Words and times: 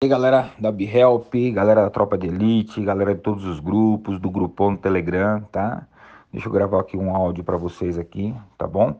E 0.00 0.04
aí, 0.04 0.10
galera 0.10 0.52
da 0.60 0.70
BeHelp, 0.70 1.34
galera 1.52 1.82
da 1.82 1.90
Tropa 1.90 2.16
de 2.16 2.28
Elite, 2.28 2.80
galera 2.84 3.16
de 3.16 3.20
todos 3.20 3.44
os 3.44 3.58
grupos, 3.58 4.20
do 4.20 4.30
grupão 4.30 4.70
no 4.70 4.78
Telegram, 4.78 5.40
tá? 5.50 5.88
Deixa 6.32 6.46
eu 6.46 6.52
gravar 6.52 6.78
aqui 6.78 6.96
um 6.96 7.16
áudio 7.16 7.42
para 7.42 7.56
vocês 7.56 7.98
aqui, 7.98 8.32
tá 8.56 8.64
bom? 8.64 8.96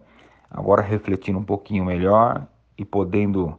Agora 0.51 0.83
refletindo 0.83 1.39
um 1.39 1.45
pouquinho 1.45 1.85
melhor 1.85 2.45
e 2.77 2.85
podendo 2.85 3.57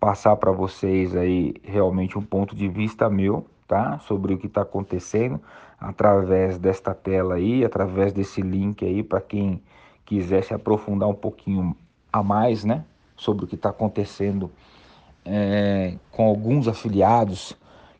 passar 0.00 0.34
para 0.36 0.50
vocês 0.50 1.14
aí 1.14 1.56
realmente 1.62 2.16
um 2.16 2.22
ponto 2.22 2.56
de 2.56 2.66
vista 2.70 3.10
meu, 3.10 3.44
tá? 3.66 3.98
Sobre 3.98 4.32
o 4.32 4.38
que 4.38 4.46
está 4.46 4.62
acontecendo 4.62 5.38
através 5.78 6.56
desta 6.56 6.94
tela 6.94 7.34
aí, 7.34 7.66
através 7.66 8.14
desse 8.14 8.40
link 8.40 8.82
aí 8.82 9.02
para 9.02 9.20
quem 9.20 9.62
quiser 10.06 10.42
se 10.42 10.54
aprofundar 10.54 11.10
um 11.10 11.14
pouquinho 11.14 11.76
a 12.10 12.22
mais, 12.22 12.64
né? 12.64 12.82
Sobre 13.14 13.44
o 13.44 13.46
que 13.46 13.56
está 13.56 13.68
acontecendo 13.68 14.50
é, 15.28 15.94
com 16.10 16.26
alguns 16.26 16.66
afiliados 16.66 17.54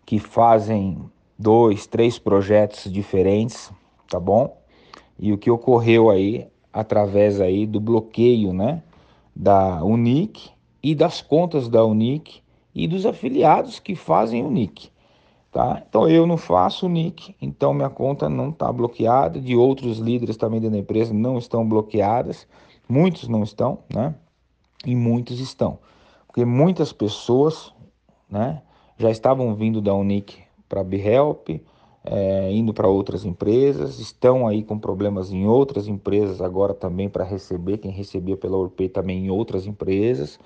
que 0.06 0.18
fazem 0.18 0.98
dois, 1.38 1.86
três 1.86 2.18
projetos 2.18 2.90
diferentes, 2.90 3.70
tá 4.08 4.18
bom? 4.18 4.56
E 5.18 5.32
o 5.32 5.38
que 5.38 5.50
ocorreu 5.50 6.08
aí 6.08 6.48
através 6.72 7.40
aí 7.40 7.66
do 7.66 7.80
bloqueio, 7.80 8.52
né, 8.52 8.82
da 9.36 9.84
Unic 9.84 10.50
e 10.82 10.94
das 10.94 11.20
contas 11.20 11.68
da 11.68 11.84
Unic 11.84 12.40
e 12.74 12.88
dos 12.88 13.04
afiliados 13.04 13.78
que 13.78 13.94
fazem 13.94 14.44
Unic, 14.44 14.90
tá? 15.52 15.82
Então 15.86 16.08
eu 16.08 16.26
não 16.26 16.36
faço 16.36 16.86
Unic, 16.86 17.34
então 17.42 17.74
minha 17.74 17.90
conta 17.90 18.28
não 18.28 18.50
está 18.50 18.72
bloqueada, 18.72 19.40
de 19.40 19.54
outros 19.54 19.98
líderes 19.98 20.36
também 20.36 20.60
da 20.60 20.76
empresa 20.76 21.12
não 21.12 21.36
estão 21.36 21.68
bloqueadas, 21.68 22.46
muitos 22.88 23.28
não 23.28 23.42
estão, 23.42 23.80
né? 23.92 24.14
E 24.86 24.94
muitos 24.94 25.40
estão 25.40 25.78
porque 26.28 26.44
muitas 26.44 26.92
pessoas 26.92 27.74
né, 28.30 28.62
já 28.96 29.10
estavam 29.10 29.54
vindo 29.54 29.80
da 29.80 29.94
Unic 29.94 30.38
para 30.68 30.82
a 30.82 30.84
BeHelp, 30.84 31.48
é, 32.04 32.52
indo 32.52 32.72
para 32.72 32.86
outras 32.86 33.24
empresas, 33.24 33.98
estão 33.98 34.46
aí 34.46 34.62
com 34.62 34.78
problemas 34.78 35.32
em 35.32 35.46
outras 35.46 35.88
empresas 35.88 36.40
agora 36.40 36.74
também 36.74 37.08
para 37.08 37.24
receber, 37.24 37.78
quem 37.78 37.90
recebia 37.90 38.36
pela 38.36 38.56
Urpay 38.56 38.88
também 38.88 39.26
em 39.26 39.30
outras 39.30 39.66
empresas, 39.66 40.38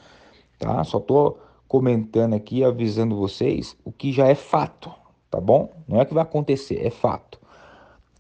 tá? 0.58 0.82
Só 0.84 0.98
estou 0.98 1.38
comentando 1.68 2.34
aqui, 2.34 2.64
avisando 2.64 3.16
vocês 3.16 3.76
o 3.84 3.92
que 3.92 4.12
já 4.12 4.28
é 4.28 4.34
fato, 4.34 4.90
tá 5.30 5.40
bom? 5.40 5.72
Não 5.86 6.00
é 6.00 6.04
que 6.04 6.14
vai 6.14 6.22
acontecer, 6.22 6.84
é 6.84 6.90
fato. 6.90 7.40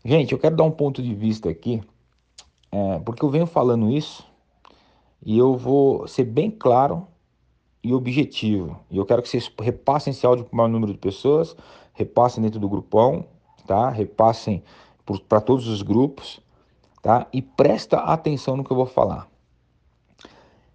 Gente, 0.04 0.32
eu 0.32 0.38
quero 0.38 0.56
dar 0.56 0.64
um 0.64 0.70
ponto 0.70 1.02
de 1.02 1.14
vista 1.14 1.48
aqui, 1.48 1.80
é, 2.70 2.98
porque 3.00 3.24
eu 3.24 3.30
venho 3.30 3.46
falando 3.46 3.90
isso 3.90 4.24
e 5.24 5.38
eu 5.38 5.56
vou 5.56 6.06
ser 6.08 6.24
bem 6.24 6.50
claro 6.50 7.06
e 7.82 7.92
objetivo. 7.92 8.78
E 8.90 8.96
eu 8.96 9.04
quero 9.04 9.22
que 9.22 9.28
vocês 9.28 9.50
repassem 9.60 10.12
esse 10.12 10.24
áudio 10.24 10.44
para 10.44 10.54
o 10.54 10.56
maior 10.56 10.68
número 10.68 10.92
de 10.92 10.98
pessoas, 10.98 11.56
repassem 11.92 12.42
dentro 12.42 12.60
do 12.60 12.68
grupão, 12.68 13.24
tá? 13.66 13.90
Repassem 13.90 14.62
para 15.28 15.40
todos 15.40 15.66
os 15.66 15.82
grupos, 15.82 16.40
tá? 17.02 17.26
E 17.32 17.42
presta 17.42 17.98
atenção 17.98 18.56
no 18.56 18.64
que 18.64 18.70
eu 18.70 18.76
vou 18.76 18.86
falar. 18.86 19.28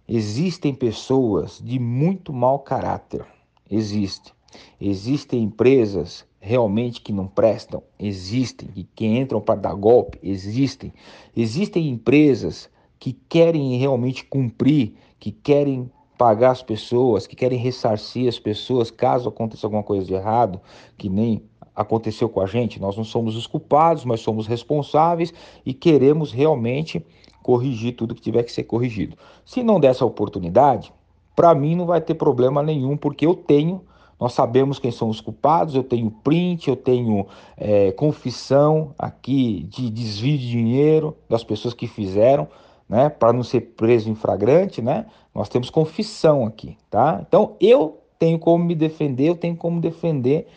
Existem 0.06 0.74
pessoas 0.74 1.60
de 1.62 1.78
muito 1.78 2.32
mau 2.32 2.58
caráter. 2.58 3.26
Existem. 3.70 4.32
Existem 4.80 5.42
empresas 5.42 6.26
realmente 6.40 7.00
que 7.00 7.12
não 7.12 7.26
prestam, 7.26 7.82
existem, 7.98 8.68
que, 8.68 8.84
que 8.84 9.06
entram 9.06 9.40
para 9.40 9.60
dar 9.60 9.74
golpe, 9.74 10.18
existem. 10.22 10.92
Existem 11.36 11.88
empresas 11.88 12.70
que 12.98 13.12
querem 13.12 13.76
realmente 13.76 14.24
cumprir, 14.24 14.94
que 15.18 15.30
querem 15.30 15.90
pagar 16.18 16.50
as 16.50 16.62
pessoas, 16.62 17.28
que 17.28 17.36
querem 17.36 17.58
ressarcir 17.58 18.28
as 18.28 18.40
pessoas 18.40 18.90
caso 18.90 19.28
aconteça 19.28 19.66
alguma 19.66 19.84
coisa 19.84 20.04
de 20.04 20.12
errado, 20.12 20.60
que 20.98 21.08
nem 21.08 21.40
aconteceu 21.74 22.28
com 22.28 22.40
a 22.40 22.46
gente. 22.46 22.80
Nós 22.80 22.96
não 22.96 23.04
somos 23.04 23.36
os 23.36 23.46
culpados, 23.46 24.04
mas 24.04 24.20
somos 24.20 24.48
responsáveis 24.48 25.32
e 25.64 25.72
queremos 25.72 26.32
realmente 26.32 27.06
corrigir 27.40 27.94
tudo 27.94 28.16
que 28.16 28.20
tiver 28.20 28.42
que 28.42 28.50
ser 28.50 28.64
corrigido. 28.64 29.16
Se 29.44 29.62
não 29.62 29.78
der 29.78 29.92
essa 29.92 30.04
oportunidade, 30.04 30.92
para 31.36 31.54
mim 31.54 31.76
não 31.76 31.86
vai 31.86 32.00
ter 32.00 32.14
problema 32.14 32.64
nenhum, 32.64 32.96
porque 32.96 33.24
eu 33.24 33.32
tenho, 33.32 33.80
nós 34.18 34.32
sabemos 34.32 34.80
quem 34.80 34.90
são 34.90 35.08
os 35.08 35.20
culpados, 35.20 35.76
eu 35.76 35.84
tenho 35.84 36.10
print, 36.10 36.68
eu 36.68 36.74
tenho 36.74 37.28
é, 37.56 37.92
confissão 37.92 38.92
aqui 38.98 39.64
de 39.70 39.88
desvio 39.88 40.36
de 40.36 40.50
dinheiro 40.50 41.16
das 41.28 41.44
pessoas 41.44 41.72
que 41.72 41.86
fizeram 41.86 42.48
né, 42.88 43.08
para 43.08 43.32
não 43.32 43.42
ser 43.42 43.60
preso 43.76 44.08
em 44.08 44.14
flagrante, 44.14 44.80
né? 44.80 45.06
Nós 45.34 45.48
temos 45.48 45.68
confissão 45.68 46.46
aqui, 46.46 46.76
tá? 46.88 47.22
Então 47.26 47.56
eu 47.60 48.00
tenho 48.18 48.38
como 48.38 48.64
me 48.64 48.74
defender, 48.74 49.28
eu 49.28 49.36
tenho 49.36 49.54
como 49.54 49.80
defender 49.80 50.48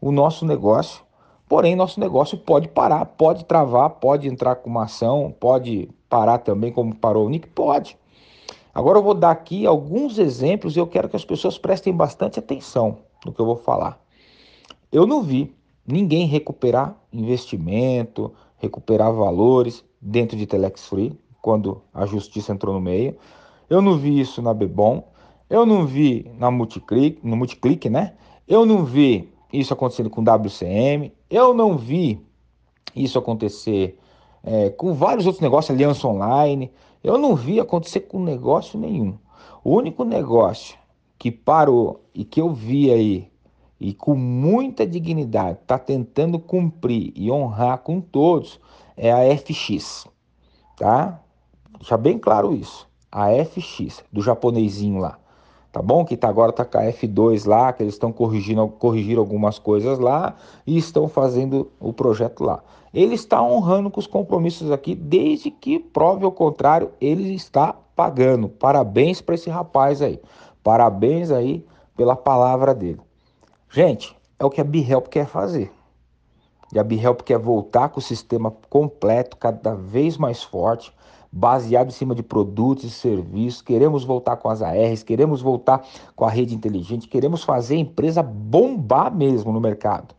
o 0.00 0.10
nosso 0.10 0.44
negócio. 0.44 1.04
Porém, 1.48 1.76
nosso 1.76 2.00
negócio 2.00 2.36
pode 2.36 2.66
parar, 2.66 3.04
pode 3.04 3.44
travar, 3.44 3.90
pode 3.90 4.26
entrar 4.26 4.56
com 4.56 4.68
uma 4.68 4.84
ação, 4.84 5.32
pode 5.38 5.88
parar 6.08 6.38
também, 6.38 6.72
como 6.72 6.94
parou 6.94 7.26
o 7.26 7.28
Nick, 7.28 7.46
pode. 7.48 7.96
Agora 8.74 8.98
eu 8.98 9.02
vou 9.02 9.14
dar 9.14 9.30
aqui 9.30 9.64
alguns 9.64 10.18
exemplos 10.18 10.76
e 10.76 10.80
eu 10.80 10.86
quero 10.86 11.08
que 11.08 11.16
as 11.16 11.24
pessoas 11.24 11.56
prestem 11.56 11.94
bastante 11.94 12.38
atenção 12.38 12.98
no 13.24 13.32
que 13.32 13.40
eu 13.40 13.46
vou 13.46 13.56
falar. 13.56 13.98
Eu 14.90 15.06
não 15.06 15.22
vi 15.22 15.54
ninguém 15.86 16.26
recuperar 16.26 16.96
investimento, 17.12 18.34
recuperar 18.58 19.12
valores 19.12 19.84
dentro 20.00 20.36
de 20.36 20.46
Telex 20.46 20.86
Free 20.88 21.16
quando 21.46 21.80
a 21.94 22.04
justiça 22.06 22.52
entrou 22.52 22.74
no 22.74 22.80
meio. 22.80 23.16
Eu 23.70 23.80
não 23.80 23.96
vi 23.96 24.18
isso 24.18 24.42
na 24.42 24.52
Bebom, 24.52 25.06
eu 25.48 25.64
não 25.64 25.86
vi 25.86 26.28
na 26.36 26.50
Multiclick, 26.50 27.24
no 27.24 27.36
Multiclick, 27.36 27.88
né? 27.88 28.14
Eu 28.48 28.66
não 28.66 28.84
vi 28.84 29.32
isso 29.52 29.72
acontecendo 29.72 30.10
com 30.10 30.24
WCM, 30.24 31.12
eu 31.30 31.54
não 31.54 31.78
vi 31.78 32.20
isso 32.96 33.16
acontecer 33.16 33.96
é, 34.42 34.70
com 34.70 34.92
vários 34.92 35.24
outros 35.24 35.40
negócios, 35.40 35.70
Aliança 35.70 36.08
Online, 36.08 36.68
eu 37.04 37.16
não 37.16 37.36
vi 37.36 37.60
acontecer 37.60 38.00
com 38.00 38.18
negócio 38.18 38.76
nenhum. 38.76 39.16
O 39.62 39.70
único 39.70 40.02
negócio 40.02 40.76
que 41.16 41.30
parou 41.30 42.00
e 42.12 42.24
que 42.24 42.40
eu 42.40 42.52
vi 42.52 42.90
aí 42.90 43.30
e 43.78 43.94
com 43.94 44.16
muita 44.16 44.84
dignidade 44.84 45.60
está 45.62 45.78
tentando 45.78 46.40
cumprir 46.40 47.12
e 47.14 47.30
honrar 47.30 47.78
com 47.78 48.00
todos 48.00 48.58
é 48.96 49.12
a 49.12 49.36
FX, 49.38 50.08
tá? 50.76 51.22
Deixar 51.78 51.96
bem 51.96 52.18
claro 52.18 52.52
isso. 52.52 52.88
A 53.10 53.28
FX, 53.44 54.04
do 54.12 54.22
japonesinho 54.22 54.98
lá. 54.98 55.18
Tá 55.72 55.82
bom? 55.82 56.04
Que 56.04 56.16
tá, 56.16 56.28
agora 56.28 56.52
tá 56.52 56.64
com 56.64 56.78
a 56.78 56.84
F2 56.84 57.46
lá, 57.46 57.72
que 57.72 57.82
eles 57.82 57.94
estão 57.94 58.10
corrigindo 58.10 58.66
corrigir 58.66 59.18
algumas 59.18 59.58
coisas 59.58 59.98
lá 59.98 60.34
e 60.66 60.78
estão 60.78 61.06
fazendo 61.06 61.70
o 61.78 61.92
projeto 61.92 62.42
lá. 62.42 62.62
Ele 62.94 63.14
está 63.14 63.42
honrando 63.42 63.90
com 63.90 64.00
os 64.00 64.06
compromissos 64.06 64.70
aqui, 64.70 64.94
desde 64.94 65.50
que 65.50 65.78
prove 65.78 66.24
o 66.24 66.32
contrário, 66.32 66.92
ele 66.98 67.34
está 67.34 67.74
pagando. 67.94 68.48
Parabéns 68.48 69.20
para 69.20 69.34
esse 69.34 69.50
rapaz 69.50 70.00
aí. 70.00 70.18
Parabéns 70.62 71.30
aí 71.30 71.62
pela 71.94 72.16
palavra 72.16 72.74
dele. 72.74 73.00
Gente, 73.68 74.16
é 74.38 74.44
o 74.44 74.50
que 74.50 74.62
a 74.62 74.64
BeHelp 74.64 75.08
quer 75.08 75.26
fazer. 75.26 75.70
E 76.72 76.78
a 76.78 76.82
BeHelp 76.82 77.20
quer 77.20 77.38
voltar 77.38 77.90
com 77.90 78.00
o 78.00 78.02
sistema 78.02 78.50
completo, 78.70 79.36
cada 79.36 79.74
vez 79.74 80.16
mais 80.16 80.42
forte, 80.42 80.92
baseado 81.36 81.88
em 81.88 81.92
cima 81.92 82.14
de 82.14 82.22
produtos 82.22 82.84
e 82.84 82.90
serviços. 82.90 83.60
Queremos 83.60 84.04
voltar 84.04 84.36
com 84.36 84.48
as 84.48 84.62
ARs, 84.62 85.02
queremos 85.02 85.42
voltar 85.42 85.86
com 86.14 86.24
a 86.24 86.30
rede 86.30 86.54
inteligente, 86.54 87.06
queremos 87.06 87.44
fazer 87.44 87.74
a 87.74 87.80
empresa 87.80 88.22
bombar 88.22 89.14
mesmo 89.14 89.52
no 89.52 89.60
mercado. 89.60 90.14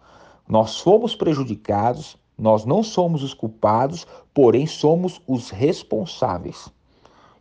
Nós 0.47 0.79
fomos 0.79 1.15
prejudicados, 1.15 2.17
nós 2.37 2.65
não 2.65 2.83
somos 2.83 3.23
os 3.23 3.33
culpados, 3.33 4.05
porém 4.31 4.67
somos 4.67 5.19
os 5.27 5.49
responsáveis. 5.49 6.69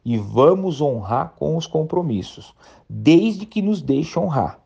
E 0.02 0.16
vamos 0.16 0.80
honrar 0.80 1.34
com 1.38 1.54
os 1.54 1.66
compromissos, 1.66 2.54
desde 2.88 3.44
que 3.44 3.60
nos 3.60 3.82
deixe 3.82 4.18
honrar. 4.18 4.58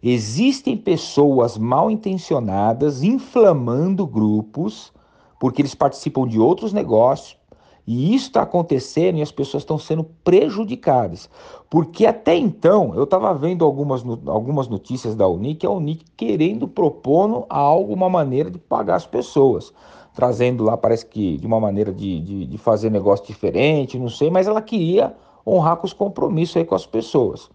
Existem 0.00 0.76
pessoas 0.76 1.58
mal 1.58 1.90
intencionadas 1.90 3.02
inflamando 3.02 4.06
grupos, 4.06 4.92
porque 5.40 5.60
eles 5.60 5.74
participam 5.74 6.28
de 6.28 6.38
outros 6.38 6.72
negócios, 6.72 7.36
e 7.86 8.14
isso 8.14 8.28
está 8.28 8.42
acontecendo 8.42 9.18
e 9.18 9.22
as 9.22 9.30
pessoas 9.30 9.62
estão 9.62 9.78
sendo 9.78 10.04
prejudicadas. 10.24 11.28
Porque 11.68 12.06
até 12.06 12.34
então, 12.34 12.94
eu 12.94 13.04
estava 13.04 13.34
vendo 13.34 13.64
algumas, 13.64 14.02
algumas 14.26 14.68
notícias 14.68 15.14
da 15.14 15.28
Unic, 15.28 15.66
a 15.66 15.70
Unic 15.70 16.04
querendo 16.16 16.66
propor 16.66 17.44
algo, 17.48 17.92
uma 17.92 18.08
maneira 18.08 18.50
de 18.50 18.58
pagar 18.58 18.94
as 18.94 19.06
pessoas. 19.06 19.72
Trazendo 20.14 20.64
lá, 20.64 20.76
parece 20.76 21.04
que 21.04 21.36
de 21.36 21.46
uma 21.46 21.60
maneira 21.60 21.92
de, 21.92 22.20
de, 22.20 22.46
de 22.46 22.58
fazer 22.58 22.90
negócio 22.90 23.26
diferente, 23.26 23.98
não 23.98 24.08
sei, 24.08 24.30
mas 24.30 24.46
ela 24.46 24.62
queria 24.62 25.14
honrar 25.46 25.76
com 25.76 25.86
os 25.86 25.92
compromissos 25.92 26.56
aí 26.56 26.64
com 26.64 26.74
as 26.74 26.86
pessoas. 26.86 27.50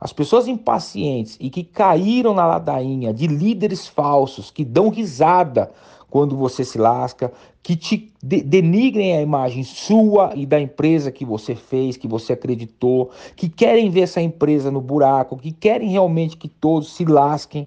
As 0.00 0.12
pessoas 0.12 0.48
impacientes 0.48 1.36
e 1.38 1.48
que 1.48 1.62
caíram 1.62 2.34
na 2.34 2.44
ladainha 2.44 3.14
de 3.14 3.28
líderes 3.28 3.86
falsos 3.86 4.50
que 4.50 4.64
dão 4.64 4.88
risada 4.88 5.70
quando 6.12 6.36
você 6.36 6.62
se 6.62 6.76
lasca, 6.76 7.32
que 7.62 7.74
te 7.74 8.12
de 8.22 8.42
denigrem 8.42 9.16
a 9.16 9.22
imagem 9.22 9.64
sua 9.64 10.34
e 10.36 10.44
da 10.44 10.60
empresa 10.60 11.10
que 11.10 11.24
você 11.24 11.54
fez, 11.54 11.96
que 11.96 12.06
você 12.06 12.34
acreditou, 12.34 13.10
que 13.34 13.48
querem 13.48 13.88
ver 13.88 14.02
essa 14.02 14.20
empresa 14.20 14.70
no 14.70 14.82
buraco, 14.82 15.38
que 15.38 15.50
querem 15.50 15.88
realmente 15.88 16.36
que 16.36 16.48
todos 16.48 16.94
se 16.94 17.06
lasquem. 17.06 17.66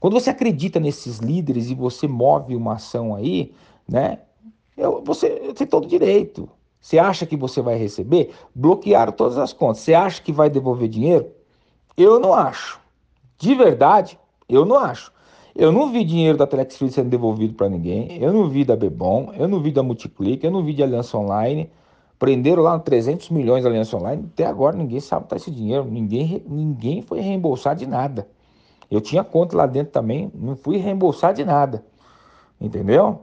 Quando 0.00 0.14
você 0.14 0.28
acredita 0.28 0.80
nesses 0.80 1.18
líderes 1.18 1.70
e 1.70 1.74
você 1.76 2.08
move 2.08 2.56
uma 2.56 2.72
ação 2.72 3.14
aí, 3.14 3.52
né? 3.88 4.18
Eu, 4.76 5.00
você 5.04 5.30
tem 5.54 5.64
todo 5.64 5.86
direito. 5.86 6.48
Você 6.80 6.98
acha 6.98 7.24
que 7.24 7.36
você 7.36 7.62
vai 7.62 7.76
receber? 7.76 8.34
Bloquearam 8.52 9.12
todas 9.12 9.38
as 9.38 9.52
contas. 9.52 9.78
Você 9.78 9.94
acha 9.94 10.20
que 10.20 10.32
vai 10.32 10.50
devolver 10.50 10.88
dinheiro? 10.88 11.30
Eu 11.96 12.18
não 12.18 12.34
acho. 12.34 12.80
De 13.38 13.54
verdade, 13.54 14.18
eu 14.48 14.64
não 14.64 14.76
acho. 14.76 15.12
Eu 15.56 15.70
não 15.70 15.92
vi 15.92 16.02
dinheiro 16.02 16.36
da 16.36 16.48
Telex 16.48 16.76
Free 16.76 16.90
sendo 16.90 17.10
devolvido 17.10 17.54
para 17.54 17.68
ninguém. 17.68 18.20
Eu 18.20 18.32
não 18.32 18.48
vi 18.48 18.64
da 18.64 18.74
Bebom, 18.74 19.32
eu 19.38 19.46
não 19.46 19.60
vi 19.60 19.70
da 19.70 19.84
Multiclick, 19.84 20.44
eu 20.44 20.50
não 20.50 20.64
vi 20.64 20.74
de 20.74 20.82
Aliança 20.82 21.16
Online. 21.16 21.70
Prenderam 22.18 22.60
lá 22.60 22.76
300 22.76 23.30
milhões 23.30 23.62
da 23.62 23.70
Aliança 23.70 23.96
Online. 23.96 24.28
Até 24.32 24.46
agora 24.46 24.76
ninguém 24.76 24.98
sabe 24.98 25.28
tá 25.28 25.36
esse 25.36 25.52
dinheiro. 25.52 25.84
Ninguém, 25.84 26.42
ninguém 26.48 27.02
foi 27.02 27.20
reembolsar 27.20 27.76
de 27.76 27.86
nada. 27.86 28.26
Eu 28.90 29.00
tinha 29.00 29.22
conta 29.22 29.56
lá 29.56 29.66
dentro 29.66 29.92
também, 29.92 30.28
não 30.34 30.56
fui 30.56 30.76
reembolsar 30.76 31.32
de 31.32 31.44
nada. 31.44 31.84
Entendeu? 32.60 33.20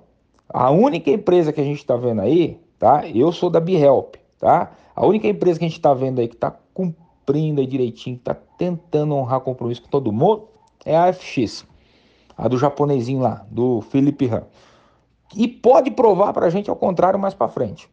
A 0.48 0.72
única 0.72 1.12
empresa 1.12 1.52
que 1.52 1.60
a 1.60 1.66
gente 1.66 1.80
está 1.80 1.98
vendo 1.98 2.22
aí, 2.22 2.58
tá? 2.80 3.06
Eu 3.10 3.34
sou 3.34 3.50
da 3.50 3.60
BeHelp, 3.60 4.16
tá? 4.40 4.72
A 4.96 5.06
única 5.06 5.28
empresa 5.28 5.60
que 5.60 5.66
a 5.66 5.68
gente 5.68 5.78
está 5.78 5.94
vendo 5.94 6.20
aí 6.20 6.30
que 6.30 6.36
está 6.36 6.52
cumprindo 6.74 7.60
aí 7.60 7.68
direitinho, 7.68 8.16
que 8.16 8.22
está 8.22 8.36
tentando 8.58 9.16
honrar 9.16 9.42
compromisso 9.42 9.82
com 9.82 9.90
todo 9.90 10.14
mundo, 10.14 10.48
é 10.86 10.98
a 10.98 11.12
FX 11.12 11.70
a 12.42 12.48
do 12.48 12.58
japonesinho 12.58 13.20
lá, 13.20 13.46
do 13.52 13.82
Felipe 13.82 14.28
Han. 14.28 14.44
E 15.36 15.48
pode 15.48 15.92
provar 15.92 16.34
para 16.34 16.48
a 16.48 16.50
gente 16.50 16.72
ao 16.72 16.76
contrário 16.76 17.20
mais 17.20 17.36
para 17.36 17.48
frente, 17.48 17.88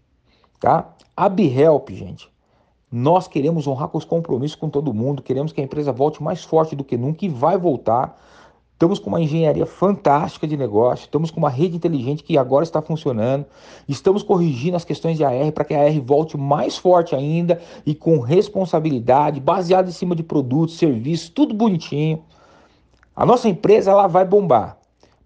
tá? 0.59 0.89
A 1.15 1.29
BeHelp, 1.29 1.91
gente, 1.91 2.33
nós 2.91 3.29
queremos 3.29 3.67
honrar 3.67 3.89
com 3.89 3.99
os 3.99 4.07
compromissos 4.07 4.57
com 4.57 4.71
todo 4.71 4.95
mundo, 4.95 5.23
queremos 5.23 5.53
que 5.53 5.61
a 5.61 5.65
empresa 5.65 5.93
volte 5.93 6.23
mais 6.23 6.43
forte 6.43 6.75
do 6.75 6.83
que 6.83 6.97
nunca 6.97 7.27
e 7.27 7.29
vai 7.29 7.59
voltar. 7.59 8.19
Estamos 8.73 8.99
com 8.99 9.11
uma 9.11 9.21
engenharia 9.21 9.67
fantástica 9.67 10.47
de 10.47 10.57
negócio, 10.57 11.05
estamos 11.05 11.31
com 11.31 11.39
uma 11.39 11.51
rede 11.51 11.77
inteligente 11.77 12.25
que 12.25 12.39
agora 12.39 12.65
está 12.65 12.81
funcionando, 12.81 13.45
estamos 13.87 14.23
corrigindo 14.23 14.79
as 14.79 14.85
questões 14.85 15.19
de 15.19 15.25
AR 15.25 15.53
para 15.53 15.65
que 15.65 15.75
a 15.75 15.83
AR 15.83 16.01
volte 16.01 16.39
mais 16.39 16.79
forte 16.79 17.15
ainda 17.15 17.61
e 17.85 17.95
com 17.95 18.19
responsabilidade, 18.21 19.41
baseado 19.41 19.89
em 19.89 19.93
cima 19.93 20.17
de 20.17 20.23
produtos, 20.23 20.79
serviços, 20.79 21.29
tudo 21.29 21.53
bonitinho. 21.53 22.25
A 23.19 23.27
nossa 23.27 23.49
empresa 23.49 23.91
ela 23.91 24.07
vai 24.07 24.25
bombar. 24.25 24.79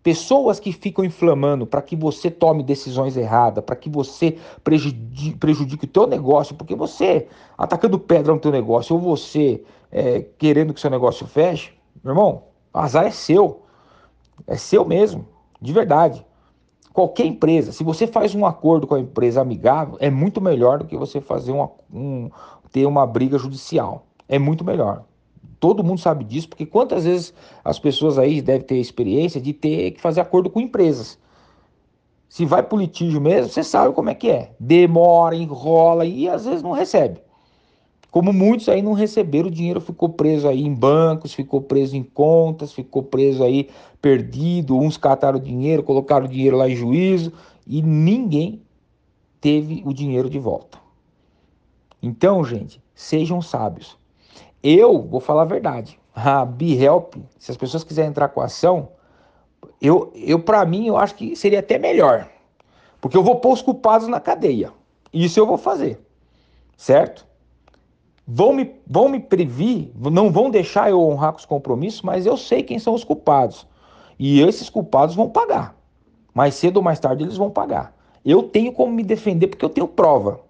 Pessoas 0.02 0.58
que 0.58 0.72
ficam 0.72 1.04
inflamando 1.04 1.66
para 1.66 1.82
que 1.82 1.94
você 1.94 2.30
tome 2.30 2.62
decisões 2.62 3.18
erradas, 3.18 3.62
para 3.62 3.76
que 3.76 3.90
você 3.90 4.38
prejudique, 4.64 5.36
prejudique, 5.36 5.84
o 5.84 5.88
teu 5.88 6.06
negócio, 6.06 6.54
porque 6.54 6.74
você 6.74 7.28
atacando 7.56 7.98
pedra 7.98 8.32
no 8.32 8.40
teu 8.40 8.50
negócio 8.50 8.96
ou 8.96 9.02
você 9.02 9.62
é, 9.90 10.24
querendo 10.38 10.72
que 10.72 10.80
seu 10.80 10.88
negócio 10.88 11.26
feche, 11.26 11.74
meu 12.02 12.12
irmão, 12.12 12.44
o 12.72 12.78
azar 12.78 13.04
é 13.04 13.10
seu. 13.10 13.60
É 14.46 14.56
seu 14.56 14.86
mesmo, 14.86 15.28
de 15.60 15.70
verdade. 15.74 16.24
Qualquer 16.94 17.26
empresa, 17.26 17.72
se 17.72 17.84
você 17.84 18.06
faz 18.06 18.34
um 18.34 18.46
acordo 18.46 18.86
com 18.86 18.94
a 18.94 19.00
empresa 19.00 19.42
amigável, 19.42 19.98
é 20.00 20.08
muito 20.08 20.40
melhor 20.40 20.78
do 20.78 20.86
que 20.86 20.96
você 20.96 21.20
fazer 21.20 21.52
uma, 21.52 21.70
um, 21.92 22.30
ter 22.70 22.86
uma 22.86 23.06
briga 23.06 23.36
judicial. 23.36 24.06
É 24.26 24.38
muito 24.38 24.64
melhor. 24.64 25.04
Todo 25.62 25.84
mundo 25.84 26.00
sabe 26.00 26.24
disso, 26.24 26.48
porque 26.48 26.66
quantas 26.66 27.04
vezes 27.04 27.32
as 27.64 27.78
pessoas 27.78 28.18
aí 28.18 28.42
devem 28.42 28.66
ter 28.66 28.78
experiência 28.78 29.40
de 29.40 29.52
ter 29.52 29.92
que 29.92 30.00
fazer 30.00 30.20
acordo 30.20 30.50
com 30.50 30.60
empresas. 30.60 31.16
Se 32.28 32.44
vai 32.44 32.64
para 32.64 32.74
o 32.74 32.80
litígio 32.80 33.20
mesmo, 33.20 33.48
você 33.48 33.62
sabe 33.62 33.94
como 33.94 34.10
é 34.10 34.14
que 34.16 34.28
é. 34.28 34.56
Demora, 34.58 35.36
enrola 35.36 36.04
e 36.04 36.28
às 36.28 36.46
vezes 36.46 36.64
não 36.64 36.72
recebe. 36.72 37.20
Como 38.10 38.32
muitos 38.32 38.68
aí 38.68 38.82
não 38.82 38.92
receberam, 38.92 39.46
o 39.46 39.52
dinheiro 39.52 39.80
ficou 39.80 40.08
preso 40.08 40.48
aí 40.48 40.64
em 40.64 40.74
bancos, 40.74 41.32
ficou 41.32 41.62
preso 41.62 41.96
em 41.96 42.02
contas, 42.02 42.72
ficou 42.72 43.04
preso 43.04 43.44
aí 43.44 43.70
perdido. 44.00 44.76
Uns 44.76 44.96
cataram 44.96 45.38
o 45.38 45.40
dinheiro, 45.40 45.84
colocaram 45.84 46.26
o 46.26 46.28
dinheiro 46.28 46.56
lá 46.56 46.68
em 46.68 46.74
juízo 46.74 47.32
e 47.64 47.80
ninguém 47.80 48.60
teve 49.40 49.80
o 49.86 49.94
dinheiro 49.94 50.28
de 50.28 50.40
volta. 50.40 50.76
Então, 52.02 52.42
gente, 52.42 52.82
sejam 52.96 53.40
sábios. 53.40 54.01
Eu 54.62 55.02
vou 55.02 55.20
falar 55.20 55.42
a 55.42 55.46
verdade. 55.46 55.98
A 56.14 56.44
BeHelp, 56.44 57.14
se 57.38 57.50
as 57.50 57.56
pessoas 57.56 57.82
quiserem 57.82 58.10
entrar 58.10 58.28
com 58.28 58.40
a 58.40 58.44
ação, 58.44 58.90
eu, 59.80 60.12
eu 60.14 60.38
para 60.38 60.64
mim, 60.64 60.86
eu 60.86 60.96
acho 60.96 61.14
que 61.14 61.34
seria 61.34 61.60
até 61.60 61.78
melhor. 61.78 62.28
Porque 63.00 63.16
eu 63.16 63.22
vou 63.22 63.36
pôr 63.36 63.52
os 63.52 63.62
culpados 63.62 64.06
na 64.06 64.20
cadeia. 64.20 64.72
Isso 65.12 65.40
eu 65.40 65.46
vou 65.46 65.58
fazer. 65.58 66.00
Certo? 66.76 67.26
Vão 68.26 68.52
me, 68.52 68.76
vão 68.86 69.08
me 69.08 69.18
previr, 69.18 69.92
não 69.96 70.30
vão 70.30 70.48
deixar 70.48 70.88
eu 70.88 71.00
honrar 71.00 71.32
com 71.32 71.38
os 71.38 71.44
compromissos, 71.44 72.02
mas 72.02 72.24
eu 72.24 72.36
sei 72.36 72.62
quem 72.62 72.78
são 72.78 72.94
os 72.94 73.02
culpados. 73.02 73.66
E 74.18 74.40
esses 74.40 74.70
culpados 74.70 75.16
vão 75.16 75.28
pagar. 75.28 75.76
Mais 76.32 76.54
cedo 76.54 76.76
ou 76.76 76.82
mais 76.82 77.00
tarde 77.00 77.24
eles 77.24 77.36
vão 77.36 77.50
pagar. 77.50 77.94
Eu 78.24 78.44
tenho 78.44 78.72
como 78.72 78.92
me 78.92 79.02
defender 79.02 79.48
porque 79.48 79.64
eu 79.64 79.68
tenho 79.68 79.88
prova 79.88 80.40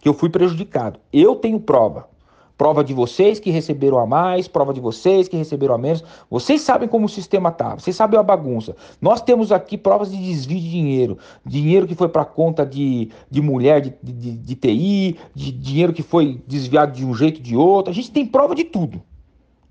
que 0.00 0.08
eu 0.08 0.12
fui 0.12 0.28
prejudicado. 0.28 0.98
Eu 1.12 1.36
tenho 1.36 1.60
prova. 1.60 2.08
Prova 2.56 2.84
de 2.84 2.94
vocês 2.94 3.40
que 3.40 3.50
receberam 3.50 3.98
a 3.98 4.06
mais, 4.06 4.46
prova 4.46 4.72
de 4.72 4.80
vocês 4.80 5.26
que 5.26 5.36
receberam 5.36 5.74
a 5.74 5.78
menos. 5.78 6.04
Vocês 6.30 6.60
sabem 6.60 6.88
como 6.88 7.06
o 7.06 7.08
sistema 7.08 7.50
tá, 7.50 7.74
vocês 7.74 7.96
sabem 7.96 8.18
a 8.18 8.22
bagunça. 8.22 8.76
Nós 9.00 9.20
temos 9.20 9.50
aqui 9.50 9.76
provas 9.76 10.12
de 10.12 10.16
desvio 10.16 10.60
de 10.60 10.70
dinheiro. 10.70 11.18
Dinheiro 11.44 11.86
que 11.86 11.96
foi 11.96 12.08
para 12.08 12.24
conta 12.24 12.64
de, 12.64 13.10
de 13.28 13.42
mulher 13.42 13.80
de, 13.80 13.92
de, 14.00 14.36
de 14.36 14.54
TI, 14.54 15.18
de 15.34 15.50
dinheiro 15.50 15.92
que 15.92 16.02
foi 16.02 16.40
desviado 16.46 16.92
de 16.92 17.04
um 17.04 17.12
jeito 17.12 17.38
ou 17.38 17.42
de 17.42 17.56
outro. 17.56 17.90
A 17.90 17.94
gente 17.94 18.12
tem 18.12 18.24
prova 18.24 18.54
de 18.54 18.62
tudo. 18.62 19.02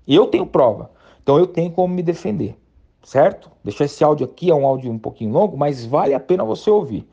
Eu 0.06 0.26
tenho 0.26 0.44
prova. 0.44 0.90
Então 1.22 1.38
eu 1.38 1.46
tenho 1.46 1.70
como 1.70 1.94
me 1.94 2.02
defender. 2.02 2.54
Certo? 3.02 3.50
Deixar 3.62 3.84
esse 3.84 4.04
áudio 4.04 4.26
aqui, 4.26 4.50
é 4.50 4.54
um 4.54 4.66
áudio 4.66 4.90
um 4.90 4.98
pouquinho 4.98 5.30
longo, 5.30 5.56
mas 5.56 5.84
vale 5.84 6.14
a 6.14 6.20
pena 6.20 6.44
você 6.44 6.70
ouvir. 6.70 7.06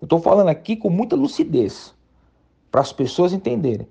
Eu 0.00 0.06
estou 0.06 0.18
falando 0.18 0.48
aqui 0.48 0.76
com 0.76 0.90
muita 0.90 1.16
lucidez, 1.16 1.94
para 2.70 2.82
as 2.82 2.92
pessoas 2.92 3.32
entenderem. 3.32 3.86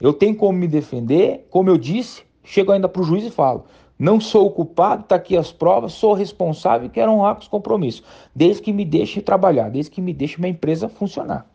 Eu 0.00 0.12
tenho 0.12 0.36
como 0.36 0.58
me 0.58 0.68
defender, 0.68 1.46
como 1.50 1.70
eu 1.70 1.78
disse, 1.78 2.22
chego 2.44 2.72
ainda 2.72 2.88
para 2.88 3.02
o 3.02 3.04
juiz 3.04 3.24
e 3.24 3.30
falo: 3.30 3.64
não 3.98 4.20
sou 4.20 4.46
o 4.46 4.50
culpado, 4.50 5.02
está 5.02 5.16
aqui 5.16 5.36
as 5.36 5.50
provas, 5.50 5.92
sou 5.92 6.12
responsável 6.12 6.86
e 6.86 6.90
quero 6.90 7.10
honrar 7.10 7.34
com 7.34 7.42
os 7.42 7.48
compromissos, 7.48 8.04
desde 8.32 8.62
que 8.62 8.72
me 8.72 8.84
deixe 8.84 9.20
trabalhar, 9.20 9.68
desde 9.70 9.90
que 9.90 10.00
me 10.00 10.12
deixe 10.12 10.40
minha 10.40 10.52
empresa 10.52 10.88
funcionar. 10.88 11.46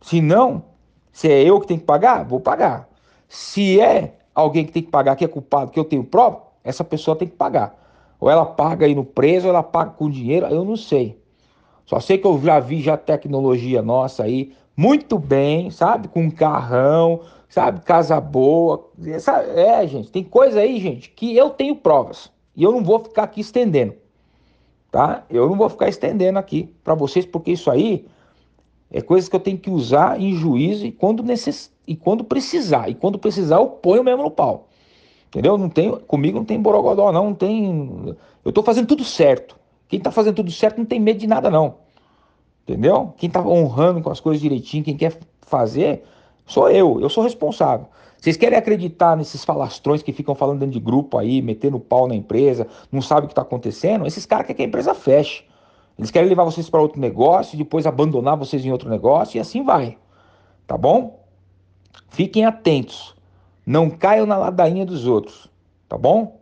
Se 0.00 0.20
não, 0.20 0.62
se 1.10 1.28
é 1.28 1.42
eu 1.42 1.60
que 1.60 1.66
tenho 1.66 1.80
que 1.80 1.86
pagar, 1.86 2.24
vou 2.24 2.38
pagar. 2.38 2.88
Se 3.28 3.80
é 3.80 4.16
alguém 4.32 4.64
que 4.64 4.70
tem 4.70 4.82
que 4.82 4.90
pagar, 4.90 5.16
que 5.16 5.24
é 5.24 5.28
culpado, 5.28 5.72
que 5.72 5.78
eu 5.78 5.84
tenho 5.84 6.04
prova, 6.04 6.42
essa 6.62 6.84
pessoa 6.84 7.16
tem 7.16 7.26
que 7.26 7.34
pagar. 7.34 7.76
Ou 8.20 8.30
ela 8.30 8.46
paga 8.46 8.86
aí 8.86 8.94
no 8.94 9.04
preso, 9.04 9.46
ou 9.46 9.52
ela 9.52 9.62
paga 9.62 9.90
com 9.90 10.08
dinheiro, 10.08 10.46
eu 10.46 10.64
não 10.64 10.76
sei. 10.76 11.20
Só 11.84 11.98
sei 11.98 12.18
que 12.18 12.26
eu 12.26 12.40
já 12.40 12.60
vi 12.60 12.80
já 12.80 12.96
tecnologia 12.96 13.82
nossa 13.82 14.22
aí, 14.22 14.52
muito 14.76 15.18
bem, 15.18 15.70
sabe? 15.70 16.08
Com 16.08 16.24
um 16.24 16.30
carrão, 16.30 17.22
sabe? 17.48 17.80
Casa 17.80 18.20
boa. 18.20 18.90
É, 19.54 19.86
gente, 19.86 20.10
tem 20.10 20.22
coisa 20.22 20.60
aí, 20.60 20.78
gente, 20.78 21.10
que 21.10 21.34
eu 21.34 21.50
tenho 21.50 21.76
provas. 21.76 22.30
E 22.54 22.62
eu 22.62 22.72
não 22.72 22.84
vou 22.84 22.98
ficar 22.98 23.24
aqui 23.24 23.40
estendendo. 23.40 23.94
Tá? 24.90 25.24
Eu 25.30 25.48
não 25.48 25.56
vou 25.56 25.68
ficar 25.68 25.88
estendendo 25.88 26.38
aqui 26.38 26.74
para 26.84 26.94
vocês, 26.94 27.26
porque 27.26 27.52
isso 27.52 27.70
aí 27.70 28.06
é 28.90 29.00
coisa 29.00 29.28
que 29.28 29.34
eu 29.34 29.40
tenho 29.40 29.58
que 29.58 29.70
usar 29.70 30.20
em 30.20 30.32
juízo 30.34 30.86
e 30.86 30.92
quando, 30.92 31.22
necess... 31.22 31.72
e 31.86 31.96
quando 31.96 32.24
precisar. 32.24 32.88
E 32.88 32.94
quando 32.94 33.18
precisar, 33.18 33.56
eu 33.56 33.66
ponho 33.66 34.04
mesmo 34.04 34.22
no 34.22 34.30
pau. 34.30 34.68
Entendeu? 35.28 35.58
Não 35.58 35.68
tem, 35.68 35.90
comigo 36.00 36.38
não 36.38 36.44
tem 36.44 36.60
borogodó, 36.60 37.10
não, 37.12 37.26
não 37.26 37.34
tem. 37.34 38.16
Eu 38.44 38.52
tô 38.52 38.62
fazendo 38.62 38.86
tudo 38.86 39.04
certo. 39.04 39.58
Quem 39.88 40.00
tá 40.00 40.10
fazendo 40.10 40.36
tudo 40.36 40.50
certo 40.50 40.78
não 40.78 40.84
tem 40.84 41.00
medo 41.00 41.18
de 41.18 41.26
nada, 41.26 41.50
não. 41.50 41.85
Entendeu? 42.66 43.14
Quem 43.16 43.30
tá 43.30 43.40
honrando 43.40 44.02
com 44.02 44.10
as 44.10 44.18
coisas 44.18 44.42
direitinho, 44.42 44.82
quem 44.82 44.96
quer 44.96 45.16
fazer, 45.42 46.02
Sou 46.46 46.70
eu, 46.70 47.00
eu 47.00 47.08
sou 47.08 47.24
responsável. 47.24 47.88
Vocês 48.18 48.36
querem 48.36 48.56
acreditar 48.56 49.16
nesses 49.16 49.44
falastrões 49.44 50.02
que 50.02 50.12
ficam 50.12 50.34
falando 50.34 50.60
dentro 50.60 50.72
de 50.72 50.80
grupo 50.80 51.18
aí, 51.18 51.42
metendo 51.42 51.78
pau 51.78 52.06
na 52.06 52.14
empresa, 52.14 52.66
não 52.90 53.02
sabem 53.02 53.24
o 53.24 53.26
que 53.26 53.32
está 53.32 53.42
acontecendo? 53.42 54.06
Esses 54.06 54.24
caras 54.24 54.46
querem 54.46 54.56
que 54.56 54.62
a 54.62 54.66
empresa 54.66 54.94
feche. 54.94 55.44
Eles 55.98 56.10
querem 56.10 56.28
levar 56.28 56.44
vocês 56.44 56.70
para 56.70 56.80
outro 56.80 57.00
negócio, 57.00 57.58
depois 57.58 57.86
abandonar 57.86 58.36
vocês 58.36 58.64
em 58.64 58.70
outro 58.70 58.88
negócio 58.88 59.36
e 59.36 59.40
assim 59.40 59.64
vai. 59.64 59.98
Tá 60.66 60.76
bom? 60.76 61.24
Fiquem 62.10 62.44
atentos. 62.44 63.14
Não 63.66 63.90
caiam 63.90 64.26
na 64.26 64.36
ladainha 64.36 64.86
dos 64.86 65.06
outros. 65.06 65.50
Tá 65.88 65.98
bom? 65.98 66.40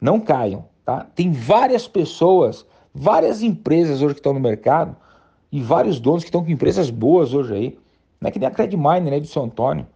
Não 0.00 0.20
caiam. 0.20 0.64
Tá? 0.84 1.06
Tem 1.14 1.32
várias 1.32 1.86
pessoas, 1.86 2.64
várias 2.94 3.42
empresas 3.42 4.00
hoje 4.00 4.14
que 4.14 4.20
estão 4.20 4.32
no 4.32 4.40
mercado 4.40 4.96
e 5.54 5.62
vários 5.62 6.00
donos 6.00 6.24
que 6.24 6.30
estão 6.30 6.42
com 6.42 6.50
empresas 6.50 6.90
boas 6.90 7.32
hoje 7.32 7.54
aí 7.54 7.78
não 8.20 8.26
é 8.26 8.32
que 8.32 8.40
nem 8.40 8.48
a 8.48 8.50
Credmine, 8.50 9.08
né, 9.08 9.20
de 9.20 9.28
São 9.28 9.44
Antônio. 9.44 9.86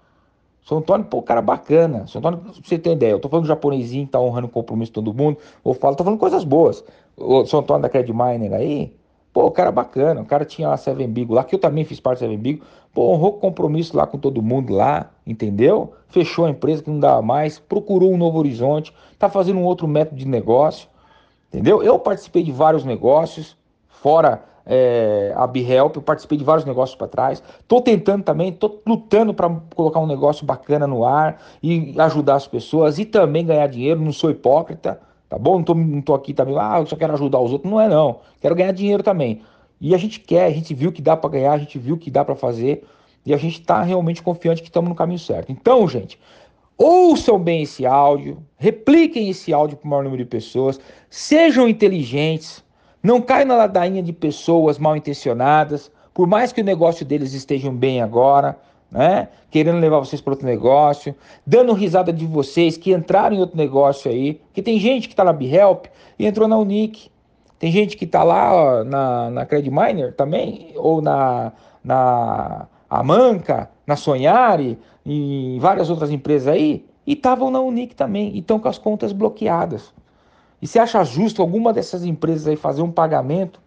São 0.65 0.79
Antônio, 0.79 1.05
pô, 1.07 1.21
cara 1.21 1.43
bacana. 1.43 2.07
São 2.07 2.21
Antônio, 2.21 2.38
pra 2.38 2.53
você 2.53 2.79
ter 2.79 2.93
ideia, 2.93 3.11
eu 3.11 3.19
tô 3.19 3.29
falando 3.29 3.47
do 3.47 3.49
japonesinho 3.49 4.07
que 4.07 4.12
tá 4.12 4.21
honrando 4.21 4.47
o 4.47 4.50
compromisso 4.50 4.91
de 4.91 4.95
todo 4.95 5.12
mundo, 5.12 5.37
ou 5.65 5.75
falo, 5.75 5.97
tô 5.97 6.05
falando 6.05 6.21
coisas 6.21 6.45
boas. 6.45 6.85
O 7.17 7.45
São 7.45 7.59
Antônio 7.59 7.83
da 7.83 7.88
Credit 7.88 8.12
Miner 8.12 8.53
aí, 8.53 8.95
pô, 9.33 9.50
cara 9.50 9.73
bacana, 9.73 10.21
o 10.21 10.25
cara 10.25 10.45
tinha 10.45 10.69
lá 10.69 10.77
Seven 10.77 11.09
Bigo 11.09 11.35
lá, 11.35 11.43
que 11.43 11.57
eu 11.57 11.59
também 11.59 11.85
fiz 11.85 11.99
parte 11.99 12.21
da 12.21 12.27
Seven 12.27 12.38
Bigo, 12.38 12.65
pô, 12.95 13.12
honrou 13.12 13.33
compromisso 13.33 13.97
lá 13.97 14.07
com 14.07 14.17
todo 14.17 14.41
mundo 14.41 14.73
lá, 14.73 15.11
entendeu? 15.27 15.93
Fechou 16.07 16.45
a 16.45 16.50
empresa 16.50 16.85
que 16.85 16.91
não 16.91 17.00
dava 17.00 17.21
mais, 17.21 17.59
procurou 17.59 18.12
um 18.12 18.17
novo 18.17 18.38
horizonte, 18.38 18.95
tá 19.19 19.29
fazendo 19.29 19.59
um 19.59 19.65
outro 19.65 19.88
método 19.88 20.17
de 20.17 20.29
negócio, 20.29 20.88
entendeu? 21.49 21.83
Eu 21.83 21.99
participei 21.99 22.45
de 22.45 22.53
vários 22.53 22.85
negócios, 22.85 23.57
fora 23.88 24.45
é, 24.71 25.33
a 25.35 25.47
BeHelp, 25.47 25.97
eu 25.97 26.03
participei 26.03 26.37
de 26.37 26.45
vários 26.45 26.67
negócios 26.67 26.95
para 26.95 27.09
trás. 27.09 27.43
Estou 27.59 27.81
tentando 27.81 28.23
também, 28.23 28.51
estou 28.51 28.83
lutando 28.87 29.33
para 29.33 29.49
colocar 29.75 29.99
um 29.99 30.07
negócio 30.07 30.45
bacana 30.45 30.87
no 30.87 31.07
ar 31.07 31.41
e 31.63 31.95
ajudar 31.99 32.35
as 32.35 32.47
pessoas 32.47 32.99
e 32.99 33.07
também 33.07 33.47
ganhar 33.47 33.67
dinheiro. 33.67 33.99
Não 33.99 34.13
sou 34.13 34.31
hipócrita, 34.31 35.01
tá 35.27 35.39
bom? 35.39 35.57
Não 35.57 35.63
tô, 35.65 35.75
não 35.75 36.03
tô 36.03 36.15
aqui 36.15 36.35
também, 36.35 36.55
ah, 36.59 36.81
eu 36.81 36.87
só 36.87 36.97
quero 36.97 37.15
ajudar 37.15 37.41
os 37.41 37.51
outros. 37.51 37.71
Não 37.71 37.81
é 37.81 37.89
não, 37.89 38.21
quero 38.43 38.55
ganhar 38.55 38.73
dinheiro 38.73 39.03
também. 39.03 39.41
E 39.81 39.95
a 39.95 39.99
gente 39.99 40.21
quer, 40.21 40.45
a 40.45 40.51
gente 40.51 40.75
viu 40.75 40.93
que 40.93 41.01
dá 41.01 41.17
para 41.17 41.31
ganhar, 41.31 41.53
a 41.53 41.59
gente 41.59 41.79
viu 41.79 41.97
que 41.97 42.11
dá 42.11 42.23
para 42.23 42.37
fazer 42.37 42.85
e 43.25 43.33
a 43.33 43.39
gente 43.39 43.61
está 43.61 43.81
realmente 43.83 44.23
confiante 44.23 44.61
que 44.61 44.69
estamos 44.69 44.91
no 44.91 44.95
caminho 44.95 45.19
certo. 45.19 45.51
Então, 45.51 45.89
gente, 45.89 46.19
ouçam 46.77 47.39
bem 47.39 47.63
esse 47.63 47.87
áudio, 47.87 48.43
repliquem 48.59 49.31
esse 49.31 49.51
áudio 49.51 49.79
para 49.79 49.87
o 49.87 49.91
maior 49.91 50.05
número 50.05 50.23
de 50.23 50.29
pessoas, 50.29 50.79
sejam 51.09 51.67
inteligentes 51.67 52.63
não 53.02 53.21
cai 53.21 53.45
na 53.45 53.57
ladainha 53.57 54.02
de 54.02 54.12
pessoas 54.12 54.78
mal 54.78 54.97
intencionadas, 54.97 55.90
por 56.12 56.26
mais 56.26 56.52
que 56.52 56.61
o 56.61 56.64
negócio 56.64 57.07
deles 57.07 57.33
estejam 57.33 57.75
bem 57.75 58.02
agora, 58.02 58.59
né? 58.90 59.28
Querendo 59.50 59.78
levar 59.78 59.99
vocês 59.99 60.21
para 60.21 60.33
outro 60.33 60.47
negócio, 60.47 61.14
dando 61.47 61.73
risada 61.73 62.12
de 62.12 62.26
vocês 62.26 62.76
que 62.76 62.93
entraram 62.93 63.37
em 63.37 63.40
outro 63.40 63.57
negócio 63.57 64.11
aí. 64.11 64.40
Que 64.52 64.62
tem 64.62 64.78
gente 64.81 65.07
que 65.09 65.12
está 65.12 65.25
na 65.25 65.33
BeHelp 65.33 65.87
e 66.19 66.26
entrou 66.26 66.49
na 66.49 66.57
Unique. 66.59 67.11
Tem 67.59 67.71
gente 67.71 67.97
que 67.97 68.05
está 68.05 68.23
lá 68.23 68.52
ó, 68.52 68.85
na, 68.85 69.31
na 69.31 69.47
Credit 69.47 69.71
Miner 69.71 70.14
também, 70.14 70.73
ou 70.76 71.02
na, 71.02 71.52
na 71.83 72.67
Amanca, 72.88 73.71
na 73.87 73.97
Sonhare 73.97 74.78
e 75.05 75.59
várias 75.61 75.90
outras 75.90 76.11
empresas 76.11 76.49
aí, 76.49 76.85
e 77.07 77.14
estavam 77.14 77.50
na 77.50 77.61
Unique 77.61 77.95
também, 77.95 78.35
e 78.35 78.38
estão 78.38 78.59
com 78.59 78.69
as 78.69 78.78
contas 78.78 79.12
bloqueadas. 79.12 79.93
E 80.61 80.67
você 80.67 80.79
acha 80.79 81.03
justo 81.05 81.41
alguma 81.41 81.73
dessas 81.73 82.05
empresas 82.05 82.47
aí 82.49 82.57
fazer 82.57 82.83
um 82.83 82.91
pagamento, 82.91 83.61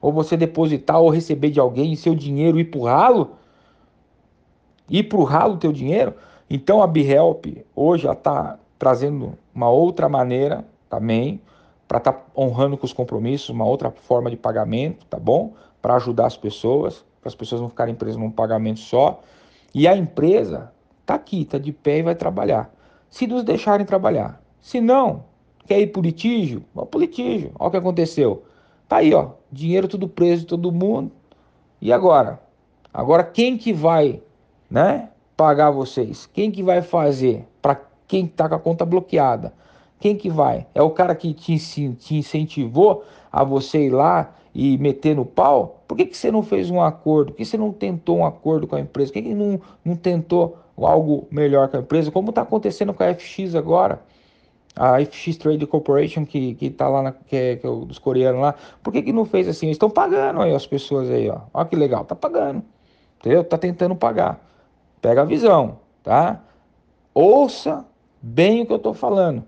ou 0.00 0.12
você 0.12 0.36
depositar 0.36 1.00
ou 1.00 1.10
receber 1.10 1.50
de 1.50 1.60
alguém 1.60 1.94
seu 1.94 2.14
dinheiro 2.14 2.58
e 2.58 2.64
pro 2.64 2.82
ralo? 2.82 3.36
Ir 4.90 5.04
pro 5.04 5.22
ralo 5.22 5.54
o 5.54 5.58
teu 5.58 5.72
dinheiro? 5.72 6.14
Então 6.50 6.82
a 6.82 6.86
BeHelp 6.86 7.46
hoje 7.74 8.02
já 8.02 8.12
está 8.12 8.58
trazendo 8.78 9.38
uma 9.54 9.70
outra 9.70 10.08
maneira 10.08 10.64
também 10.90 11.40
para 11.86 11.98
estar 11.98 12.12
tá 12.12 12.24
honrando 12.36 12.76
com 12.76 12.84
os 12.84 12.92
compromissos, 12.92 13.48
uma 13.48 13.64
outra 13.64 13.90
forma 13.90 14.28
de 14.28 14.36
pagamento, 14.36 15.06
tá 15.06 15.18
bom? 15.18 15.52
Para 15.80 15.94
ajudar 15.94 16.26
as 16.26 16.36
pessoas, 16.36 17.04
para 17.20 17.28
as 17.28 17.34
pessoas 17.34 17.60
não 17.60 17.68
ficarem 17.68 17.94
presas 17.94 18.16
num 18.16 18.30
pagamento 18.30 18.80
só. 18.80 19.20
E 19.72 19.86
a 19.86 19.96
empresa 19.96 20.72
tá 21.06 21.14
aqui, 21.14 21.44
tá 21.44 21.58
de 21.58 21.72
pé 21.72 21.98
e 21.98 22.02
vai 22.02 22.14
trabalhar. 22.14 22.70
Se 23.08 23.26
nos 23.26 23.44
deixarem 23.44 23.86
trabalhar. 23.86 24.42
Se 24.60 24.80
não, 24.80 25.24
Quer 25.66 25.80
ir 25.80 25.88
pro 25.88 26.02
litígio? 26.02 26.64
Vamos 26.74 26.90
pro 26.90 27.00
litígio. 27.00 27.52
Olha 27.58 27.68
o 27.68 27.70
que 27.70 27.76
aconteceu. 27.76 28.44
Tá 28.88 28.96
aí, 28.96 29.14
ó. 29.14 29.30
Dinheiro 29.50 29.88
tudo 29.88 30.08
preso 30.08 30.46
todo 30.46 30.72
mundo. 30.72 31.10
E 31.80 31.92
agora? 31.92 32.40
Agora 32.92 33.24
quem 33.24 33.56
que 33.56 33.72
vai, 33.72 34.20
né? 34.70 35.08
Pagar 35.36 35.70
vocês? 35.70 36.26
Quem 36.26 36.50
que 36.50 36.62
vai 36.62 36.82
fazer 36.82 37.44
para 37.60 37.80
quem 38.06 38.26
tá 38.26 38.48
com 38.48 38.54
a 38.54 38.58
conta 38.58 38.84
bloqueada? 38.84 39.52
Quem 39.98 40.16
que 40.16 40.28
vai? 40.28 40.66
É 40.74 40.82
o 40.82 40.90
cara 40.90 41.14
que 41.14 41.32
te, 41.32 41.58
te 41.94 42.16
incentivou 42.16 43.04
a 43.30 43.42
você 43.44 43.86
ir 43.86 43.90
lá 43.90 44.34
e 44.54 44.76
meter 44.76 45.16
no 45.16 45.24
pau? 45.24 45.82
Por 45.88 45.96
que, 45.96 46.06
que 46.06 46.16
você 46.16 46.30
não 46.30 46.42
fez 46.42 46.70
um 46.70 46.82
acordo? 46.82 47.32
Por 47.32 47.38
que 47.38 47.44
você 47.44 47.56
não 47.56 47.72
tentou 47.72 48.18
um 48.18 48.26
acordo 48.26 48.66
com 48.66 48.76
a 48.76 48.80
empresa? 48.80 49.12
Por 49.12 49.14
que, 49.14 49.28
que 49.28 49.34
não, 49.34 49.60
não 49.84 49.96
tentou 49.96 50.58
algo 50.76 51.26
melhor 51.30 51.68
com 51.68 51.76
a 51.78 51.80
empresa? 51.80 52.10
Como 52.10 52.30
está 52.30 52.42
acontecendo 52.42 52.92
com 52.92 53.02
a 53.02 53.14
FX 53.14 53.54
agora? 53.54 54.02
A 54.74 55.00
FX 55.00 55.36
Trade 55.36 55.66
Corporation, 55.66 56.24
que, 56.24 56.54
que 56.54 56.70
tá 56.70 56.88
lá, 56.88 57.02
na, 57.02 57.12
que, 57.12 57.36
é, 57.36 57.56
que 57.56 57.66
é 57.66 57.68
o 57.68 57.84
dos 57.84 57.98
coreanos 57.98 58.40
lá, 58.40 58.54
por 58.82 58.92
que, 58.92 59.02
que 59.02 59.12
não 59.12 59.24
fez 59.24 59.46
assim? 59.46 59.70
Estão 59.70 59.90
pagando 59.90 60.40
aí 60.40 60.54
as 60.54 60.66
pessoas 60.66 61.10
aí, 61.10 61.28
ó. 61.28 61.40
Olha 61.52 61.66
que 61.66 61.76
legal, 61.76 62.04
tá 62.04 62.14
pagando. 62.14 62.62
Entendeu? 63.20 63.44
Tá 63.44 63.58
tentando 63.58 63.94
pagar. 63.94 64.40
Pega 65.00 65.22
a 65.22 65.24
visão, 65.24 65.78
tá? 66.02 66.42
Ouça 67.14 67.84
bem 68.20 68.62
o 68.62 68.66
que 68.66 68.72
eu 68.72 68.78
tô 68.78 68.94
falando. 68.94 69.44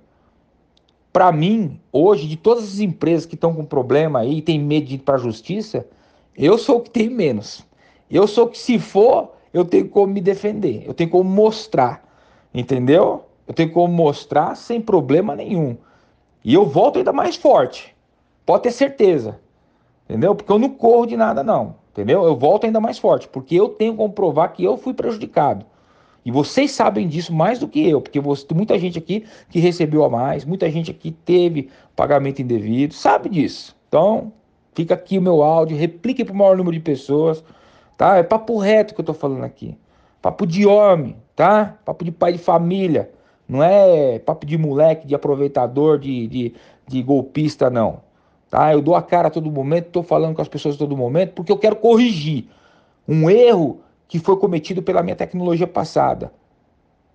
Para 1.12 1.30
mim, 1.30 1.80
hoje, 1.92 2.26
de 2.26 2.36
todas 2.36 2.64
as 2.64 2.80
empresas 2.80 3.24
que 3.24 3.36
estão 3.36 3.54
com 3.54 3.64
problema 3.64 4.18
aí 4.18 4.42
tem 4.42 4.58
medo 4.58 4.86
de 4.86 4.96
ir 4.96 4.98
para 4.98 5.14
a 5.14 5.18
justiça, 5.18 5.86
eu 6.36 6.58
sou 6.58 6.78
o 6.78 6.80
que 6.80 6.90
tem 6.90 7.08
menos. 7.08 7.64
Eu 8.10 8.26
sou 8.26 8.46
o 8.46 8.48
que, 8.48 8.58
se 8.58 8.78
for, 8.78 9.32
eu 9.52 9.64
tenho 9.64 9.88
como 9.88 10.12
me 10.12 10.20
defender, 10.20 10.82
eu 10.86 10.92
tenho 10.92 11.08
como 11.08 11.28
mostrar, 11.30 12.02
entendeu? 12.52 13.24
Eu 13.46 13.54
tenho 13.54 13.70
como 13.70 13.92
mostrar 13.92 14.54
sem 14.56 14.80
problema 14.80 15.36
nenhum. 15.36 15.76
E 16.44 16.54
eu 16.54 16.66
volto 16.66 16.98
ainda 16.98 17.12
mais 17.12 17.36
forte. 17.36 17.94
Pode 18.44 18.64
ter 18.64 18.70
certeza. 18.72 19.40
Entendeu? 20.08 20.34
Porque 20.34 20.52
eu 20.52 20.58
não 20.58 20.70
corro 20.70 21.06
de 21.06 21.16
nada, 21.16 21.42
não. 21.42 21.76
Entendeu? 21.92 22.24
Eu 22.24 22.36
volto 22.36 22.64
ainda 22.64 22.80
mais 22.80 22.98
forte. 22.98 23.28
Porque 23.28 23.54
eu 23.54 23.68
tenho 23.68 23.94
como 23.94 24.12
provar 24.12 24.48
que 24.48 24.64
eu 24.64 24.76
fui 24.76 24.92
prejudicado. 24.92 25.64
E 26.24 26.30
vocês 26.30 26.70
sabem 26.70 27.06
disso 27.06 27.34
mais 27.34 27.58
do 27.58 27.68
que 27.68 27.86
eu, 27.86 28.00
porque 28.00 28.18
você, 28.18 28.46
muita 28.54 28.78
gente 28.78 28.98
aqui 28.98 29.26
que 29.50 29.58
recebeu 29.58 30.02
a 30.04 30.08
mais, 30.08 30.44
muita 30.44 30.70
gente 30.70 30.90
aqui 30.90 31.10
teve 31.10 31.68
pagamento 31.94 32.40
indevido, 32.40 32.94
sabe 32.94 33.28
disso. 33.28 33.76
Então, 33.88 34.32
fica 34.74 34.94
aqui 34.94 35.18
o 35.18 35.22
meu 35.22 35.42
áudio, 35.42 35.76
replique 35.76 36.24
para 36.24 36.32
o 36.32 36.36
maior 36.36 36.56
número 36.56 36.74
de 36.74 36.82
pessoas, 36.82 37.44
tá? 37.96 38.16
É 38.16 38.22
papo 38.22 38.56
reto 38.56 38.94
que 38.94 39.00
eu 39.00 39.02
estou 39.02 39.14
falando 39.14 39.44
aqui. 39.44 39.76
Papo 40.22 40.46
de 40.46 40.66
homem, 40.66 41.14
tá? 41.36 41.76
Papo 41.84 42.02
de 42.02 42.10
pai 42.10 42.32
de 42.32 42.38
família. 42.38 43.10
Não 43.48 43.62
é 43.62 44.18
papo 44.18 44.46
de 44.46 44.56
moleque, 44.56 45.06
de 45.06 45.14
aproveitador, 45.14 45.98
de, 45.98 46.26
de, 46.26 46.54
de 46.86 47.02
golpista, 47.02 47.68
não. 47.68 48.00
Tá? 48.50 48.72
Eu 48.72 48.80
dou 48.80 48.94
a 48.94 49.02
cara 49.02 49.28
a 49.28 49.30
todo 49.30 49.50
momento, 49.50 49.86
estou 49.86 50.02
falando 50.02 50.34
com 50.34 50.42
as 50.42 50.48
pessoas 50.48 50.76
a 50.76 50.78
todo 50.78 50.96
momento, 50.96 51.32
porque 51.32 51.52
eu 51.52 51.58
quero 51.58 51.76
corrigir 51.76 52.46
um 53.06 53.28
erro 53.28 53.80
que 54.08 54.18
foi 54.18 54.36
cometido 54.36 54.82
pela 54.82 55.02
minha 55.02 55.16
tecnologia 55.16 55.66
passada. 55.66 56.32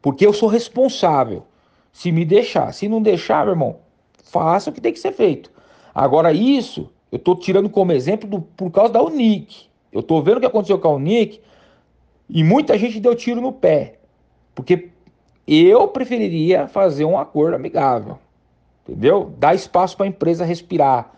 Porque 0.01 0.25
eu 0.25 0.33
sou 0.33 0.49
responsável. 0.49 1.43
Se 1.91 2.11
me 2.11 2.23
deixar, 2.23 2.73
se 2.73 2.87
não 2.87 3.01
deixar, 3.01 3.45
meu 3.45 3.53
irmão, 3.53 3.77
faça 4.23 4.69
o 4.69 4.73
que 4.73 4.81
tem 4.81 4.93
que 4.93 4.99
ser 4.99 5.11
feito. 5.11 5.51
Agora, 5.93 6.31
isso 6.31 6.89
eu 7.11 7.17
estou 7.17 7.35
tirando 7.35 7.69
como 7.69 7.91
exemplo 7.91 8.29
do, 8.29 8.41
por 8.41 8.69
causa 8.71 8.93
da 8.93 9.01
Unic. 9.01 9.65
Eu 9.91 10.01
estou 10.01 10.21
vendo 10.21 10.37
o 10.37 10.39
que 10.39 10.45
aconteceu 10.45 10.77
com 10.77 10.87
a 10.87 10.93
Unic 10.93 11.41
e 12.29 12.43
muita 12.43 12.77
gente 12.77 12.99
deu 12.99 13.15
tiro 13.15 13.41
no 13.41 13.51
pé. 13.51 13.95
Porque 14.53 14.89
eu 15.57 15.87
preferiria 15.87 16.67
fazer 16.67 17.05
um 17.05 17.17
acordo 17.17 17.55
amigável, 17.55 18.19
entendeu? 18.83 19.33
Dar 19.37 19.55
espaço 19.55 19.97
para 19.97 20.05
a 20.05 20.09
empresa 20.09 20.45
respirar. 20.45 21.11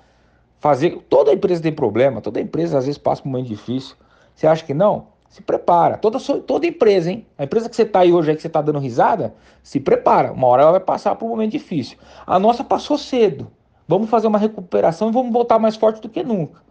Fazer. 0.60 1.02
Toda 1.10 1.34
empresa 1.34 1.62
tem 1.62 1.74
problema, 1.74 2.22
toda 2.22 2.40
empresa 2.40 2.78
às 2.78 2.86
vezes 2.86 2.98
passa 2.98 3.22
por 3.22 3.28
um 3.28 3.32
momento 3.32 3.48
difícil. 3.48 3.96
Você 4.36 4.48
acha 4.48 4.64
que 4.64 4.74
não? 4.74 5.08
Se 5.28 5.42
prepara. 5.42 5.98
Toda, 5.98 6.20
toda 6.20 6.68
empresa, 6.68 7.12
hein? 7.12 7.26
A 7.38 7.46
empresa 7.46 7.70
que 7.70 7.76
você 7.76 7.84
está 7.84 8.02
aí 8.02 8.14
hoje, 8.14 8.30
aí 8.30 8.36
que 8.36 8.42
você 8.42 8.48
está 8.48 8.62
dando 8.62 8.80
risada, 8.80 9.34
se 9.64 9.80
prepara. 9.80 10.32
Uma 10.32 10.48
hora 10.48 10.62
ela 10.64 10.72
vai 10.72 10.80
passar 10.80 11.16
por 11.16 11.26
um 11.26 11.30
momento 11.30 11.52
difícil. 11.52 11.98
A 12.28 12.38
nossa 12.38 12.64
passou 12.64 12.98
cedo. 12.98 13.50
Vamos 13.88 14.10
fazer 14.10 14.28
uma 14.28 14.38
recuperação 14.38 15.10
e 15.10 15.12
vamos 15.12 15.34
voltar 15.34 15.58
mais 15.58 15.76
forte 15.76 16.02
do 16.02 16.10
que 16.10 16.24
nunca. 16.24 16.62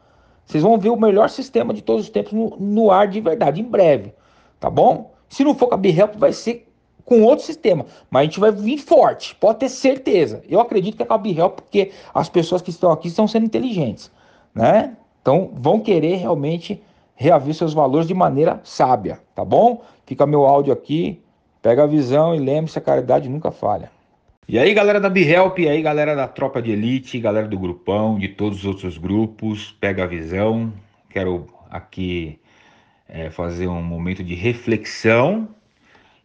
Vocês 0.46 0.62
vão 0.62 0.78
ver 0.78 0.90
o 0.90 0.96
melhor 0.96 1.28
sistema 1.28 1.74
de 1.74 1.82
todos 1.82 2.04
os 2.04 2.10
tempos 2.10 2.32
no, 2.32 2.56
no 2.58 2.90
ar 2.90 3.08
de 3.08 3.20
verdade, 3.20 3.60
em 3.60 3.64
breve. 3.64 4.14
Tá 4.58 4.70
bom? 4.70 5.12
Se 5.28 5.44
não 5.44 5.54
for 5.54 5.68
com 5.68 5.74
a 5.74 5.78
B-Help, 5.78 6.16
vai 6.16 6.32
ser 6.32 6.69
com 7.10 7.22
outro 7.22 7.44
sistema. 7.44 7.84
Mas 8.08 8.20
a 8.20 8.24
gente 8.26 8.38
vai 8.38 8.52
vir 8.52 8.78
forte, 8.78 9.34
pode 9.34 9.58
ter 9.58 9.68
certeza. 9.68 10.44
Eu 10.48 10.60
acredito 10.60 10.96
que 10.96 11.02
é 11.02 11.06
com 11.06 11.12
a 11.12 11.18
Birrell, 11.18 11.50
porque 11.50 11.90
as 12.14 12.28
pessoas 12.28 12.62
que 12.62 12.70
estão 12.70 12.92
aqui 12.92 13.08
estão 13.08 13.26
sendo 13.26 13.46
inteligentes, 13.46 14.12
né? 14.54 14.96
Então 15.20 15.50
vão 15.52 15.80
querer 15.80 16.14
realmente 16.14 16.80
reaver 17.16 17.52
seus 17.52 17.74
valores 17.74 18.06
de 18.06 18.14
maneira 18.14 18.60
sábia, 18.62 19.18
tá 19.34 19.44
bom? 19.44 19.82
Fica 20.06 20.24
meu 20.24 20.46
áudio 20.46 20.72
aqui, 20.72 21.20
pega 21.60 21.82
a 21.82 21.86
visão 21.86 22.32
e 22.32 22.38
lembre-se, 22.38 22.78
a 22.78 22.80
caridade 22.82 23.28
nunca 23.28 23.50
falha. 23.50 23.90
E 24.48 24.56
aí, 24.56 24.72
galera 24.72 25.00
da 25.00 25.10
BeHelp, 25.10 25.58
e 25.58 25.68
aí, 25.68 25.82
galera 25.82 26.14
da 26.14 26.28
Tropa 26.28 26.62
de 26.62 26.70
Elite, 26.70 27.18
galera 27.18 27.48
do 27.48 27.58
Grupão, 27.58 28.18
de 28.18 28.28
todos 28.28 28.60
os 28.60 28.64
outros 28.64 28.98
grupos, 28.98 29.76
pega 29.80 30.04
a 30.04 30.06
visão. 30.06 30.72
Quero 31.08 31.46
aqui 31.70 32.38
é, 33.08 33.30
fazer 33.30 33.66
um 33.66 33.82
momento 33.82 34.22
de 34.22 34.34
reflexão 34.34 35.48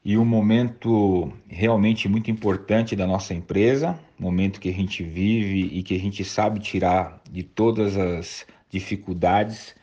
e 0.05 0.19
um 0.19 0.23
momento 0.23 1.33
realmente 1.49 2.07
muito 2.07 2.29
importante 2.29 2.95
da 2.95 3.07
nossa 3.07 3.33
empresa, 3.33 3.99
momento 4.19 4.59
que 4.59 4.69
a 4.69 4.73
gente 4.73 5.01
vive 5.01 5.67
e 5.73 5.81
que 5.81 5.95
a 5.95 5.99
gente 5.99 6.23
sabe 6.23 6.59
tirar 6.59 7.19
de 7.29 7.41
todas 7.41 7.97
as 7.97 8.45
dificuldades, 8.69 9.75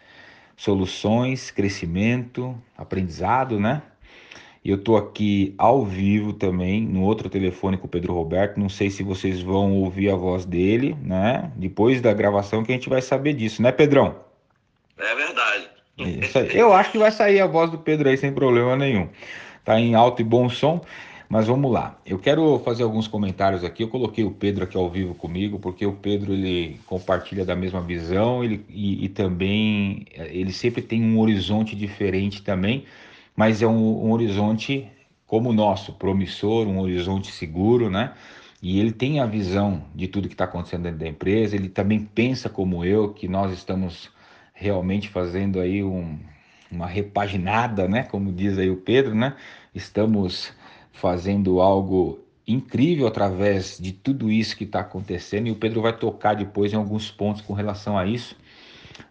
soluções, 0.56 1.50
crescimento, 1.50 2.56
aprendizado, 2.78 3.58
né? 3.58 3.82
Eu 4.64 4.76
estou 4.76 4.96
aqui 4.96 5.56
ao 5.58 5.84
vivo 5.84 6.32
também, 6.32 6.86
no 6.86 7.02
outro 7.02 7.28
telefone 7.28 7.76
com 7.76 7.86
o 7.86 7.90
Pedro 7.90 8.14
Roberto. 8.14 8.60
Não 8.60 8.68
sei 8.68 8.90
se 8.90 9.02
vocês 9.02 9.42
vão 9.42 9.72
ouvir 9.72 10.08
a 10.08 10.14
voz 10.14 10.44
dele, 10.44 10.96
né? 11.02 11.50
Depois 11.56 12.00
da 12.00 12.12
gravação 12.12 12.62
que 12.62 12.70
a 12.70 12.76
gente 12.76 12.88
vai 12.88 13.02
saber 13.02 13.32
disso, 13.32 13.60
né, 13.60 13.72
Pedrão? 13.72 14.14
É 14.96 15.14
verdade. 15.16 15.68
Eu 16.56 16.72
acho 16.72 16.92
que 16.92 16.98
vai 16.98 17.10
sair 17.10 17.40
a 17.40 17.46
voz 17.48 17.72
do 17.72 17.78
Pedro 17.78 18.08
aí 18.08 18.16
sem 18.16 18.32
problema 18.32 18.76
nenhum. 18.76 19.08
Tá 19.64 19.80
em 19.80 19.94
alto 19.94 20.22
e 20.22 20.24
bom 20.24 20.48
som. 20.48 20.80
Mas 21.28 21.46
vamos 21.46 21.72
lá. 21.72 21.98
Eu 22.04 22.18
quero 22.18 22.58
fazer 22.58 22.82
alguns 22.82 23.08
comentários 23.08 23.64
aqui. 23.64 23.82
Eu 23.82 23.88
coloquei 23.88 24.22
o 24.22 24.30
Pedro 24.30 24.64
aqui 24.64 24.76
ao 24.76 24.90
vivo 24.90 25.14
comigo, 25.14 25.58
porque 25.58 25.86
o 25.86 25.94
Pedro 25.94 26.34
ele 26.34 26.78
compartilha 26.86 27.44
da 27.44 27.56
mesma 27.56 27.80
visão 27.80 28.44
ele, 28.44 28.66
e, 28.68 29.04
e 29.04 29.08
também 29.08 30.04
ele 30.14 30.52
sempre 30.52 30.82
tem 30.82 31.02
um 31.02 31.18
horizonte 31.18 31.74
diferente 31.74 32.42
também 32.42 32.84
mas 33.36 33.62
é 33.62 33.66
um, 33.66 34.06
um 34.06 34.12
horizonte 34.12 34.88
como 35.26 35.50
o 35.50 35.52
nosso, 35.52 35.94
promissor, 35.94 36.66
um 36.66 36.80
horizonte 36.80 37.32
seguro, 37.32 37.88
né? 37.88 38.12
E 38.62 38.78
ele 38.78 38.92
tem 38.92 39.18
a 39.18 39.26
visão 39.26 39.84
de 39.94 40.06
tudo 40.06 40.28
que 40.28 40.34
está 40.34 40.44
acontecendo 40.44 40.82
dentro 40.82 40.98
da 40.98 41.08
empresa, 41.08 41.56
ele 41.56 41.68
também 41.68 42.00
pensa 42.00 42.48
como 42.48 42.84
eu, 42.84 43.12
que 43.12 43.26
nós 43.26 43.52
estamos 43.52 44.10
realmente 44.54 45.08
fazendo 45.08 45.58
aí 45.58 45.82
um, 45.82 46.18
uma 46.72 46.86
repaginada, 46.86 47.86
né? 47.86 48.02
Como 48.04 48.32
diz 48.32 48.58
aí 48.58 48.70
o 48.70 48.76
Pedro, 48.76 49.14
né? 49.14 49.36
Estamos 49.74 50.52
fazendo 50.92 51.60
algo 51.60 52.18
incrível 52.46 53.06
através 53.06 53.78
de 53.78 53.92
tudo 53.92 54.30
isso 54.30 54.56
que 54.56 54.64
está 54.64 54.80
acontecendo 54.80 55.46
e 55.46 55.50
o 55.50 55.56
Pedro 55.56 55.80
vai 55.80 55.96
tocar 55.96 56.34
depois 56.34 56.72
em 56.72 56.76
alguns 56.76 57.10
pontos 57.10 57.40
com 57.42 57.52
relação 57.52 57.96
a 57.96 58.04
isso, 58.04 58.36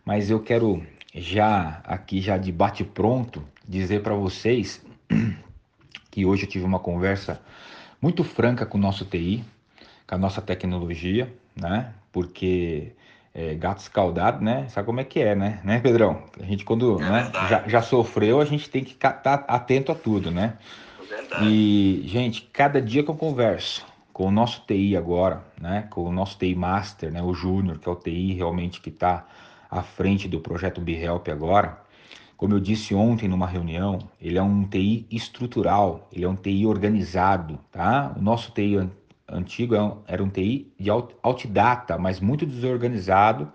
mas 0.03 0.29
eu 0.29 0.39
quero 0.41 0.85
já 1.13 1.81
aqui 1.85 2.21
já 2.21 2.37
de 2.37 2.51
bate 2.51 2.83
pronto 2.83 3.43
dizer 3.67 4.01
para 4.01 4.13
vocês 4.13 4.83
que 6.11 6.25
hoje 6.25 6.43
eu 6.43 6.49
tive 6.49 6.65
uma 6.65 6.79
conversa 6.79 7.41
muito 8.01 8.23
franca 8.23 8.65
com 8.65 8.77
o 8.77 8.81
nosso 8.81 9.05
TI, 9.05 9.43
com 10.07 10.15
a 10.15 10.17
nossa 10.17 10.41
tecnologia, 10.41 11.33
né? 11.55 11.93
Porque 12.11 12.93
é, 13.33 13.53
gato 13.55 13.79
escaldado, 13.79 14.43
né? 14.43 14.67
Sabe 14.69 14.85
como 14.85 14.99
é 14.99 15.03
que 15.03 15.19
é, 15.19 15.35
né? 15.35 15.59
Né, 15.65 15.79
Pedrão? 15.79 16.23
A 16.39 16.43
gente 16.43 16.65
quando 16.65 17.01
é 17.01 17.09
né, 17.09 17.31
já, 17.49 17.67
já 17.67 17.81
sofreu, 17.81 18.41
a 18.41 18.45
gente 18.45 18.69
tem 18.69 18.83
que 18.83 18.93
estar 18.93 19.13
tá 19.13 19.33
atento 19.47 19.91
a 19.91 19.95
tudo, 19.95 20.31
né? 20.31 20.57
Verdade. 21.07 21.45
E, 21.45 22.03
gente, 22.05 22.49
cada 22.53 22.81
dia 22.81 23.03
que 23.03 23.09
eu 23.09 23.15
converso 23.15 23.85
com 24.13 24.27
o 24.27 24.31
nosso 24.31 24.61
TI 24.65 24.95
agora, 24.95 25.43
né? 25.59 25.87
Com 25.89 26.03
o 26.03 26.11
nosso 26.11 26.37
TI 26.37 26.55
Master, 26.55 27.11
né? 27.11 27.21
O 27.21 27.33
Júnior, 27.33 27.79
que 27.79 27.87
é 27.87 27.91
o 27.91 27.95
TI 27.95 28.33
realmente 28.33 28.81
que 28.81 28.89
está 28.89 29.25
à 29.69 29.81
frente 29.81 30.27
do 30.27 30.39
projeto 30.39 30.81
BeHelp 30.81 31.29
agora, 31.29 31.79
como 32.41 32.55
eu 32.55 32.59
disse 32.59 32.95
ontem 32.95 33.29
numa 33.29 33.45
reunião, 33.45 33.99
ele 34.19 34.37
é 34.37 34.41
um 34.41 34.63
TI 34.63 35.05
estrutural, 35.11 36.09
ele 36.11 36.25
é 36.25 36.27
um 36.27 36.35
TI 36.35 36.65
organizado, 36.65 37.59
tá? 37.71 38.13
O 38.17 38.21
nosso 38.21 38.51
TI 38.51 38.89
antigo 39.31 39.75
é 39.75 40.13
era 40.13 40.23
um 40.23 40.29
TI 40.29 40.71
de 40.79 40.89
outdata, 40.91 41.97
mas 41.97 42.19
muito 42.19 42.45
desorganizado, 42.45 43.51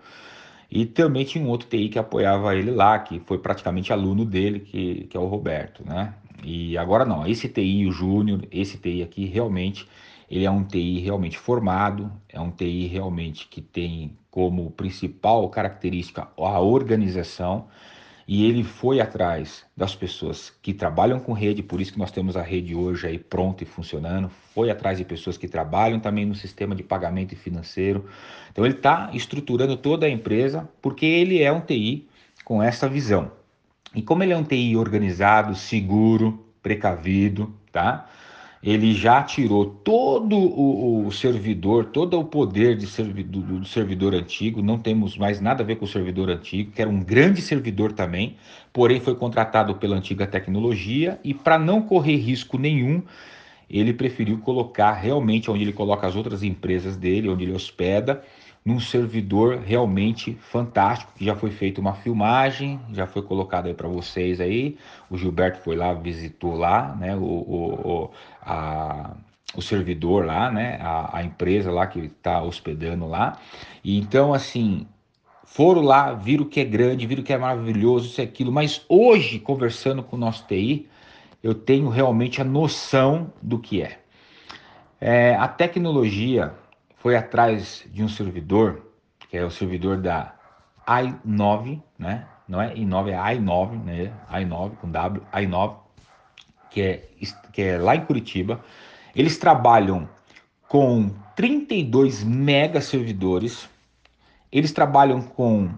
e 0.69 0.85
também 0.85 1.23
tinha 1.23 1.43
um 1.43 1.47
outro 1.47 1.67
TI 1.69 1.89
que 1.89 1.99
apoiava 1.99 2.55
ele 2.55 2.71
lá, 2.71 2.99
que 2.99 3.19
foi 3.21 3.37
praticamente 3.37 3.93
aluno 3.93 4.25
dele, 4.25 4.59
que, 4.59 5.05
que 5.09 5.15
é 5.15 5.19
o 5.19 5.27
Roberto, 5.27 5.83
né? 5.85 6.13
E 6.43 6.77
agora 6.77 7.05
não, 7.05 7.25
esse 7.25 7.47
TI, 7.47 7.85
o 7.87 7.91
Júnior, 7.91 8.47
esse 8.51 8.77
TI 8.77 9.01
aqui 9.01 9.25
realmente, 9.25 9.87
ele 10.29 10.45
é 10.45 10.51
um 10.51 10.63
TI 10.63 10.99
realmente 10.99 11.37
formado, 11.37 12.11
é 12.27 12.39
um 12.39 12.51
TI 12.51 12.87
realmente 12.87 13.47
que 13.47 13.61
tem 13.61 14.17
como 14.29 14.69
principal 14.71 15.49
característica 15.49 16.27
a 16.37 16.59
organização, 16.59 17.67
e 18.27 18.45
ele 18.45 18.63
foi 18.63 18.99
atrás 18.99 19.63
das 19.75 19.95
pessoas 19.95 20.51
que 20.61 20.73
trabalham 20.73 21.17
com 21.17 21.31
rede, 21.31 21.63
por 21.63 21.79
isso 21.79 21.93
que 21.93 21.99
nós 21.99 22.11
temos 22.11 22.35
a 22.35 22.41
rede 22.41 22.75
hoje 22.75 23.07
aí 23.07 23.17
pronta 23.17 23.63
e 23.63 23.65
funcionando, 23.65 24.29
foi 24.53 24.69
atrás 24.69 24.97
de 24.97 25.05
pessoas 25.05 25.37
que 25.37 25.47
trabalham 25.47 25.97
também 25.99 26.25
no 26.25 26.35
sistema 26.35 26.75
de 26.75 26.83
pagamento 26.83 27.35
financeiro. 27.37 28.05
Então 28.51 28.65
ele 28.65 28.75
está 28.75 29.09
estruturando 29.13 29.77
toda 29.77 30.05
a 30.05 30.09
empresa 30.09 30.67
porque 30.81 31.05
ele 31.05 31.41
é 31.41 31.49
um 31.51 31.61
TI 31.61 32.05
com 32.43 32.61
essa 32.61 32.89
visão. 32.89 33.31
E 33.95 34.01
como 34.01 34.23
ele 34.23 34.33
é 34.33 34.37
um 34.37 34.43
TI 34.43 34.75
organizado, 34.75 35.55
seguro, 35.55 36.45
precavido, 36.61 37.55
tá? 37.71 38.09
Ele 38.67 38.93
já 38.93 39.23
tirou 39.23 39.65
todo 39.65 40.35
o, 40.35 41.07
o 41.07 41.11
servidor, 41.13 41.85
todo 41.85 42.19
o 42.19 42.25
poder 42.25 42.75
de 42.75 42.85
servidor, 42.85 43.41
do, 43.41 43.59
do, 43.59 43.65
servidor 43.65 44.13
antigo, 44.13 44.61
não 44.61 44.77
temos 44.77 45.17
mais 45.17 45.39
nada 45.39 45.63
a 45.63 45.65
ver 45.65 45.77
com 45.77 45.85
o 45.85 45.87
servidor 45.87 46.29
antigo, 46.29 46.73
que 46.73 46.81
era 46.81 46.91
um 46.91 47.01
grande 47.01 47.41
servidor 47.41 47.93
também, 47.93 48.35
porém 48.73 48.99
foi 48.99 49.15
contratado 49.15 49.75
pela 49.75 49.95
antiga 49.95 50.27
tecnologia 50.27 51.17
e 51.23 51.33
para 51.33 51.57
não 51.57 51.81
correr 51.81 52.17
risco 52.17 52.57
nenhum, 52.57 53.01
ele 53.69 53.93
preferiu 53.93 54.37
colocar 54.39 54.91
realmente 54.91 55.49
onde 55.49 55.63
ele 55.63 55.71
coloca 55.71 56.05
as 56.05 56.17
outras 56.17 56.43
empresas 56.43 56.97
dele, 56.97 57.29
onde 57.29 57.45
ele 57.45 57.53
hospeda, 57.53 58.21
num 58.67 58.81
servidor 58.81 59.59
realmente 59.65 60.33
fantástico, 60.41 61.13
que 61.15 61.23
já 61.23 61.37
foi 61.37 61.51
feita 61.51 61.79
uma 61.79 61.93
filmagem, 61.93 62.77
já 62.91 63.07
foi 63.07 63.21
colocado 63.21 63.67
aí 63.67 63.73
para 63.73 63.87
vocês 63.87 64.41
aí. 64.41 64.77
O 65.09 65.17
Gilberto 65.17 65.59
foi 65.61 65.77
lá, 65.77 65.93
visitou 65.93 66.53
lá, 66.53 66.93
né, 66.99 67.15
o, 67.15 67.21
o, 67.23 68.11
a, 68.47 69.11
o 69.55 69.61
servidor 69.61 70.25
lá, 70.25 70.49
né, 70.49 70.79
a, 70.81 71.17
a 71.17 71.23
empresa 71.23 71.69
lá 71.69 71.85
que 71.85 71.99
está 71.99 72.41
hospedando 72.41 73.05
lá. 73.05 73.37
E 73.83 73.99
então, 73.99 74.33
assim, 74.33 74.87
foram 75.43 75.81
lá, 75.81 76.13
viram 76.13 76.45
que 76.45 76.59
é 76.59 76.65
grande, 76.65 77.05
viram 77.05 77.23
que 77.23 77.33
é 77.33 77.37
maravilhoso, 77.37 78.07
isso 78.07 78.21
e 78.21 78.23
aquilo, 78.23 78.51
mas 78.51 78.85
hoje, 78.87 79.39
conversando 79.39 80.01
com 80.01 80.15
o 80.15 80.19
nosso 80.19 80.45
TI, 80.47 80.87
eu 81.43 81.53
tenho 81.53 81.89
realmente 81.89 82.41
a 82.41 82.43
noção 82.43 83.31
do 83.41 83.59
que 83.59 83.81
é. 83.81 83.99
é 84.99 85.35
a 85.35 85.47
tecnologia 85.47 86.53
foi 86.97 87.15
atrás 87.15 87.85
de 87.91 88.03
um 88.03 88.09
servidor, 88.09 88.81
que 89.29 89.37
é 89.37 89.45
o 89.45 89.51
servidor 89.51 89.97
da 89.97 90.33
i9, 90.87 91.81
né? 91.97 92.25
Não 92.47 92.61
é 92.61 92.73
i9, 92.73 93.09
é 93.09 93.35
i9, 93.35 93.83
né? 93.83 94.13
i9 94.31 94.75
com 94.77 94.89
W, 94.89 95.21
i9, 95.33 95.75
que 96.77 96.81
é, 96.81 97.03
que 97.51 97.61
é 97.63 97.77
lá 97.79 97.95
em 97.95 98.05
Curitiba. 98.05 98.63
Eles 99.15 99.39
trabalham 99.39 100.07
com 100.69 101.09
32 101.35 102.23
mega 102.23 102.79
servidores. 102.81 103.67
Eles 104.51 104.71
trabalham 104.71 105.19
com 105.21 105.71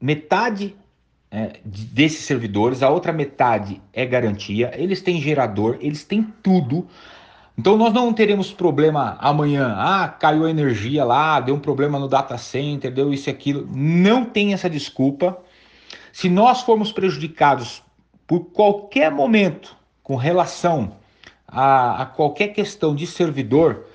metade 0.00 0.74
é, 1.30 1.60
desses 1.64 2.24
servidores, 2.24 2.82
a 2.82 2.88
outra 2.88 3.12
metade 3.12 3.82
é 3.92 4.06
garantia. 4.06 4.72
Eles 4.74 5.02
têm 5.02 5.20
gerador, 5.20 5.76
eles 5.80 6.02
têm 6.02 6.22
tudo. 6.42 6.86
Então 7.58 7.76
nós 7.76 7.92
não 7.92 8.10
teremos 8.12 8.52
problema 8.52 9.18
amanhã, 9.20 9.74
ah, 9.76 10.08
caiu 10.08 10.46
a 10.46 10.50
energia 10.50 11.04
lá, 11.04 11.40
deu 11.40 11.56
um 11.56 11.60
problema 11.60 11.98
no 11.98 12.08
data 12.08 12.38
center, 12.38 12.90
deu 12.90 13.12
isso 13.12 13.28
e 13.28 13.32
aquilo. 13.32 13.68
Não 13.70 14.24
tem 14.24 14.54
essa 14.54 14.70
desculpa. 14.70 15.36
Se 16.10 16.30
nós 16.30 16.62
formos 16.62 16.90
prejudicados 16.90 17.82
por 18.26 18.46
qualquer 18.46 19.10
momento 19.10 19.76
com 20.02 20.16
relação 20.16 20.96
a, 21.46 22.02
a 22.02 22.06
qualquer 22.06 22.48
questão 22.48 22.94
de 22.94 23.06
servidor, 23.06 23.86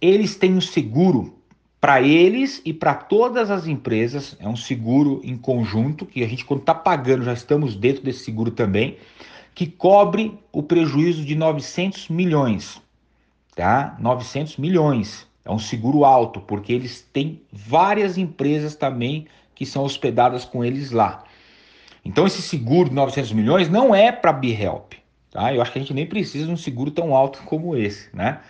eles 0.00 0.34
têm 0.36 0.54
um 0.54 0.60
seguro 0.60 1.34
para 1.80 2.02
eles 2.02 2.60
e 2.64 2.72
para 2.72 2.94
todas 2.94 3.50
as 3.50 3.66
empresas. 3.66 4.36
É 4.38 4.48
um 4.48 4.56
seguro 4.56 5.20
em 5.24 5.36
conjunto 5.36 6.04
que 6.04 6.22
a 6.22 6.28
gente, 6.28 6.44
quando 6.44 6.60
está 6.60 6.74
pagando, 6.74 7.24
já 7.24 7.32
estamos 7.32 7.74
dentro 7.74 8.02
desse 8.02 8.24
seguro 8.24 8.50
também 8.50 8.98
que 9.54 9.66
cobre 9.66 10.38
o 10.52 10.62
prejuízo 10.62 11.24
de 11.24 11.34
900 11.34 12.08
milhões, 12.08 12.80
tá? 13.54 13.96
900 13.98 14.56
milhões. 14.56 15.26
É 15.44 15.50
um 15.50 15.58
seguro 15.58 16.04
alto, 16.04 16.40
porque 16.40 16.72
eles 16.72 17.06
têm 17.12 17.40
várias 17.52 18.16
empresas 18.16 18.74
também 18.74 19.26
que 19.54 19.66
são 19.66 19.84
hospedadas 19.84 20.44
com 20.44 20.64
eles 20.64 20.90
lá. 20.90 21.24
Então 22.04 22.26
esse 22.26 22.42
seguro 22.42 22.88
de 22.88 22.94
900 22.94 23.32
milhões 23.32 23.68
não 23.68 23.94
é 23.94 24.10
para 24.10 24.32
BeHelp, 24.32 24.94
tá? 25.30 25.54
Eu 25.54 25.60
acho 25.60 25.72
que 25.72 25.78
a 25.78 25.82
gente 25.82 25.94
nem 25.94 26.06
precisa 26.06 26.46
de 26.46 26.52
um 26.52 26.56
seguro 26.56 26.90
tão 26.90 27.14
alto 27.14 27.42
como 27.44 27.76
esse, 27.76 28.14
né? 28.14 28.40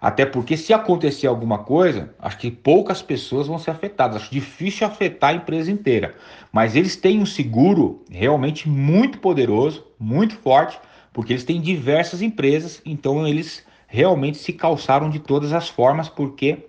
Até 0.00 0.26
porque 0.26 0.54
se 0.54 0.72
acontecer 0.74 1.26
alguma 1.26 1.60
coisa, 1.60 2.14
acho 2.18 2.36
que 2.36 2.50
poucas 2.50 3.00
pessoas 3.00 3.46
vão 3.46 3.58
ser 3.58 3.70
afetadas. 3.70 4.16
Acho 4.16 4.30
difícil 4.30 4.86
afetar 4.86 5.30
a 5.30 5.36
empresa 5.36 5.70
inteira. 5.70 6.14
Mas 6.52 6.76
eles 6.76 6.94
têm 6.94 7.20
um 7.20 7.24
seguro 7.24 8.04
realmente 8.10 8.68
muito 8.68 9.18
poderoso, 9.18 9.86
muito 9.98 10.36
forte, 10.36 10.78
porque 11.10 11.32
eles 11.32 11.44
têm 11.44 11.58
diversas 11.58 12.20
empresas, 12.20 12.82
então 12.84 13.26
eles 13.26 13.64
realmente 13.86 14.36
se 14.36 14.52
calçaram 14.52 15.08
de 15.08 15.20
todas 15.20 15.54
as 15.54 15.70
formas, 15.70 16.06
porque 16.06 16.66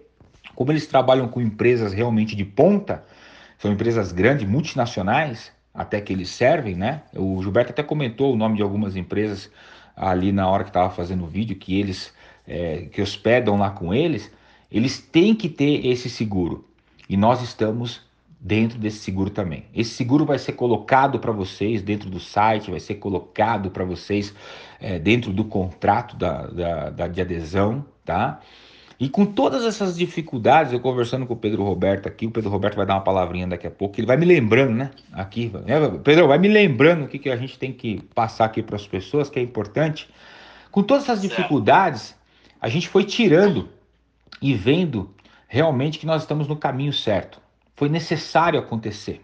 como 0.56 0.72
eles 0.72 0.88
trabalham 0.88 1.28
com 1.28 1.42
empresas 1.42 1.92
realmente 1.92 2.38
de 2.38 2.46
ponta, 2.46 3.04
são 3.58 3.70
empresas 3.70 4.14
grandes, 4.14 4.48
multinacionais, 4.48 5.52
até 5.76 6.00
que 6.00 6.14
eles 6.14 6.30
servem, 6.30 6.76
né? 6.76 7.04
O 7.14 7.42
Gilberto 7.42 7.72
até 7.72 7.84
comentou 7.84 8.34
o 8.34 8.38
nome 8.38 8.56
de 8.56 8.64
algumas 8.64 8.96
empresas 8.96 9.52
ali 9.96 10.32
na 10.32 10.48
hora 10.50 10.64
que 10.64 10.70
estava 10.70 10.90
fazendo 10.90 11.26
o 11.26 11.28
vídeo, 11.28 11.56
que 11.56 11.80
eles 11.80 12.14
é, 12.48 12.88
que 12.92 13.02
hospedam 13.02 13.58
lá 13.58 13.70
com 13.70 13.94
eles, 13.94 14.32
eles 14.72 15.00
têm 15.00 15.36
que 15.36 15.50
ter 15.50 15.86
esse 15.86 16.10
seguro. 16.10 16.66
E 17.10 17.18
nós 17.18 17.42
estamos 17.42 18.02
dentro 18.40 18.78
desse 18.78 19.00
seguro 19.00 19.30
também. 19.30 19.66
Esse 19.74 19.92
seguro 19.92 20.26
vai 20.26 20.38
ser 20.38 20.54
colocado 20.54 21.20
para 21.20 21.32
vocês 21.32 21.82
dentro 21.82 22.10
do 22.10 22.20
site, 22.20 22.70
vai 22.70 22.80
ser 22.80 22.96
colocado 22.96 23.72
para 23.72 23.84
vocês 23.84 24.34
é, 24.80 25.00
dentro 25.00 25.34
do 25.34 25.44
contrato 25.46 26.16
da, 26.16 26.46
da, 26.48 26.90
da, 26.90 27.08
de 27.08 27.22
adesão, 27.22 27.86
tá? 28.04 28.40
E 29.00 29.10
com 29.10 29.26
todas 29.26 29.66
essas 29.66 29.98
dificuldades, 29.98 30.72
eu 30.72 30.80
conversando 30.80 31.26
com 31.26 31.34
o 31.34 31.38
Pedro 31.38 31.64
Roberto 31.64 32.08
aqui, 32.08 32.26
o 32.28 32.32
Pedro 32.32 32.50
Roberto 32.50 32.76
vai 32.76 32.86
dar 32.86 32.96
uma 32.96 33.02
palavrinha 33.02 33.46
daqui 33.46 33.68
a 33.68 33.72
pouco, 33.72 34.00
ele 34.00 34.08
vai 34.08 34.16
me 34.16 34.26
lembrando, 34.26 34.74
né? 34.74 34.92
Aqui, 35.12 35.52
né? 35.66 35.76
Pedro, 36.04 36.28
vai 36.28 36.38
me 36.38 36.48
lembrando 36.48 37.04
o 37.04 37.08
que, 37.08 37.20
que 37.20 37.30
a 37.30 37.36
gente 37.36 37.60
tem 37.60 37.74
que 37.74 38.02
passar 38.14 38.46
aqui 38.46 38.64
para 38.64 38.78
as 38.78 38.88
pessoas, 38.88 39.30
que 39.30 39.38
é 39.38 39.42
importante. 39.42 40.10
Com 40.72 40.82
todas 40.82 41.04
essas 41.04 41.22
dificuldades, 41.22 42.16
a 42.62 42.70
gente 42.70 42.88
foi 42.88 43.04
tirando 43.04 43.68
e 44.42 44.54
vendo 44.54 45.14
realmente 45.48 46.00
que 46.00 46.06
nós 46.06 46.22
estamos 46.22 46.48
no 46.48 46.56
caminho 46.56 46.94
certo. 46.94 47.42
Foi 47.76 47.90
necessário 47.90 48.60
acontecer. 48.60 49.22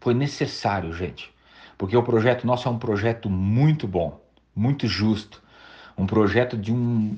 Foi 0.00 0.12
necessário, 0.12 0.92
gente. 0.92 1.32
Porque 1.78 1.96
o 1.96 2.02
projeto 2.02 2.46
nosso 2.46 2.68
é 2.68 2.70
um 2.70 2.78
projeto 2.78 3.30
muito 3.30 3.86
bom, 3.86 4.20
muito 4.54 4.86
justo. 4.86 5.42
Um 5.96 6.06
projeto 6.06 6.56
de 6.56 6.72
um 6.72 7.16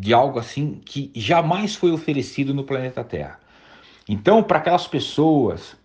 de 0.00 0.14
algo 0.14 0.38
assim 0.38 0.80
que 0.84 1.10
jamais 1.14 1.74
foi 1.74 1.90
oferecido 1.90 2.54
no 2.54 2.62
planeta 2.62 3.02
Terra. 3.02 3.40
Então, 4.08 4.42
para 4.42 4.58
aquelas 4.58 4.86
pessoas, 4.86 5.76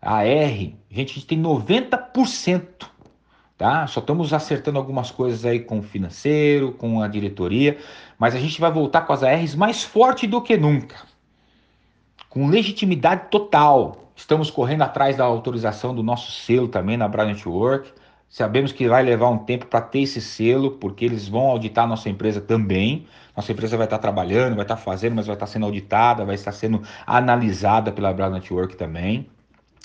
a 0.00 0.22
R, 0.24 0.76
gente, 0.90 1.10
a 1.10 1.14
gente 1.14 1.26
tem 1.26 1.42
90%, 1.42 2.86
tá? 3.56 3.86
Só 3.86 4.00
estamos 4.00 4.34
acertando 4.34 4.78
algumas 4.78 5.10
coisas 5.10 5.46
aí 5.46 5.60
com 5.60 5.78
o 5.78 5.82
financeiro, 5.82 6.72
com 6.72 7.00
a 7.00 7.08
diretoria, 7.08 7.78
mas 8.18 8.34
a 8.34 8.38
gente 8.38 8.60
vai 8.60 8.70
voltar 8.70 9.02
com 9.02 9.14
as 9.14 9.22
ARs 9.22 9.54
mais 9.54 9.82
forte 9.82 10.26
do 10.26 10.42
que 10.42 10.58
nunca. 10.58 10.96
Com 12.28 12.48
legitimidade 12.48 13.28
total. 13.30 14.12
Estamos 14.14 14.50
correndo 14.50 14.82
atrás 14.82 15.16
da 15.16 15.24
autorização 15.24 15.94
do 15.94 16.02
nosso 16.02 16.30
selo 16.30 16.68
também 16.68 16.96
na 16.96 17.08
Brown 17.08 17.28
Network. 17.28 17.90
Sabemos 18.34 18.72
que 18.72 18.88
vai 18.88 19.00
levar 19.04 19.28
um 19.30 19.38
tempo 19.38 19.66
para 19.66 19.80
ter 19.80 20.00
esse 20.00 20.20
selo, 20.20 20.72
porque 20.72 21.04
eles 21.04 21.28
vão 21.28 21.42
auditar 21.42 21.86
nossa 21.86 22.08
empresa 22.08 22.40
também. 22.40 23.06
Nossa 23.36 23.52
empresa 23.52 23.76
vai 23.76 23.86
estar 23.86 23.98
trabalhando, 23.98 24.56
vai 24.56 24.64
estar 24.64 24.76
fazendo, 24.76 25.14
mas 25.14 25.28
vai 25.28 25.36
estar 25.36 25.46
sendo 25.46 25.66
auditada, 25.66 26.24
vai 26.24 26.34
estar 26.34 26.50
sendo 26.50 26.82
analisada 27.06 27.92
pela 27.92 28.12
Brown 28.12 28.30
Network 28.30 28.76
também. 28.76 29.30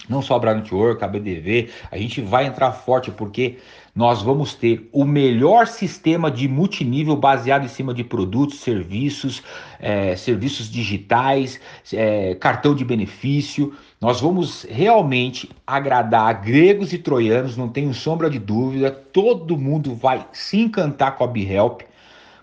Não 0.08 0.22
só 0.22 0.36
a 0.36 0.40
Brown 0.40 0.56
Network, 0.56 1.04
a 1.04 1.08
BDV, 1.08 1.70
a 1.92 1.98
gente 1.98 2.22
vai 2.22 2.46
entrar 2.46 2.72
forte 2.72 3.12
porque 3.12 3.58
nós 3.94 4.22
vamos 4.22 4.54
ter 4.54 4.88
o 4.94 5.04
melhor 5.04 5.68
sistema 5.68 6.32
de 6.32 6.48
multinível 6.48 7.16
baseado 7.16 7.66
em 7.66 7.68
cima 7.68 7.94
de 7.94 8.04
produtos, 8.04 8.60
serviços, 8.60 9.44
é, 9.80 10.16
serviços 10.16 10.72
digitais, 10.72 11.60
é, 11.92 12.34
cartão 12.36 12.74
de 12.74 12.86
benefício. 12.86 13.74
Nós 14.00 14.22
vamos 14.22 14.66
realmente 14.70 15.50
agradar 15.68 16.42
gregos 16.42 16.94
e 16.94 16.98
troianos, 16.98 17.58
não 17.58 17.68
tenho 17.68 17.94
sombra 17.94 18.30
de 18.30 18.40
dúvida. 18.40 18.90
Todo 18.90 19.58
mundo 19.58 19.94
vai 19.96 20.26
se 20.32 20.60
encantar 20.60 21.18
com 21.18 21.24
a 21.24 21.28
BeHelp 21.28 21.82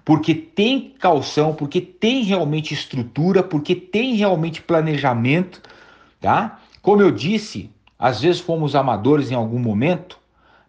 porque 0.05 0.35
tem 0.35 0.95
calção, 1.01 1.53
porque 1.53 1.81
tem 1.81 2.23
realmente 2.23 2.73
estrutura, 2.73 3.43
porque 3.43 3.75
tem 3.75 4.15
realmente 4.15 4.63
planejamento, 4.63 5.61
tá? 6.21 6.61
Como 6.87 7.03
eu 7.03 7.11
disse, 7.11 7.69
às 7.99 8.21
vezes 8.21 8.41
fomos 8.41 8.77
amadores 8.77 9.33
em 9.33 9.35
algum 9.35 9.59
momento, 9.59 10.21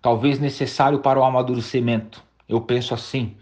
talvez 0.01 0.39
necessário 0.39 0.97
para 0.97 1.19
o 1.19 1.23
amadurecimento. 1.23 2.23
Eu 2.49 2.60
penso 2.60 2.95
assim. 2.95 3.36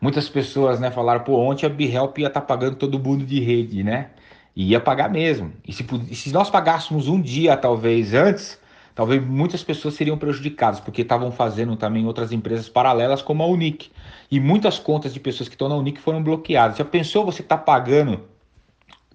Muitas 0.00 0.28
pessoas, 0.28 0.80
né, 0.80 0.90
falaram, 0.90 1.22
pô, 1.22 1.38
ontem 1.38 1.64
a 1.64 1.68
BeHelp 1.68 2.18
ia 2.18 2.26
estar 2.26 2.40
tá 2.40 2.44
pagando 2.44 2.74
todo 2.74 2.98
mundo 2.98 3.24
de 3.24 3.38
rede, 3.38 3.84
né? 3.84 4.10
E 4.56 4.70
ia 4.70 4.80
pagar 4.80 5.08
mesmo. 5.08 5.52
E 5.64 5.72
se, 5.72 5.86
se 6.12 6.32
nós 6.32 6.50
pagássemos 6.50 7.06
um 7.06 7.20
dia, 7.20 7.56
talvez, 7.56 8.14
antes, 8.14 8.58
talvez 8.96 9.24
muitas 9.24 9.62
pessoas 9.62 9.94
seriam 9.94 10.18
prejudicadas, 10.18 10.80
porque 10.80 11.02
estavam 11.02 11.30
fazendo 11.30 11.76
também 11.76 12.04
outras 12.04 12.32
empresas 12.32 12.68
paralelas, 12.68 13.22
como 13.22 13.44
a 13.44 13.46
Unic. 13.46 13.92
E 14.28 14.40
muitas 14.40 14.76
contas 14.76 15.14
de 15.14 15.20
pessoas 15.20 15.48
que 15.48 15.54
estão 15.54 15.68
na 15.68 15.76
Unic 15.76 16.00
foram 16.00 16.20
bloqueadas. 16.20 16.78
Já 16.78 16.84
pensou 16.84 17.24
você 17.24 17.42
estar 17.42 17.58
tá 17.58 17.62
pagando 17.62 18.24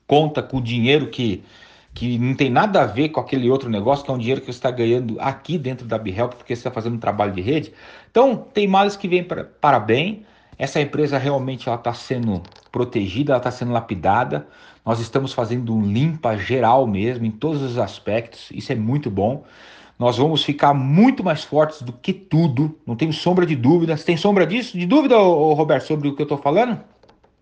conta 0.08 0.42
com 0.42 0.62
dinheiro 0.62 1.08
que, 1.08 1.44
que 1.98 2.20
não 2.20 2.36
tem 2.36 2.48
nada 2.48 2.84
a 2.84 2.86
ver 2.86 3.10
com 3.10 3.20
aquele 3.20 3.50
outro 3.50 3.72
negócio, 3.72 4.06
que 4.06 4.12
é 4.12 4.14
um 4.14 4.20
dinheiro 4.20 4.40
que 4.40 4.46
você 4.46 4.52
está 4.52 4.70
ganhando 4.70 5.18
aqui 5.20 5.58
dentro 5.58 5.88
da 5.88 5.98
BeHelp, 5.98 6.34
porque 6.36 6.56
você 6.56 6.60
está 6.60 6.70
fazendo 6.70 6.94
um 6.94 7.00
trabalho 7.00 7.34
de 7.34 7.42
rede? 7.42 7.74
Então, 8.12 8.38
tem 8.54 8.68
males 8.68 8.96
que 8.96 9.08
vêm 9.08 9.24
para, 9.24 9.80
bem. 9.80 10.24
Essa 10.60 10.80
empresa 10.80 11.18
realmente 11.18 11.68
está 11.68 11.94
sendo 11.96 12.44
protegida, 12.72 13.32
ela 13.32 13.40
está 13.40 13.50
sendo 13.50 13.72
lapidada. 13.72 14.48
Nós 14.86 15.00
estamos 15.00 15.34
fazendo 15.34 15.74
um 15.74 15.82
limpa 15.92 16.38
geral 16.38 16.86
mesmo, 16.86 17.26
em 17.26 17.32
todos 17.32 17.64
os 17.64 17.80
aspectos. 17.80 18.52
Isso 18.52 18.72
é 18.72 18.76
muito 18.76 19.10
bom. 19.10 19.44
Nós 19.98 20.20
vamos 20.20 20.44
ficar 20.44 20.76
muito 20.76 21.24
mais 21.24 21.44
fortes 21.44 21.82
do 21.82 21.92
que 21.92 22.14
tudo. 22.14 22.78
Não 22.86 22.96
tenho 22.96 23.12
sombra 23.12 23.44
de 23.44 23.56
dúvida. 23.56 23.98
Você 23.98 24.06
tem 24.06 24.18
sombra 24.18 24.46
disso? 24.46 24.78
De 24.78 24.86
dúvida, 24.86 25.18
Roberto, 25.18 25.88
sobre 25.88 26.10
o 26.10 26.16
que 26.16 26.22
eu 26.22 26.26
estou 26.26 26.38
falando? 26.38 26.80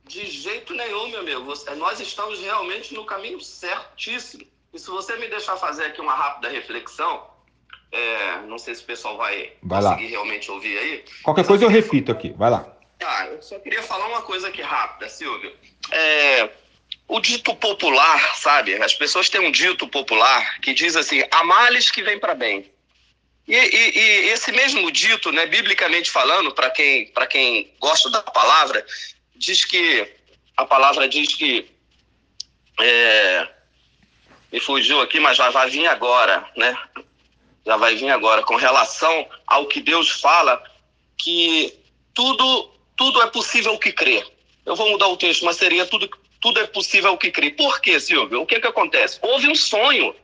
De 0.08 0.26
jeito. 0.26 0.55
Nós 1.76 2.00
estamos 2.00 2.40
realmente 2.40 2.94
no 2.94 3.06
caminho 3.06 3.42
certíssimo. 3.42 4.46
E 4.74 4.80
se 4.80 4.88
você 4.90 5.16
me 5.16 5.28
deixar 5.28 5.58
fazer 5.58 5.86
aqui 5.86 6.02
uma 6.02 6.14
rápida 6.14 6.50
reflexão, 6.50 7.28
é, 7.92 8.42
não 8.48 8.58
sei 8.58 8.76
se 8.76 8.84
o 8.84 8.86
pessoal 8.86 9.18
vai, 9.18 9.54
vai 9.64 9.82
conseguir 9.82 10.04
lá. 10.04 10.10
realmente 10.10 10.52
ouvir 10.52 10.78
aí. 10.78 11.06
Qualquer 11.24 11.46
coisa 11.46 11.64
eu 11.64 11.70
repito 11.70 12.12
aqui. 12.12 12.34
Vai 12.38 12.52
lá. 12.52 12.76
Ah, 13.04 13.28
eu 13.28 13.42
só 13.42 13.58
queria 13.60 13.82
falar 13.84 14.08
uma 14.08 14.22
coisa 14.22 14.48
aqui 14.48 14.62
rápida, 14.62 15.10
Silvio. 15.10 15.54
É, 15.92 16.50
o 17.08 17.20
dito 17.20 17.56
popular, 17.56 18.36
sabe? 18.38 18.76
As 18.76 18.94
pessoas 18.94 19.30
têm 19.30 19.42
um 19.42 19.52
dito 19.52 19.88
popular 19.88 20.60
que 20.60 20.74
diz 20.74 20.96
assim: 20.96 21.24
há 21.32 21.44
males 21.44 21.90
que 21.90 22.04
vêm 22.04 22.20
para 22.20 22.34
bem. 22.34 22.72
E, 23.48 23.56
e, 23.56 23.98
e, 23.98 24.30
esse 24.30 24.52
mesmo 24.52 24.92
dito, 24.92 25.32
né, 25.32 25.46
biblicamente 25.46 26.10
falando, 26.10 26.52
para 26.52 26.72
quem, 26.72 27.12
quem 27.30 27.74
gosta 27.80 28.10
da 28.10 28.22
palavra, 28.22 28.84
diz 29.36 29.64
que 29.64 30.12
a 30.58 30.66
palavra 30.66 31.08
diz 31.08 31.34
que 31.36 31.70
é, 32.80 33.48
me 34.52 34.60
fugiu 34.60 35.02
aqui, 35.02 35.20
mas 35.20 35.38
já 35.38 35.50
vai 35.50 35.70
vir 35.70 35.88
agora, 35.88 36.50
né? 36.56 36.78
Já 37.66 37.78
vai 37.78 37.96
vir 37.96 38.10
agora 38.10 38.44
com 38.44 38.56
relação 38.56 39.28
ao 39.48 39.66
que 39.68 39.82
Deus 39.82 40.10
fala 40.10 40.62
que 41.18 41.74
tudo 42.14 42.72
tudo 42.96 43.22
é 43.22 43.28
possível 43.28 43.78
que 43.78 43.92
crer. 43.92 44.26
Eu 44.66 44.76
vou 44.76 44.90
mudar 44.90 45.08
o 45.08 45.18
texto, 45.18 45.44
mas 45.44 45.58
seria 45.58 45.86
tudo 45.86 46.10
tudo 46.40 46.60
é 46.60 46.68
possível 46.68 47.18
que 47.18 47.32
crê. 47.32 47.50
Por 47.50 47.82
quê, 47.82 48.00
Silvio? 48.00 48.42
O 48.42 48.46
que, 48.46 48.60
que 48.60 48.68
acontece? 48.68 49.18
Houve 49.22 49.48
um 49.48 49.56
sonho. 49.56 50.16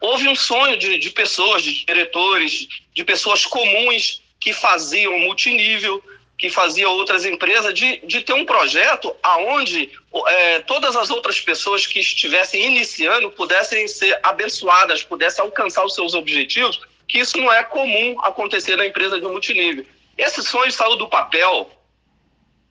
Houve 0.00 0.28
um 0.28 0.34
sonho 0.34 0.76
de, 0.76 0.98
de 0.98 1.10
pessoas, 1.10 1.62
de 1.62 1.84
diretores, 1.84 2.66
de 2.92 3.04
pessoas 3.04 3.46
comuns 3.46 4.20
que 4.40 4.52
faziam 4.52 5.16
multinível, 5.20 6.02
que 6.40 6.48
faziam 6.48 6.90
outras 6.92 7.26
empresas, 7.26 7.74
de, 7.74 7.98
de 7.98 8.22
ter 8.22 8.32
um 8.32 8.46
projeto 8.46 9.14
aonde 9.22 9.90
é, 10.26 10.60
todas 10.60 10.96
as 10.96 11.10
outras 11.10 11.38
pessoas 11.38 11.86
que 11.86 12.00
estivessem 12.00 12.64
iniciando 12.64 13.30
pudessem 13.30 13.86
ser 13.86 14.18
abençoadas, 14.22 15.02
pudessem 15.02 15.44
alcançar 15.44 15.84
os 15.84 15.94
seus 15.94 16.14
objetivos, 16.14 16.80
que 17.06 17.18
isso 17.18 17.36
não 17.36 17.52
é 17.52 17.62
comum 17.62 18.18
acontecer 18.22 18.74
na 18.76 18.86
empresa 18.86 19.20
de 19.20 19.26
multinível. 19.26 19.84
Esse 20.16 20.42
sonho 20.42 20.72
saiu 20.72 20.96
do 20.96 21.10
papel 21.10 21.70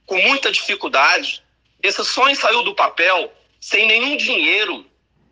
com 0.08 0.20
muita 0.20 0.52
dificuldade, 0.52 1.44
esse 1.84 2.04
sonho 2.04 2.36
saiu 2.36 2.64
do 2.64 2.74
papel 2.74 3.32
sem 3.62 3.86
nenhum 3.86 4.18
dinheiro. 4.18 4.84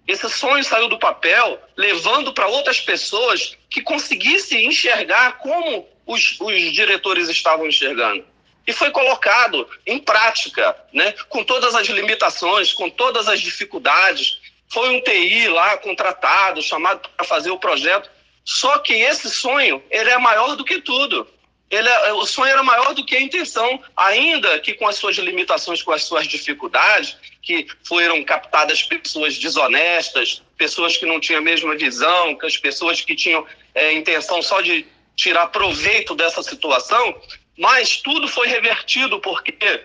Esse 0.07 0.29
sonho 0.29 0.63
saiu 0.63 0.87
do 0.87 0.99
papel 0.99 1.59
levando 1.75 2.31
para 2.31 2.45
outras 2.45 2.79
pessoas 2.79 3.57
que 3.67 3.81
conseguissem 3.81 4.67
enxergar 4.67 5.39
como 5.39 5.89
os, 6.07 6.39
os 6.39 6.73
diretores 6.73 7.29
estavam 7.29 7.67
enxergando. 7.67 8.25
E 8.65 8.73
foi 8.73 8.89
colocado 8.91 9.67
em 9.85 9.99
prática, 9.99 10.75
né, 10.91 11.13
com 11.29 11.43
todas 11.43 11.75
as 11.75 11.87
limitações, 11.87 12.73
com 12.73 12.89
todas 12.89 13.27
as 13.27 13.39
dificuldades. 13.39 14.39
Foi 14.67 14.89
um 14.89 15.01
TI 15.01 15.47
lá 15.47 15.77
contratado, 15.77 16.61
chamado 16.61 17.07
para 17.15 17.25
fazer 17.25 17.51
o 17.51 17.59
projeto. 17.59 18.09
Só 18.43 18.79
que 18.79 18.93
esse 18.93 19.29
sonho, 19.29 19.83
ele 19.89 20.09
é 20.09 20.17
maior 20.17 20.55
do 20.55 20.65
que 20.65 20.81
tudo 20.81 21.27
ele, 21.69 21.87
é, 21.89 22.13
o 22.13 22.25
sonho 22.25 22.51
era 22.51 22.63
maior 22.63 22.93
do 22.93 23.05
que 23.05 23.15
a 23.15 23.21
intenção, 23.21 23.81
ainda 23.95 24.57
que 24.59 24.73
com 24.73 24.87
as 24.87 24.95
suas 24.95 25.17
limitações, 25.17 25.83
com 25.83 25.91
as 25.91 26.03
suas 26.03 26.25
dificuldades, 26.25 27.17
que 27.41 27.67
foram 27.83 28.23
captadas 28.23 28.83
pessoas 28.83 29.37
desonestas, 29.37 30.41
pessoas 30.57 30.95
que 30.95 31.05
não 31.05 31.19
tinham 31.19 31.39
a 31.39 31.43
mesma 31.43 31.75
visão, 31.75 32.35
que 32.37 32.45
as 32.45 32.57
pessoas 32.57 33.01
que 33.01 33.15
tinham 33.15 33.45
é, 33.75 33.93
intenção 33.93 34.41
só 34.41 34.61
de 34.61 34.85
tirar 35.17 35.47
proveito 35.47 36.15
dessa 36.15 36.41
situação, 36.41 37.19
mas 37.57 37.97
tudo 37.97 38.27
foi 38.27 38.47
revertido 38.47 39.19
porque 39.19 39.83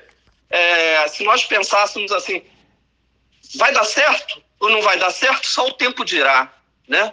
é, 0.50 1.08
se 1.08 1.24
nós 1.24 1.42
pensássemos 1.44 2.12
assim, 2.12 2.42
vai 3.56 3.72
dar 3.72 3.84
certo 3.84 4.42
ou 4.60 4.70
não 4.70 4.82
vai 4.82 4.98
dar 4.98 5.10
certo, 5.10 5.46
só 5.46 5.66
o 5.66 5.72
tempo 5.72 6.04
dirá, 6.04 6.52
né? 6.86 7.12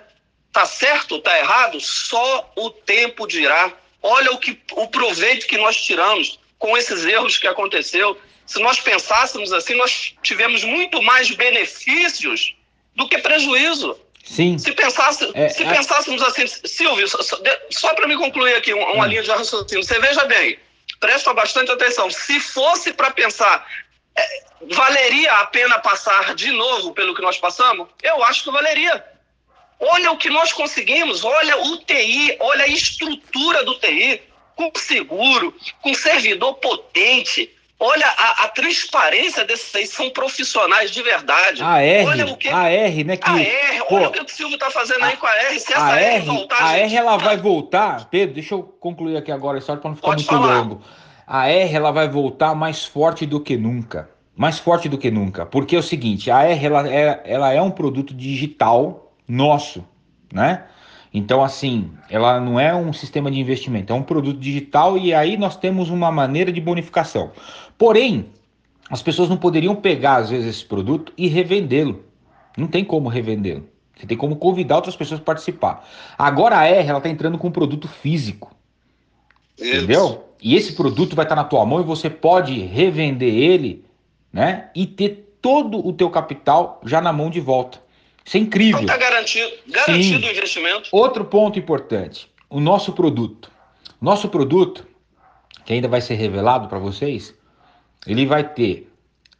Tá 0.52 0.66
certo 0.66 1.14
ou 1.14 1.22
tá 1.22 1.38
errado, 1.40 1.80
só 1.80 2.52
o 2.56 2.70
tempo 2.70 3.26
dirá. 3.26 3.72
Olha 4.04 4.32
o, 4.32 4.38
que, 4.38 4.60
o 4.74 4.88
proveito 4.88 5.48
que 5.48 5.58
nós 5.58 5.82
tiramos 5.82 6.40
com 6.58 6.78
esses 6.78 7.06
erros 7.06 7.38
que 7.38 7.48
aconteceu. 7.48 8.20
Se 8.46 8.60
nós 8.60 8.80
pensássemos 8.80 9.54
assim, 9.54 9.76
nós 9.76 10.16
tivemos 10.22 10.64
muito 10.64 11.02
mais 11.02 11.32
benefícios 11.32 12.56
do 12.96 13.08
que 13.08 13.18
prejuízo. 13.20 14.00
Sim. 14.24 14.58
Se, 14.58 14.72
pensasse, 14.74 15.30
é, 15.34 15.50
se 15.50 15.64
é... 15.64 15.74
pensássemos 15.74 16.22
assim, 16.22 16.46
Silvio, 16.48 17.08
só, 17.08 17.20
só 17.72 17.94
para 17.94 18.08
me 18.08 18.16
concluir 18.18 18.56
aqui 18.56 18.74
uma, 18.74 18.92
uma 18.94 19.06
hum. 19.06 19.08
linha 19.08 19.24
de 19.24 19.30
raciocínio, 19.30 19.84
você 19.84 20.00
veja 20.00 20.26
bem, 20.26 20.60
presta 21.00 21.34
bastante 21.34 21.72
atenção. 21.72 22.10
Se 22.10 22.40
fosse 22.40 22.94
para 22.94 23.12
pensar, 23.12 23.66
é, 24.16 24.44
valeria 24.72 25.34
a 25.34 25.46
pena 25.48 25.80
passar 25.80 26.36
de 26.36 26.52
novo 26.52 26.94
pelo 26.94 27.16
que 27.16 27.22
nós 27.22 27.38
passamos? 27.38 27.88
Eu 28.04 28.24
acho 28.24 28.44
que 28.44 28.52
valeria. 28.52 29.04
Olha 29.80 30.12
o 30.12 30.18
que 30.18 30.30
nós 30.30 30.52
conseguimos, 30.52 31.24
olha 31.24 31.58
o 31.58 31.78
TI, 31.78 32.36
olha 32.40 32.66
a 32.66 32.68
estrutura 32.68 33.64
do 33.64 33.80
TI, 33.80 34.22
com 34.56 34.70
seguro, 34.76 35.56
com 35.82 35.94
servidor 35.94 36.56
potente, 36.56 37.50
Olha 37.82 38.08
a, 38.08 38.44
a, 38.44 38.48
transparência 38.50 39.46
desses 39.46 39.74
aí, 39.74 39.88
são 39.88 40.10
profissionais 40.10 40.92
de 40.92 41.02
verdade. 41.02 41.64
A 41.64 41.82
R, 41.82 42.06
olha 42.06 42.26
o 42.26 42.36
que, 42.36 42.50
a 42.50 42.70
R, 42.70 43.04
né? 43.06 43.16
Que, 43.16 43.30
a 43.30 43.40
R, 43.40 43.80
pô, 43.88 43.96
olha 43.96 44.10
o 44.10 44.12
que 44.12 44.22
o 44.22 44.28
Silvio 44.28 44.56
está 44.56 44.70
fazendo 44.70 45.02
a, 45.02 45.08
aí 45.08 45.16
com 45.16 45.26
a 45.26 45.34
R. 45.34 45.60
Se 45.60 45.72
essa 45.72 45.86
a 45.86 46.02
R, 46.02 46.26
voltar, 46.26 46.62
a 46.62 46.78
gente, 46.78 46.82
R 46.92 46.96
ela 46.98 47.16
vai 47.16 47.38
voltar. 47.38 48.10
Pedro, 48.10 48.36
deixa 48.36 48.54
eu 48.54 48.64
concluir 48.64 49.16
aqui 49.16 49.32
agora 49.32 49.58
a 49.58 49.60
história 49.60 49.82
para 49.82 49.92
não 49.92 49.96
ficar 49.96 50.10
muito 50.10 50.26
falar. 50.26 50.60
longo. 50.60 50.82
A 51.26 51.48
R 51.48 51.74
ela 51.74 51.92
vai 51.92 52.10
voltar 52.10 52.54
mais 52.54 52.84
forte 52.84 53.26
do 53.26 53.40
que 53.40 53.56
nunca. 53.56 54.10
Mais 54.36 54.60
forte 54.60 54.90
do 54.90 54.98
que 54.98 55.10
nunca. 55.10 55.46
Porque 55.46 55.78
é 55.78 55.80
o 55.80 55.84
seguinte, 55.84 56.30
a 56.30 56.44
R 56.44 56.66
ela 56.66 56.90
é, 56.90 57.22
ela 57.24 57.54
é 57.54 57.62
um 57.62 57.72
produto 57.72 58.14
digital 58.14 59.14
nosso, 59.26 59.86
né? 60.34 60.66
Então, 61.14 61.44
assim, 61.44 61.92
ela 62.10 62.40
não 62.40 62.60
é 62.60 62.74
um 62.76 62.94
sistema 62.94 63.32
de 63.32 63.40
investimento, 63.40 63.92
é 63.92 63.96
um 63.96 64.04
produto 64.04 64.40
digital 64.40 64.98
e 64.98 65.14
aí 65.14 65.38
nós 65.38 65.56
temos 65.56 65.90
uma 65.90 66.12
maneira 66.12 66.52
de 66.52 66.62
bonificação. 66.62 67.32
Porém, 67.80 68.30
as 68.90 69.02
pessoas 69.02 69.30
não 69.30 69.38
poderiam 69.38 69.74
pegar, 69.74 70.18
às 70.18 70.30
vezes, 70.30 70.58
esse 70.58 70.66
produto 70.66 71.14
e 71.18 71.28
revendê-lo. 71.30 72.04
Não 72.58 72.68
tem 72.68 72.84
como 72.84 73.08
revendê-lo. 73.08 73.68
Você 73.96 74.06
tem 74.06 74.18
como 74.18 74.36
convidar 74.36 74.76
outras 74.76 74.98
pessoas 74.98 75.22
para 75.22 75.34
participar. 75.34 75.88
Agora 76.18 76.58
a 76.58 76.66
R, 76.66 76.90
ela 76.90 77.00
está 77.00 77.10
entrando 77.10 77.38
com 77.38 77.48
um 77.48 77.52
produto 77.52 77.88
físico. 77.88 78.54
Isso. 79.58 79.78
Entendeu? 79.78 80.26
E 80.42 80.56
esse 80.56 80.74
produto 80.74 81.16
vai 81.16 81.24
estar 81.24 81.36
tá 81.36 81.42
na 81.42 81.48
tua 81.48 81.66
mão 81.66 81.80
e 81.80 81.84
você 81.84 82.10
pode 82.10 82.60
revender 82.60 83.34
ele, 83.34 83.86
né? 84.32 84.70
E 84.76 84.86
ter 84.86 85.38
todo 85.42 85.86
o 85.86 85.94
teu 85.94 86.10
capital 86.10 86.82
já 86.86 87.00
na 87.00 87.14
mão 87.14 87.30
de 87.30 87.40
volta. 87.40 87.82
Isso 88.26 88.36
é 88.36 88.40
incrível. 88.42 88.82
Então 88.82 88.96
está 88.96 89.10
garantido, 89.10 89.52
garantido 89.68 90.28
o 90.28 90.30
investimento. 90.30 90.90
Outro 90.92 91.24
ponto 91.24 91.58
importante, 91.58 92.30
o 92.50 92.60
nosso 92.60 92.92
produto. 92.92 93.50
Nosso 94.02 94.28
produto, 94.30 94.86
que 95.66 95.74
ainda 95.74 95.88
vai 95.88 96.02
ser 96.02 96.16
revelado 96.16 96.68
para 96.68 96.80
vocês, 96.80 97.34
ele 98.10 98.26
vai 98.26 98.44
ter 98.44 98.92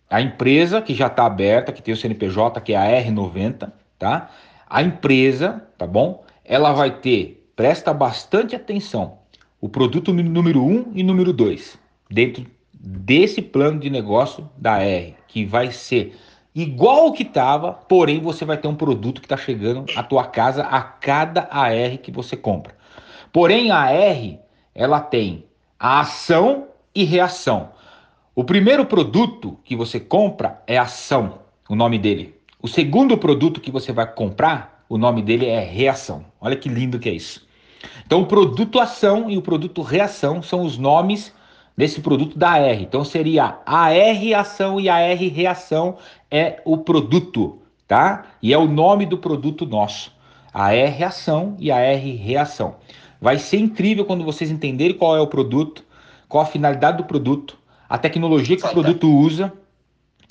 a 0.10 0.22
empresa 0.22 0.82
que 0.82 0.94
já 0.94 1.08
está 1.08 1.26
aberta, 1.26 1.72
que 1.72 1.82
tem 1.82 1.94
o 1.94 1.98
CNPJ, 1.98 2.62
que 2.62 2.74
é 2.74 2.78
a 2.78 3.04
R90, 3.04 3.72
tá? 3.98 4.30
A 4.70 4.82
empresa, 4.84 5.64
tá 5.78 5.88
bom? 5.88 6.24
Ela 6.46 6.72
vai 6.72 6.92
ter, 6.92 7.52
presta 7.56 7.94
bastante 7.94 8.56
atenção, 8.56 9.18
o 9.60 9.68
produto 9.68 10.14
número 10.14 10.64
1 10.64 10.70
um 10.70 10.92
e 10.94 11.04
número 11.04 11.34
2, 11.34 11.78
dentro 12.10 12.46
desse 12.74 13.42
plano 13.42 13.80
de 13.80 13.90
negócio 13.90 14.50
da 14.56 14.84
R, 14.84 15.16
que 15.28 15.46
vai 15.46 15.72
ser 15.72 16.16
igual 16.54 17.08
o 17.08 17.14
que 17.14 17.24
estava, 17.24 17.74
porém 17.74 18.22
você 18.22 18.46
vai 18.46 18.58
ter 18.58 18.68
um 18.68 18.76
produto 18.76 19.22
que 19.22 19.26
está 19.26 19.38
chegando 19.38 19.86
à 19.96 20.04
tua 20.04 20.26
casa 20.26 20.64
a 20.64 20.82
cada 20.82 21.48
AR 21.52 21.98
que 22.02 22.12
você 22.12 22.38
compra. 22.38 22.74
Porém, 23.32 23.70
a 23.72 23.80
AR, 23.80 24.40
ela 24.74 25.02
tem 25.02 25.46
a 25.80 26.02
ação 26.02 26.68
e 26.96 27.04
reação. 27.04 27.72
O 28.36 28.44
primeiro 28.44 28.86
produto 28.86 29.58
que 29.64 29.76
você 29.76 30.00
compra 30.00 30.62
é 30.68 30.78
ação, 30.78 31.40
o 31.68 31.76
nome 31.76 31.98
dele. 31.98 32.36
O 32.62 32.68
segundo 32.68 33.18
produto 33.18 33.60
que 33.60 33.72
você 33.72 33.92
vai 33.92 34.06
comprar, 34.06 34.84
o 34.88 34.98
nome 34.98 35.22
dele 35.22 35.48
é 35.48 35.60
reação. 35.60 36.26
Olha 36.40 36.56
que 36.56 36.70
lindo 36.70 37.00
que 37.00 37.10
é 37.10 37.14
isso. 37.14 37.48
Então, 38.06 38.22
o 38.22 38.26
produto 38.26 38.80
ação 38.80 39.30
e 39.30 39.38
o 39.38 39.42
produto 39.42 39.82
reação 39.82 40.44
são 40.44 40.62
os 40.62 40.78
nomes 40.78 41.34
desse 41.76 42.02
produto 42.02 42.38
da 42.38 42.58
R. 42.58 42.84
Então, 42.84 43.04
seria 43.04 43.60
a 43.66 43.92
R 43.92 44.34
ação 44.34 44.80
e 44.80 44.90
a 44.90 45.00
R 45.00 45.28
reação 45.28 45.98
é 46.30 46.62
o 46.66 46.78
produto, 46.78 47.60
tá? 47.88 48.26
E 48.42 48.54
é 48.54 48.58
o 48.58 48.68
nome 48.68 49.06
do 49.06 49.18
produto 49.18 49.66
nosso. 49.66 50.14
A 50.54 50.74
R 50.74 51.04
ação 51.04 51.56
e 51.60 51.72
a 51.72 51.80
R 51.80 52.16
reação. 52.16 52.76
Vai 53.20 53.40
ser 53.40 53.58
incrível 53.58 54.06
quando 54.06 54.24
vocês 54.24 54.52
entenderem 54.52 54.96
qual 54.96 55.16
é 55.16 55.22
o 55.22 55.28
produto, 55.28 55.84
qual 56.28 56.44
a 56.44 56.48
finalidade 56.48 56.98
do 56.98 57.06
produto, 57.06 57.58
a 57.90 57.98
tecnologia 57.98 58.56
que 58.56 58.66
o 58.66 58.70
produto 58.70 59.10
usa, 59.10 59.52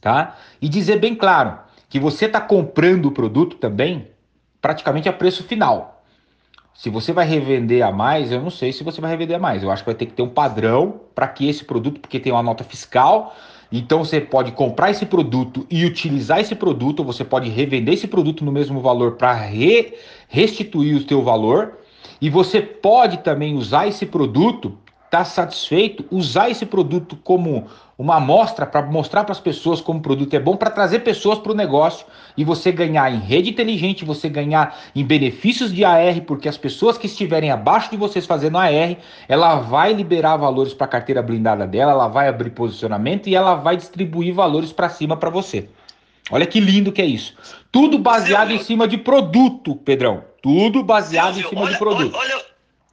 tá? 0.00 0.36
E 0.62 0.68
dizer 0.68 1.00
bem 1.00 1.14
claro 1.14 1.58
que 1.88 1.98
você 1.98 2.26
está 2.26 2.40
comprando 2.40 3.06
o 3.06 3.10
produto 3.10 3.56
também 3.56 4.08
praticamente 4.60 5.08
a 5.08 5.12
preço 5.12 5.42
final. 5.42 6.02
Se 6.74 6.88
você 6.90 7.12
vai 7.12 7.26
revender 7.26 7.84
a 7.84 7.90
mais, 7.90 8.30
eu 8.30 8.40
não 8.40 8.50
sei 8.50 8.72
se 8.72 8.84
você 8.84 9.00
vai 9.00 9.10
revender 9.10 9.36
a 9.36 9.40
mais. 9.40 9.64
Eu 9.64 9.70
acho 9.70 9.82
que 9.82 9.88
vai 9.88 9.96
ter 9.96 10.06
que 10.06 10.12
ter 10.12 10.22
um 10.22 10.28
padrão 10.28 11.00
para 11.12 11.26
que 11.26 11.48
esse 11.48 11.64
produto, 11.64 11.98
porque 12.00 12.20
tem 12.20 12.30
uma 12.30 12.42
nota 12.42 12.62
fiscal, 12.62 13.34
então 13.72 14.04
você 14.04 14.20
pode 14.20 14.52
comprar 14.52 14.90
esse 14.90 15.04
produto 15.04 15.66
e 15.68 15.84
utilizar 15.84 16.38
esse 16.38 16.54
produto, 16.54 17.00
ou 17.00 17.04
você 17.04 17.24
pode 17.24 17.50
revender 17.50 17.94
esse 17.94 18.06
produto 18.06 18.44
no 18.44 18.52
mesmo 18.52 18.80
valor 18.80 19.16
para 19.16 19.32
re 19.32 19.94
restituir 20.28 20.96
o 20.96 21.08
seu 21.08 21.22
valor. 21.22 21.78
E 22.20 22.30
você 22.30 22.60
pode 22.60 23.18
também 23.18 23.56
usar 23.56 23.88
esse 23.88 24.06
produto 24.06 24.78
está 25.08 25.24
satisfeito, 25.24 26.04
usar 26.10 26.50
esse 26.50 26.66
produto 26.66 27.16
como 27.24 27.66
uma 27.96 28.16
amostra 28.16 28.64
para 28.64 28.82
mostrar 28.82 29.24
para 29.24 29.32
as 29.32 29.40
pessoas 29.40 29.80
como 29.80 29.98
o 29.98 30.02
produto 30.02 30.32
é 30.34 30.38
bom, 30.38 30.54
para 30.54 30.70
trazer 30.70 31.00
pessoas 31.00 31.38
para 31.38 31.50
o 31.50 31.54
negócio 31.54 32.06
e 32.36 32.44
você 32.44 32.70
ganhar 32.70 33.10
em 33.12 33.18
rede 33.18 33.50
inteligente, 33.50 34.04
você 34.04 34.28
ganhar 34.28 34.78
em 34.94 35.04
benefícios 35.04 35.72
de 35.72 35.84
AR, 35.84 36.20
porque 36.26 36.48
as 36.48 36.58
pessoas 36.58 36.96
que 36.96 37.06
estiverem 37.06 37.50
abaixo 37.50 37.90
de 37.90 37.96
vocês 37.96 38.26
fazendo 38.26 38.58
AR, 38.58 38.96
ela 39.26 39.56
vai 39.56 39.94
liberar 39.94 40.36
valores 40.36 40.74
para 40.74 40.84
a 40.84 40.90
carteira 40.90 41.22
blindada 41.22 41.66
dela, 41.66 41.92
ela 41.92 42.06
vai 42.06 42.28
abrir 42.28 42.50
posicionamento 42.50 43.28
e 43.28 43.34
ela 43.34 43.54
vai 43.54 43.76
distribuir 43.76 44.34
valores 44.34 44.72
para 44.72 44.90
cima 44.90 45.16
para 45.16 45.30
você. 45.30 45.68
Olha 46.30 46.46
que 46.46 46.60
lindo 46.60 46.92
que 46.92 47.00
é 47.00 47.06
isso. 47.06 47.34
Tudo 47.72 47.98
baseado 47.98 48.50
em 48.50 48.62
cima 48.62 48.86
de 48.86 48.98
produto, 48.98 49.74
Pedrão. 49.74 50.22
Tudo 50.42 50.84
baseado 50.84 51.40
em 51.40 51.42
cima 51.42 51.66
de 51.66 51.78
produto. 51.78 52.14
Olha, 52.14 52.40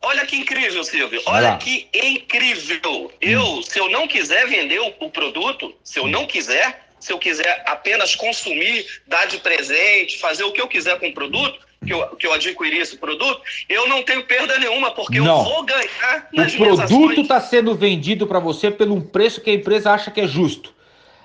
olha 0.05 0.25
que 0.25 0.37
incrível, 0.37 0.83
Silvio. 0.83 1.21
Olha 1.25 1.57
que 1.57 1.87
incrível. 1.93 3.11
Eu, 3.19 3.41
hum. 3.41 3.61
se 3.61 3.79
eu 3.79 3.89
não 3.89 4.07
quiser 4.07 4.47
vender 4.47 4.79
o, 4.79 4.93
o, 4.99 5.09
produto, 5.09 5.73
se 5.83 5.99
eu 5.99 6.07
não 6.07 6.25
quiser, 6.25 6.87
se 6.99 7.11
eu 7.11 7.19
quiser 7.19 7.63
apenas 7.67 8.15
consumir, 8.15 8.85
dar 9.07 9.25
de 9.25 9.37
presente, 9.37 10.19
fazer 10.19 10.43
o 10.43 10.51
que 10.51 10.61
eu 10.61 10.67
quiser 10.67 10.99
com 10.99 11.07
o 11.07 11.13
produto, 11.13 11.59
que 11.85 11.93
eu, 11.93 12.07
que 12.15 12.27
eu 12.27 12.33
adquiri 12.33 12.79
esse 12.79 12.97
produto, 12.97 13.41
eu 13.69 13.87
não 13.87 14.03
tenho 14.03 14.23
perda 14.25 14.57
nenhuma, 14.57 14.91
porque 14.91 15.19
não. 15.19 15.39
eu 15.39 15.43
vou 15.43 15.63
ganhar 15.63 16.27
nas 16.33 16.53
O 16.53 16.57
produto 16.57 17.21
está 17.21 17.39
sendo 17.41 17.75
vendido 17.75 18.25
para 18.25 18.39
você 18.39 18.71
pelo 18.71 18.95
um 18.95 19.01
preço 19.01 19.41
que 19.41 19.49
a 19.49 19.53
empresa 19.53 19.91
acha 19.91 20.09
que 20.09 20.21
é 20.21 20.27
justo. 20.27 20.73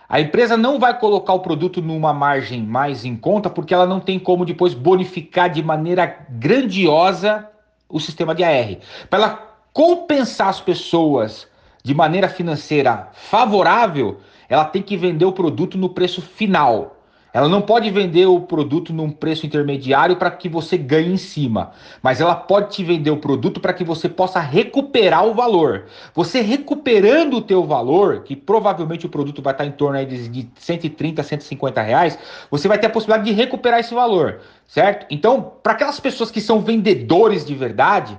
A 0.09 0.21
empresa 0.21 0.57
não 0.57 0.79
vai 0.79 0.99
colocar 0.99 1.33
o 1.35 1.41
produto 1.41 1.81
numa 1.81 2.13
margem 2.13 2.63
mais 2.63 3.05
em 3.05 3.17
conta, 3.17 3.49
porque 3.49 3.73
ela 3.73 3.87
não 3.87 4.01
tem 4.01 4.19
como 4.19 4.45
depois 4.45 4.75
bonificar 4.75 5.49
de 5.49 5.63
maneira 5.63 6.27
grandiosa 6.29 7.49
o 7.91 7.99
sistema 8.01 8.35
de 8.35 8.45
AR. 8.45 8.77
Para 9.09 9.19
ela 9.19 9.57
compensar 9.73 10.49
as 10.49 10.61
pessoas 10.61 11.47
de 11.83 11.95
maneira 11.95 12.29
financeira 12.29 13.09
favorável, 13.13 14.21
ela 14.49 14.65
tem 14.65 14.83
que 14.83 14.97
vender 14.97 15.25
o 15.25 15.33
produto 15.33 15.79
no 15.79 15.89
preço 15.89 16.21
final. 16.21 17.00
Ela 17.33 17.49
não 17.49 17.63
pode 17.63 17.91
vender 17.91 18.27
o 18.27 18.41
produto 18.41 18.93
num 18.93 19.11
preço 19.11 19.47
intermediário 19.47 20.17
para 20.17 20.31
que 20.31 20.49
você 20.49 20.77
ganhe 20.77 21.13
em 21.13 21.17
cima, 21.17 21.73
mas 22.03 22.21
ela 22.21 22.35
pode 22.35 22.75
te 22.75 22.85
vender 22.85 23.11
o 23.11 23.17
produto 23.17 23.61
para 23.61 23.73
que 23.73 23.85
você 23.85 24.09
possa 24.09 24.41
recuperar 24.41 25.25
o 25.25 25.35
valor. 25.35 25.85
Você 26.15 26.41
recuperando 26.41 27.35
o 27.35 27.43
teu 27.43 27.65
valor, 27.65 28.23
que 28.25 28.35
provavelmente 28.35 29.07
o 29.07 29.09
produto 29.09 29.41
vai 29.41 29.53
estar 29.53 29.65
em 29.65 29.73
torno 29.73 30.05
de 30.05 30.49
130, 30.57 31.23
150 31.23 31.83
reais, 31.83 32.19
você 32.51 32.67
vai 32.67 32.79
ter 32.79 32.89
a 32.89 32.91
possibilidade 32.91 33.31
de 33.31 33.37
recuperar 33.37 33.81
esse 33.81 33.95
valor, 33.95 34.41
certo? 34.67 35.07
Então, 35.11 35.53
para 35.63 35.75
aquelas 35.75 36.01
pessoas 36.01 36.31
que 36.31 36.41
são 36.41 36.61
vendedores 36.61 37.45
de 37.45 37.55
verdade, 37.55 38.19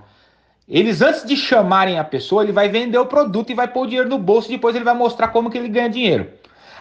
eles 0.70 1.02
antes 1.02 1.26
de 1.26 1.36
chamarem 1.36 2.00
a 2.00 2.04
pessoa, 2.04 2.44
ele 2.44 2.54
vai 2.54 2.70
vender 2.70 2.98
o 2.98 3.06
produto 3.06 3.50
e 3.50 3.54
vai 3.54 3.68
pôr 3.68 3.82
o 3.82 3.88
dinheiro 3.88 4.08
no 4.08 4.18
bolso 4.18 4.48
e 4.48 4.56
depois 4.56 4.74
ele 4.74 4.86
vai 4.86 4.96
mostrar 4.96 5.28
como 5.28 5.50
que 5.50 5.58
ele 5.58 5.68
ganha 5.68 5.90
dinheiro. 5.90 6.30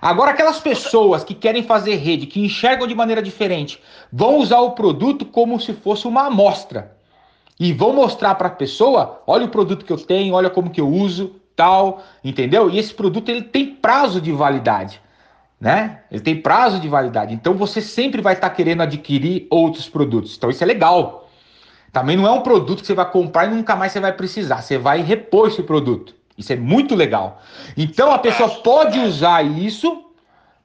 Agora, 0.00 0.30
aquelas 0.30 0.58
pessoas 0.58 1.22
que 1.22 1.34
querem 1.34 1.62
fazer 1.62 1.96
rede, 1.96 2.26
que 2.26 2.40
enxergam 2.40 2.86
de 2.86 2.94
maneira 2.94 3.22
diferente, 3.22 3.80
vão 4.10 4.38
usar 4.38 4.60
o 4.60 4.72
produto 4.72 5.26
como 5.26 5.60
se 5.60 5.74
fosse 5.74 6.08
uma 6.08 6.26
amostra. 6.26 6.96
E 7.58 7.74
vão 7.74 7.92
mostrar 7.92 8.34
para 8.36 8.48
a 8.48 8.52
pessoa: 8.52 9.22
olha 9.26 9.44
o 9.44 9.50
produto 9.50 9.84
que 9.84 9.92
eu 9.92 9.98
tenho, 9.98 10.34
olha 10.34 10.48
como 10.48 10.70
que 10.70 10.80
eu 10.80 10.88
uso, 10.88 11.36
tal, 11.54 12.02
entendeu? 12.24 12.70
E 12.70 12.78
esse 12.78 12.94
produto 12.94 13.28
ele 13.28 13.42
tem 13.42 13.66
prazo 13.74 14.18
de 14.18 14.32
validade. 14.32 15.00
Né? 15.60 16.00
Ele 16.10 16.22
tem 16.22 16.40
prazo 16.40 16.80
de 16.80 16.88
validade. 16.88 17.34
Então 17.34 17.52
você 17.52 17.82
sempre 17.82 18.22
vai 18.22 18.32
estar 18.32 18.48
tá 18.48 18.54
querendo 18.54 18.80
adquirir 18.80 19.46
outros 19.50 19.86
produtos. 19.86 20.34
Então 20.34 20.48
isso 20.48 20.64
é 20.64 20.66
legal. 20.66 21.28
Também 21.92 22.16
não 22.16 22.26
é 22.26 22.30
um 22.30 22.40
produto 22.40 22.80
que 22.80 22.86
você 22.86 22.94
vai 22.94 23.10
comprar 23.10 23.44
e 23.44 23.54
nunca 23.54 23.76
mais 23.76 23.92
você 23.92 24.00
vai 24.00 24.14
precisar. 24.14 24.62
Você 24.62 24.78
vai 24.78 25.02
repor 25.02 25.48
esse 25.48 25.62
produto. 25.62 26.14
Isso 26.40 26.54
é 26.54 26.56
muito 26.56 26.94
legal. 26.94 27.42
Então 27.76 28.10
a 28.10 28.18
pessoa 28.18 28.48
pode 28.48 28.98
usar 28.98 29.44
isso, 29.44 30.06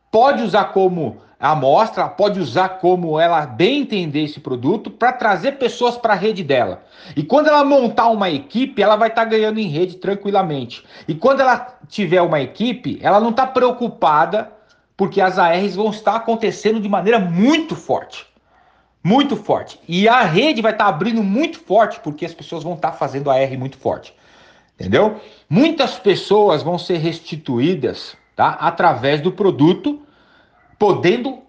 pode 0.09 0.41
usar 0.41 0.65
como 0.65 1.17
amostra, 1.37 2.07
pode 2.07 2.39
usar 2.39 2.69
como 2.79 3.19
ela 3.19 3.45
bem 3.45 3.81
entender 3.81 4.23
esse 4.23 4.39
produto 4.39 4.89
para 4.89 5.11
trazer 5.11 5.53
pessoas 5.53 5.97
para 5.97 6.13
a 6.13 6.15
rede 6.15 6.43
dela. 6.43 6.83
E 7.13 7.21
quando 7.23 7.47
ela 7.47 7.65
montar 7.65 8.07
uma 8.07 8.29
equipe, 8.29 8.81
ela 8.81 8.95
vai 8.95 9.09
estar 9.09 9.25
tá 9.25 9.29
ganhando 9.29 9.59
em 9.59 9.67
rede 9.67 9.97
tranquilamente. 9.97 10.83
E 11.09 11.13
quando 11.13 11.41
ela 11.41 11.77
tiver 11.89 12.21
uma 12.21 12.39
equipe, 12.39 12.97
ela 13.01 13.19
não 13.19 13.31
está 13.31 13.45
preocupada 13.45 14.51
porque 14.95 15.19
as 15.19 15.37
ARs 15.37 15.75
vão 15.75 15.89
estar 15.89 16.15
acontecendo 16.15 16.79
de 16.79 16.87
maneira 16.87 17.19
muito 17.19 17.75
forte. 17.75 18.25
Muito 19.03 19.35
forte. 19.35 19.77
E 19.89 20.07
a 20.07 20.21
rede 20.21 20.61
vai 20.61 20.71
estar 20.71 20.85
tá 20.85 20.89
abrindo 20.89 21.21
muito 21.21 21.59
forte 21.59 21.99
porque 21.99 22.25
as 22.25 22.33
pessoas 22.33 22.63
vão 22.63 22.75
estar 22.75 22.91
tá 22.91 22.97
fazendo 22.97 23.29
AR 23.29 23.59
muito 23.59 23.77
forte. 23.77 24.15
Entendeu? 24.79 25.19
Muitas 25.49 25.97
pessoas 25.97 26.61
vão 26.61 26.77
ser 26.77 26.97
restituídas 26.97 28.17
tá, 28.35 28.49
através 28.49 29.21
do 29.21 29.31
produto 29.31 30.01
podendo 30.77 31.39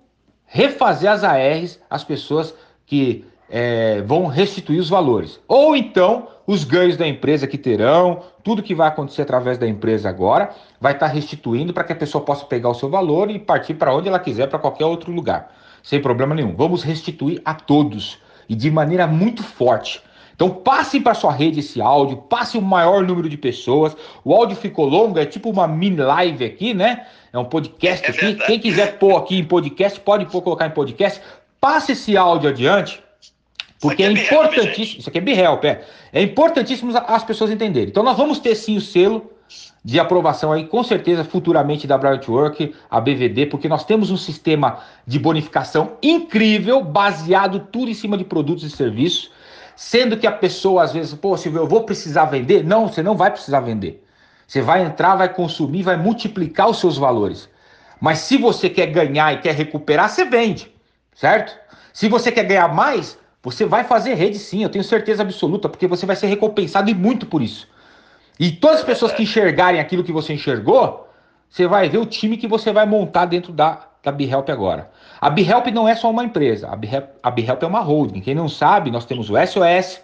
refazer 0.46 1.10
as 1.10 1.24
ARs 1.24 1.80
as 1.90 2.04
pessoas 2.04 2.54
que 2.86 3.26
é, 3.48 4.00
vão 4.02 4.26
restituir 4.26 4.78
os 4.78 4.88
valores. 4.88 5.40
Ou 5.46 5.76
então, 5.76 6.28
os 6.46 6.64
ganhos 6.64 6.96
da 6.96 7.06
empresa 7.06 7.46
que 7.46 7.58
terão, 7.58 8.22
tudo 8.42 8.62
que 8.62 8.74
vai 8.74 8.88
acontecer 8.88 9.22
através 9.22 9.58
da 9.58 9.66
empresa 9.66 10.08
agora, 10.08 10.50
vai 10.80 10.92
estar 10.92 11.08
tá 11.08 11.12
restituindo 11.12 11.72
para 11.72 11.84
que 11.84 11.92
a 11.92 11.96
pessoa 11.96 12.24
possa 12.24 12.44
pegar 12.44 12.68
o 12.68 12.74
seu 12.74 12.88
valor 12.88 13.30
e 13.30 13.38
partir 13.38 13.74
para 13.74 13.94
onde 13.94 14.08
ela 14.08 14.18
quiser, 14.18 14.48
para 14.48 14.58
qualquer 14.58 14.84
outro 14.84 15.12
lugar, 15.12 15.52
sem 15.82 16.00
problema 16.00 16.34
nenhum. 16.34 16.54
Vamos 16.54 16.82
restituir 16.82 17.40
a 17.44 17.54
todos 17.54 18.18
e 18.48 18.54
de 18.54 18.70
maneira 18.70 19.06
muito 19.06 19.42
forte. 19.42 20.00
Então 20.36 20.50
passe 20.50 21.00
para 21.00 21.14
sua 21.14 21.32
rede 21.32 21.60
esse 21.60 21.80
áudio, 21.80 22.18
passe 22.18 22.58
o 22.58 22.62
maior 22.62 23.02
número 23.02 23.28
de 23.28 23.38
pessoas. 23.38 23.96
O 24.22 24.34
áudio 24.34 24.54
ficou 24.54 24.86
longo, 24.86 25.18
é 25.18 25.24
tipo 25.24 25.48
uma 25.48 25.66
mini 25.66 25.96
live 25.96 26.44
aqui, 26.44 26.74
né? 26.74 27.06
É 27.32 27.38
um 27.38 27.44
podcast 27.44 28.06
é 28.06 28.10
aqui. 28.10 28.34
Quem 28.46 28.60
quiser 28.60 28.98
pôr 28.98 29.16
aqui 29.16 29.38
em 29.38 29.44
podcast, 29.44 29.98
pode 29.98 30.26
pôr, 30.26 30.42
colocar 30.42 30.66
em 30.66 30.70
podcast. 30.70 31.22
Passe 31.58 31.92
esse 31.92 32.18
áudio 32.18 32.50
adiante, 32.50 33.02
porque 33.80 34.02
é, 34.02 34.06
é 34.06 34.12
importantíssimo. 34.12 35.00
Isso 35.00 35.08
aqui 35.08 35.18
é 35.18 35.22
BeHelp, 35.22 35.64
é. 35.64 35.82
É 36.12 36.22
importantíssimo 36.22 36.92
as 36.94 37.24
pessoas 37.24 37.50
entenderem. 37.50 37.88
Então 37.88 38.02
nós 38.02 38.16
vamos 38.16 38.38
ter 38.38 38.54
sim 38.54 38.76
o 38.76 38.80
selo 38.80 39.30
de 39.82 39.98
aprovação 39.98 40.52
aí, 40.52 40.66
com 40.66 40.82
certeza, 40.82 41.24
futuramente 41.24 41.86
da 41.86 41.96
Brightwork, 41.96 42.74
a 42.90 43.00
BVD, 43.00 43.46
porque 43.46 43.68
nós 43.68 43.84
temos 43.84 44.10
um 44.10 44.16
sistema 44.16 44.80
de 45.06 45.18
bonificação 45.18 45.92
incrível, 46.02 46.82
baseado 46.82 47.60
tudo 47.70 47.90
em 47.90 47.94
cima 47.94 48.18
de 48.18 48.24
produtos 48.24 48.64
e 48.64 48.70
serviços. 48.70 49.30
Sendo 49.76 50.16
que 50.16 50.26
a 50.26 50.32
pessoa 50.32 50.82
às 50.82 50.92
vezes, 50.92 51.12
pô, 51.12 51.36
Silvio, 51.36 51.60
eu 51.60 51.68
vou 51.68 51.84
precisar 51.84 52.24
vender? 52.24 52.64
Não, 52.64 52.88
você 52.88 53.02
não 53.02 53.14
vai 53.14 53.30
precisar 53.30 53.60
vender. 53.60 54.02
Você 54.46 54.62
vai 54.62 54.82
entrar, 54.82 55.16
vai 55.16 55.28
consumir, 55.28 55.82
vai 55.82 55.96
multiplicar 55.96 56.68
os 56.70 56.80
seus 56.80 56.96
valores. 56.96 57.48
Mas 58.00 58.20
se 58.20 58.38
você 58.38 58.70
quer 58.70 58.86
ganhar 58.86 59.34
e 59.34 59.40
quer 59.40 59.54
recuperar, 59.54 60.08
você 60.08 60.24
vende, 60.24 60.72
certo? 61.14 61.56
Se 61.92 62.08
você 62.08 62.32
quer 62.32 62.44
ganhar 62.44 62.68
mais, 62.68 63.18
você 63.42 63.64
vai 63.64 63.84
fazer 63.84 64.14
rede 64.14 64.38
sim, 64.38 64.62
eu 64.62 64.68
tenho 64.68 64.84
certeza 64.84 65.22
absoluta, 65.22 65.68
porque 65.68 65.86
você 65.86 66.06
vai 66.06 66.16
ser 66.16 66.26
recompensado 66.26 66.90
e 66.90 66.94
muito 66.94 67.26
por 67.26 67.42
isso. 67.42 67.68
E 68.40 68.50
todas 68.50 68.80
as 68.80 68.84
pessoas 68.84 69.12
que 69.12 69.22
enxergarem 69.22 69.80
aquilo 69.80 70.04
que 70.04 70.12
você 70.12 70.32
enxergou, 70.32 71.08
você 71.48 71.66
vai 71.66 71.88
ver 71.88 71.98
o 71.98 72.06
time 72.06 72.36
que 72.36 72.46
você 72.46 72.72
vai 72.72 72.86
montar 72.86 73.26
dentro 73.26 73.52
da, 73.52 73.88
da 74.02 74.12
BeHelp 74.12 74.48
agora. 74.50 74.90
A 75.20 75.30
BeHelp 75.30 75.66
não 75.68 75.88
é 75.88 75.94
só 75.94 76.10
uma 76.10 76.24
empresa, 76.24 76.68
a 76.68 77.30
BeHelp, 77.30 77.62
é 77.62 77.66
uma 77.66 77.80
holding. 77.80 78.20
Quem 78.20 78.34
não 78.34 78.48
sabe, 78.48 78.90
nós 78.90 79.04
temos 79.04 79.30
o 79.30 79.34
SOS, 79.34 80.00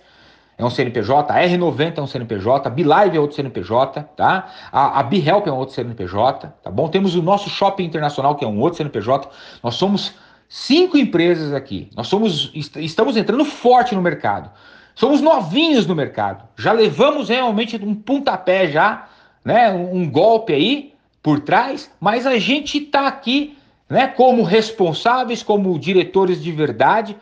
é 0.57 0.65
um 0.65 0.71
CNPJ, 0.71 1.33
a 1.33 1.37
R90 1.37 1.99
é 1.99 2.03
um 2.03 2.07
CNPJ, 2.07 2.69
a 2.69 2.71
BeLive 2.71 3.17
é 3.17 3.21
outro 3.21 3.37
CNPJ, 3.37 4.03
tá? 4.17 4.49
A, 4.71 5.01
a 5.01 5.03
BeHelp 5.03 5.47
é 5.47 5.53
um 5.53 5.57
outro 5.57 5.75
CNPJ, 5.75 6.53
tá 6.63 6.71
bom? 6.71 6.89
Temos 6.89 7.15
o 7.15 7.23
nosso 7.23 7.51
Shopping 7.51 7.85
Internacional, 7.85 8.37
que 8.37 8.45
é 8.45 8.49
um 8.49 8.61
outro 8.61 8.77
CNPJ. 8.77 9.29
Nós 9.63 9.75
somos 9.75 10.15
cinco 10.49 10.97
empresas 10.99 11.53
aqui. 11.53 11.91
Nós 11.97 12.07
somos, 12.09 12.51
estamos 12.55 13.17
entrando 13.17 13.45
forte 13.45 13.95
no 13.95 14.03
mercado. 14.03 14.51
Somos 14.95 15.21
novinhos 15.21 15.87
no 15.87 15.95
mercado. 15.95 16.45
Já 16.57 16.73
levamos 16.73 17.29
realmente 17.29 17.77
um 17.83 17.95
pontapé 17.95 18.69
já, 18.69 19.09
né? 19.45 19.73
Um, 19.73 20.03
um 20.03 20.11
golpe 20.11 20.53
aí 20.53 20.93
por 21.23 21.41
trás, 21.41 21.91
mas 22.01 22.27
a 22.27 22.39
gente 22.39 22.79
está 22.79 23.07
aqui 23.07 23.57
né, 23.93 24.07
como 24.07 24.43
responsáveis, 24.43 25.43
como 25.43 25.79
diretores 25.79 26.43
de 26.43 26.51
verdade. 26.51 27.15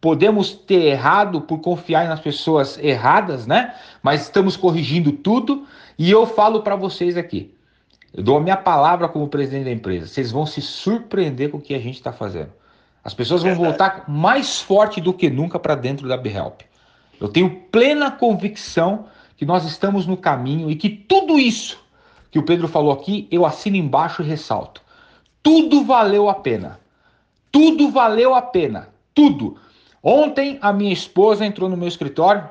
Podemos 0.00 0.52
ter 0.52 0.84
errado 0.84 1.40
por 1.40 1.58
confiar 1.58 2.08
nas 2.08 2.20
pessoas 2.20 2.78
erradas, 2.78 3.44
né? 3.44 3.74
Mas 4.00 4.22
estamos 4.22 4.56
corrigindo 4.56 5.10
tudo 5.10 5.66
e 5.98 6.08
eu 6.08 6.26
falo 6.26 6.62
para 6.62 6.76
vocês 6.76 7.16
aqui. 7.16 7.52
Eu 8.14 8.22
dou 8.22 8.36
a 8.36 8.40
minha 8.40 8.56
palavra 8.56 9.08
como 9.08 9.26
presidente 9.26 9.64
da 9.64 9.72
empresa. 9.72 10.06
Vocês 10.06 10.30
vão 10.30 10.46
se 10.46 10.62
surpreender 10.62 11.50
com 11.50 11.58
o 11.58 11.60
que 11.60 11.74
a 11.74 11.80
gente 11.80 11.96
está 11.96 12.12
fazendo. 12.12 12.52
As 13.02 13.12
pessoas 13.12 13.42
vão 13.42 13.56
voltar 13.56 14.04
mais 14.08 14.60
forte 14.60 15.00
do 15.00 15.12
que 15.12 15.28
nunca 15.28 15.58
para 15.58 15.74
dentro 15.74 16.06
da 16.06 16.16
BeHelp. 16.16 16.60
Eu 17.20 17.28
tenho 17.28 17.50
plena 17.72 18.12
convicção 18.12 19.06
que 19.36 19.44
nós 19.44 19.64
estamos 19.64 20.06
no 20.06 20.16
caminho 20.16 20.70
e 20.70 20.76
que 20.76 20.88
tudo 20.88 21.36
isso 21.36 21.82
que 22.30 22.38
o 22.38 22.44
Pedro 22.44 22.68
falou 22.68 22.92
aqui, 22.92 23.26
eu 23.28 23.44
assino 23.44 23.76
embaixo 23.76 24.22
e 24.22 24.24
ressalto. 24.24 24.80
Tudo 25.42 25.84
valeu 25.84 26.28
a 26.28 26.34
pena. 26.34 26.80
Tudo 27.50 27.90
valeu 27.90 28.34
a 28.34 28.42
pena. 28.42 28.88
Tudo. 29.14 29.56
Ontem 30.02 30.58
a 30.62 30.72
minha 30.72 30.92
esposa 30.92 31.44
entrou 31.44 31.68
no 31.68 31.76
meu 31.76 31.88
escritório 31.88 32.48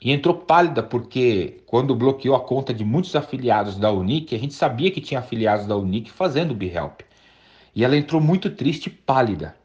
e 0.00 0.12
entrou 0.12 0.34
pálida 0.34 0.82
porque 0.82 1.62
quando 1.66 1.94
bloqueou 1.94 2.36
a 2.36 2.40
conta 2.40 2.72
de 2.72 2.84
muitos 2.84 3.14
afiliados 3.16 3.76
da 3.76 3.90
Unic, 3.90 4.34
a 4.34 4.38
gente 4.38 4.54
sabia 4.54 4.90
que 4.90 5.00
tinha 5.00 5.20
afiliados 5.20 5.66
da 5.66 5.76
Unic 5.76 6.10
fazendo 6.10 6.52
o 6.52 6.54
BeHelp. 6.54 7.00
E 7.74 7.84
ela 7.84 7.96
entrou 7.96 8.20
muito 8.20 8.50
triste, 8.50 8.88
pálida. 8.88 9.56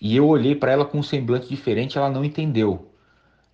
E 0.00 0.16
eu 0.16 0.28
olhei 0.28 0.54
para 0.54 0.72
ela 0.72 0.84
com 0.84 0.98
um 0.98 1.02
semblante 1.02 1.48
diferente, 1.48 1.98
ela 1.98 2.08
não 2.08 2.24
entendeu. 2.24 2.90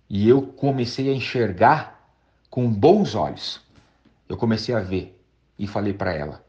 E 0.09 0.29
eu 0.29 0.41
comecei 0.41 1.09
a 1.09 1.13
enxergar 1.13 2.09
com 2.49 2.71
bons 2.71 3.15
olhos. 3.15 3.59
Eu 4.29 4.37
comecei 4.37 4.73
a 4.73 4.79
ver 4.79 5.19
e 5.57 5.65
falei 5.67 5.93
para 5.93 6.13
ela: 6.13 6.43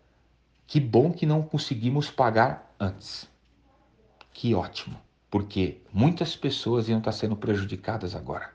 que 0.68 0.78
bom 0.78 1.11
que 1.11 1.24
não 1.24 1.42
conseguimos 1.42 2.11
pagar 2.11 2.74
antes. 2.78 3.26
Que 4.35 4.54
ótimo, 4.54 5.00
porque 5.31 5.78
muitas 5.92 6.37
pessoas 6.37 6.90
iam 6.90 6.98
estar 6.98 7.11
sendo 7.12 7.35
prejudicadas 7.35 8.14
agora. 8.14 8.50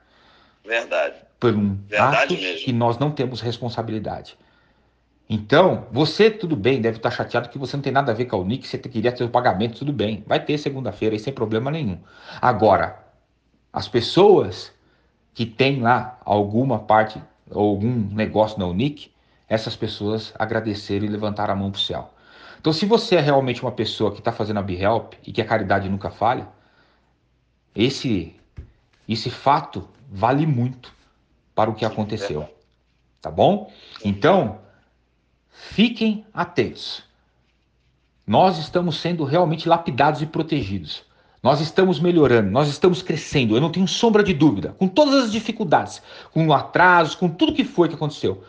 Verdade. 0.64 1.16
Por 1.40 1.54
um 1.54 1.74
Verdade 1.88 2.16
ato 2.16 2.34
mesmo. 2.34 2.64
que 2.64 2.72
nós 2.72 2.98
não 2.98 3.10
temos 3.10 3.40
responsabilidade. 3.40 4.38
Então, 5.28 5.88
você, 5.90 6.30
tudo 6.30 6.54
bem, 6.54 6.80
deve 6.80 6.98
estar 6.98 7.10
chateado 7.10 7.48
que 7.48 7.58
você 7.58 7.76
não 7.76 7.82
tem 7.82 7.92
nada 7.92 8.12
a 8.12 8.14
ver 8.14 8.26
com 8.26 8.36
a 8.36 8.38
Unic, 8.38 8.68
você 8.68 8.78
queria 8.78 9.10
ter 9.10 9.24
o 9.24 9.28
pagamento, 9.28 9.78
tudo 9.78 9.92
bem. 9.92 10.22
Vai 10.24 10.38
ter 10.42 10.56
segunda-feira 10.56 11.16
aí 11.16 11.18
sem 11.18 11.32
problema 11.32 11.68
nenhum. 11.68 11.98
Agora, 12.40 13.04
as 13.72 13.88
pessoas 13.88 14.72
que 15.34 15.44
têm 15.44 15.80
lá 15.80 16.20
alguma 16.24 16.78
parte, 16.78 17.20
algum 17.50 17.90
negócio 18.14 18.56
na 18.58 18.66
Unic, 18.66 19.10
essas 19.54 19.76
pessoas 19.76 20.32
agradeceram 20.38 21.06
e 21.06 21.08
levantaram 21.08 21.54
a 21.54 21.56
mão 21.56 21.70
para 21.70 21.78
o 21.78 21.80
céu. 21.80 22.12
Então, 22.60 22.72
se 22.72 22.86
você 22.86 23.16
é 23.16 23.20
realmente 23.20 23.62
uma 23.62 23.72
pessoa 23.72 24.10
que 24.12 24.18
está 24.18 24.32
fazendo 24.32 24.58
a 24.58 24.62
BeHelp 24.62 25.14
e 25.26 25.32
que 25.32 25.40
a 25.40 25.44
caridade 25.44 25.88
nunca 25.88 26.10
falha, 26.10 26.48
esse, 27.74 28.34
esse 29.08 29.30
fato 29.30 29.88
vale 30.10 30.46
muito 30.46 30.92
para 31.54 31.70
o 31.70 31.74
que 31.74 31.84
aconteceu. 31.84 32.48
Tá 33.20 33.30
bom? 33.30 33.72
Então, 34.04 34.58
fiquem 35.50 36.26
atentos. 36.32 37.02
Nós 38.26 38.58
estamos 38.58 38.96
sendo 38.96 39.24
realmente 39.24 39.68
lapidados 39.68 40.22
e 40.22 40.26
protegidos. 40.26 41.04
Nós 41.42 41.60
estamos 41.60 42.00
melhorando, 42.00 42.50
nós 42.50 42.68
estamos 42.68 43.02
crescendo, 43.02 43.54
eu 43.54 43.60
não 43.60 43.70
tenho 43.70 43.86
sombra 43.86 44.22
de 44.22 44.32
dúvida, 44.32 44.74
com 44.78 44.88
todas 44.88 45.24
as 45.24 45.30
dificuldades, 45.30 46.00
com 46.32 46.50
atrasos, 46.54 47.14
com 47.14 47.28
tudo 47.28 47.52
que 47.52 47.64
foi 47.64 47.86
que 47.86 47.94
aconteceu. 47.94 48.42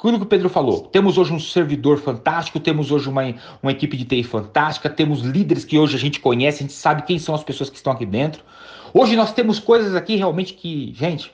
Tudo 0.00 0.16
que 0.16 0.24
o 0.24 0.26
Pedro 0.26 0.48
falou. 0.48 0.80
Temos 0.80 1.18
hoje 1.18 1.32
um 1.32 1.38
servidor 1.38 1.98
fantástico, 1.98 2.58
temos 2.58 2.90
hoje 2.90 3.06
uma, 3.06 3.34
uma 3.62 3.70
equipe 3.70 3.96
de 3.98 4.06
TI 4.06 4.22
fantástica, 4.22 4.88
temos 4.88 5.20
líderes 5.20 5.62
que 5.62 5.78
hoje 5.78 5.94
a 5.94 5.98
gente 5.98 6.20
conhece, 6.20 6.58
a 6.58 6.62
gente 6.62 6.72
sabe 6.72 7.02
quem 7.02 7.18
são 7.18 7.34
as 7.34 7.44
pessoas 7.44 7.68
que 7.68 7.76
estão 7.76 7.92
aqui 7.92 8.06
dentro. 8.06 8.42
Hoje 8.94 9.14
nós 9.14 9.32
temos 9.32 9.58
coisas 9.58 9.94
aqui 9.94 10.16
realmente 10.16 10.54
que, 10.54 10.94
gente, 10.94 11.30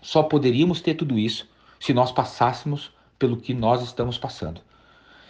só 0.00 0.22
poderíamos 0.22 0.80
ter 0.80 0.94
tudo 0.94 1.18
isso 1.18 1.46
se 1.78 1.92
nós 1.92 2.10
passássemos 2.10 2.90
pelo 3.18 3.36
que 3.36 3.52
nós 3.52 3.82
estamos 3.82 4.16
passando. 4.16 4.62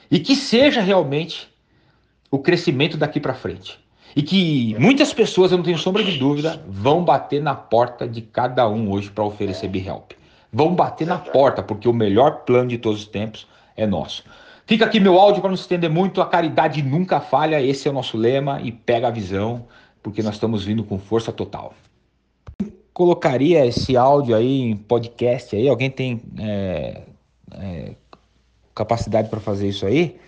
E 0.08 0.20
que 0.20 0.36
seja 0.36 0.80
realmente 0.80 1.48
o 2.30 2.38
crescimento 2.38 2.96
daqui 2.96 3.18
para 3.18 3.34
frente. 3.34 3.80
E 4.14 4.22
que 4.22 4.76
muitas 4.78 5.12
pessoas, 5.12 5.50
eu 5.50 5.58
não 5.58 5.64
tenho 5.64 5.78
sombra 5.78 6.04
de 6.04 6.16
dúvida, 6.16 6.64
vão 6.68 7.04
bater 7.04 7.42
na 7.42 7.54
porta 7.54 8.06
de 8.06 8.22
cada 8.22 8.68
um 8.68 8.90
hoje 8.92 9.10
para 9.10 9.24
oferecer 9.24 9.66
B-Help. 9.66 10.19
Vão 10.52 10.74
bater 10.74 11.06
na 11.06 11.18
porta, 11.18 11.62
porque 11.62 11.88
o 11.88 11.92
melhor 11.92 12.44
plano 12.44 12.68
de 12.68 12.78
todos 12.78 13.00
os 13.00 13.06
tempos 13.06 13.46
é 13.76 13.86
nosso. 13.86 14.24
Fica 14.66 14.84
aqui 14.84 15.00
meu 15.00 15.18
áudio 15.18 15.40
para 15.40 15.50
não 15.50 15.56
se 15.56 15.62
estender 15.62 15.90
muito. 15.90 16.20
A 16.20 16.26
caridade 16.26 16.82
nunca 16.82 17.20
falha, 17.20 17.60
esse 17.60 17.88
é 17.88 17.90
o 17.90 17.94
nosso 17.94 18.16
lema. 18.16 18.60
E 18.60 18.70
pega 18.70 19.08
a 19.08 19.10
visão, 19.10 19.66
porque 20.02 20.22
nós 20.22 20.34
estamos 20.34 20.64
vindo 20.64 20.84
com 20.84 20.98
força 20.98 21.32
total. 21.32 21.74
Colocaria 22.92 23.64
esse 23.66 23.96
áudio 23.96 24.34
aí 24.34 24.60
em 24.62 24.76
podcast 24.76 25.56
aí? 25.56 25.68
Alguém 25.68 25.90
tem 25.90 26.20
é, 26.38 27.02
é, 27.52 27.94
capacidade 28.74 29.28
para 29.28 29.40
fazer 29.40 29.68
isso 29.68 29.86
aí? 29.86 30.20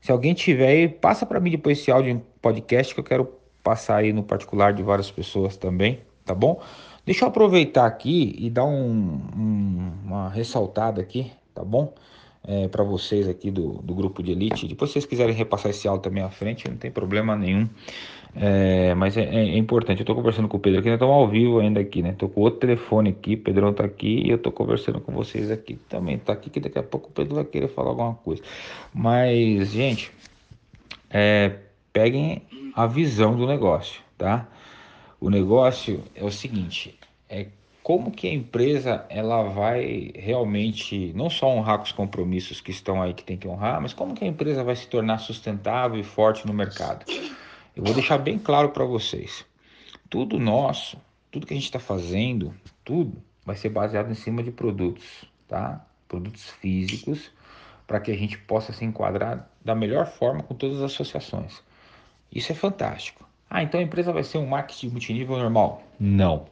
Se 0.00 0.12
alguém 0.12 0.34
tiver 0.34 0.68
aí, 0.68 0.88
passa 0.88 1.26
para 1.26 1.40
mim 1.40 1.50
depois 1.50 1.78
esse 1.78 1.90
áudio 1.90 2.12
em 2.12 2.22
podcast 2.40 2.94
que 2.94 3.00
eu 3.00 3.04
quero 3.04 3.32
passar 3.62 3.96
aí 3.96 4.12
no 4.12 4.22
particular 4.22 4.72
de 4.72 4.82
várias 4.82 5.10
pessoas 5.10 5.56
também, 5.56 6.00
tá 6.24 6.34
bom? 6.34 6.60
Deixa 7.06 7.24
eu 7.24 7.28
aproveitar 7.28 7.86
aqui 7.86 8.34
e 8.36 8.50
dar 8.50 8.64
um, 8.64 9.20
um, 9.36 9.92
uma 10.04 10.28
ressaltada 10.28 11.00
aqui, 11.00 11.30
tá 11.54 11.64
bom? 11.64 11.94
É, 12.44 12.66
para 12.66 12.82
vocês 12.82 13.28
aqui 13.28 13.48
do, 13.48 13.74
do 13.74 13.94
grupo 13.94 14.24
de 14.24 14.32
elite. 14.32 14.66
Depois, 14.66 14.90
se 14.90 14.94
vocês 14.94 15.06
quiserem 15.06 15.32
repassar 15.32 15.70
esse 15.70 15.86
áudio 15.86 16.02
também 16.02 16.24
à 16.24 16.30
frente, 16.30 16.68
não 16.68 16.76
tem 16.76 16.90
problema 16.90 17.36
nenhum. 17.36 17.68
É, 18.34 18.92
mas 18.96 19.16
é, 19.16 19.22
é, 19.22 19.36
é, 19.36 19.56
importante. 19.56 20.00
Eu 20.00 20.02
estou 20.02 20.16
conversando 20.16 20.48
com 20.48 20.56
o 20.56 20.60
Pedro 20.60 20.80
aqui, 20.80 20.88
nós 20.88 20.96
estamos 20.96 21.14
ao 21.14 21.28
vivo 21.28 21.60
ainda 21.60 21.78
aqui, 21.78 22.02
né? 22.02 22.10
Estou 22.10 22.28
com 22.28 22.40
outro 22.40 22.58
telefone 22.58 23.10
aqui, 23.10 23.36
Pedrão 23.36 23.70
está 23.70 23.84
aqui 23.84 24.26
e 24.26 24.30
eu 24.30 24.36
estou 24.36 24.50
conversando 24.50 25.00
com 25.00 25.12
vocês 25.12 25.48
aqui. 25.48 25.78
Também 25.88 26.16
está 26.16 26.32
aqui, 26.32 26.50
que 26.50 26.58
daqui 26.58 26.78
a 26.78 26.82
pouco 26.82 27.08
o 27.08 27.12
Pedro 27.12 27.36
vai 27.36 27.44
querer 27.44 27.68
falar 27.68 27.90
alguma 27.90 28.14
coisa. 28.14 28.42
Mas, 28.92 29.70
gente, 29.70 30.10
é, 31.08 31.52
peguem 31.92 32.42
a 32.74 32.86
visão 32.86 33.36
do 33.36 33.46
negócio, 33.46 34.02
tá? 34.18 34.48
O 35.26 35.28
negócio 35.28 36.04
é 36.14 36.22
o 36.22 36.30
seguinte, 36.30 36.96
é 37.28 37.48
como 37.82 38.12
que 38.12 38.28
a 38.28 38.32
empresa 38.32 39.04
ela 39.08 39.42
vai 39.42 40.12
realmente 40.14 41.12
não 41.16 41.28
só 41.28 41.48
honrar 41.48 41.78
com 41.78 41.82
os 41.82 41.90
compromissos 41.90 42.60
que 42.60 42.70
estão 42.70 43.02
aí 43.02 43.12
que 43.12 43.24
tem 43.24 43.36
que 43.36 43.48
honrar, 43.48 43.80
mas 43.80 43.92
como 43.92 44.14
que 44.14 44.24
a 44.24 44.28
empresa 44.28 44.62
vai 44.62 44.76
se 44.76 44.86
tornar 44.86 45.18
sustentável 45.18 45.98
e 45.98 46.04
forte 46.04 46.46
no 46.46 46.54
mercado. 46.54 47.04
Eu 47.74 47.82
vou 47.82 47.92
deixar 47.92 48.18
bem 48.18 48.38
claro 48.38 48.68
para 48.68 48.84
vocês. 48.84 49.44
Tudo 50.08 50.38
nosso, 50.38 50.96
tudo 51.32 51.44
que 51.44 51.54
a 51.54 51.56
gente 51.56 51.66
está 51.66 51.80
fazendo, 51.80 52.54
tudo 52.84 53.20
vai 53.44 53.56
ser 53.56 53.70
baseado 53.70 54.08
em 54.08 54.14
cima 54.14 54.44
de 54.44 54.52
produtos, 54.52 55.24
tá? 55.48 55.84
Produtos 56.06 56.50
físicos, 56.50 57.32
para 57.84 57.98
que 57.98 58.12
a 58.12 58.16
gente 58.16 58.38
possa 58.38 58.72
se 58.72 58.84
enquadrar 58.84 59.50
da 59.64 59.74
melhor 59.74 60.06
forma 60.06 60.44
com 60.44 60.54
todas 60.54 60.76
as 60.76 60.92
associações. 60.92 61.60
Isso 62.30 62.52
é 62.52 62.54
fantástico. 62.54 63.26
Ah, 63.48 63.62
então 63.62 63.78
a 63.80 63.82
empresa 63.82 64.12
vai 64.12 64.24
ser 64.24 64.38
um 64.38 64.46
marketing 64.46 64.88
multinível 64.88 65.36
normal? 65.38 65.82
Não. 65.98 66.46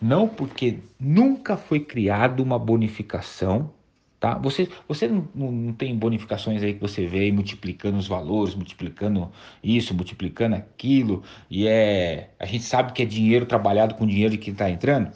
Não 0.00 0.26
porque 0.26 0.78
nunca 0.98 1.56
foi 1.56 1.80
criada 1.80 2.42
uma 2.42 2.58
bonificação, 2.58 3.70
tá? 4.18 4.38
Você, 4.38 4.68
você 4.88 5.08
não, 5.08 5.28
não, 5.34 5.72
tem 5.74 5.94
bonificações 5.96 6.62
aí 6.62 6.74
que 6.74 6.80
você 6.80 7.06
vê 7.06 7.20
aí 7.20 7.32
multiplicando 7.32 7.98
os 7.98 8.06
valores, 8.06 8.54
multiplicando 8.54 9.30
isso, 9.62 9.92
multiplicando 9.94 10.56
aquilo, 10.56 11.22
e 11.50 11.66
é, 11.66 12.30
a 12.38 12.46
gente 12.46 12.64
sabe 12.64 12.92
que 12.92 13.02
é 13.02 13.04
dinheiro 13.04 13.44
trabalhado 13.44 13.94
com 13.94 14.06
dinheiro 14.06 14.32
de 14.32 14.38
quem 14.38 14.52
está 14.52 14.70
entrando. 14.70 15.10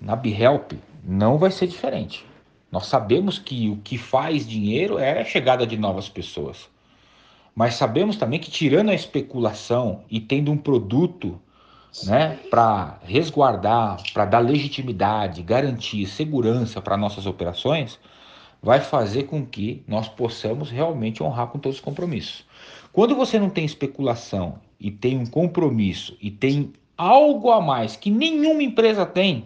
Na 0.00 0.14
BeHelp 0.14 0.72
não 1.02 1.38
vai 1.38 1.50
ser 1.50 1.66
diferente. 1.66 2.24
Nós 2.70 2.86
sabemos 2.86 3.38
que 3.38 3.68
o 3.68 3.76
que 3.78 3.96
faz 3.96 4.46
dinheiro 4.46 4.98
é 4.98 5.20
a 5.20 5.24
chegada 5.24 5.66
de 5.66 5.76
novas 5.76 6.08
pessoas. 6.08 6.68
Mas 7.54 7.74
sabemos 7.74 8.16
também 8.16 8.40
que 8.40 8.50
tirando 8.50 8.90
a 8.90 8.94
especulação 8.94 10.02
e 10.10 10.20
tendo 10.20 10.50
um 10.50 10.56
produto 10.56 11.40
né, 12.04 12.38
para 12.50 12.98
resguardar, 13.04 14.02
para 14.12 14.24
dar 14.24 14.40
legitimidade, 14.40 15.42
garantir 15.42 16.06
segurança 16.06 16.80
para 16.82 16.96
nossas 16.96 17.26
operações, 17.26 17.98
vai 18.60 18.80
fazer 18.80 19.24
com 19.24 19.46
que 19.46 19.84
nós 19.86 20.08
possamos 20.08 20.70
realmente 20.70 21.22
honrar 21.22 21.48
com 21.48 21.58
todos 21.58 21.78
os 21.78 21.84
compromissos. 21.84 22.44
Quando 22.92 23.14
você 23.14 23.38
não 23.38 23.50
tem 23.50 23.64
especulação 23.64 24.58
e 24.80 24.90
tem 24.90 25.18
um 25.18 25.26
compromisso 25.26 26.16
e 26.20 26.30
tem 26.30 26.72
algo 26.96 27.50
a 27.50 27.60
mais 27.60 27.94
que 27.94 28.10
nenhuma 28.10 28.62
empresa 28.62 29.04
tem, 29.04 29.44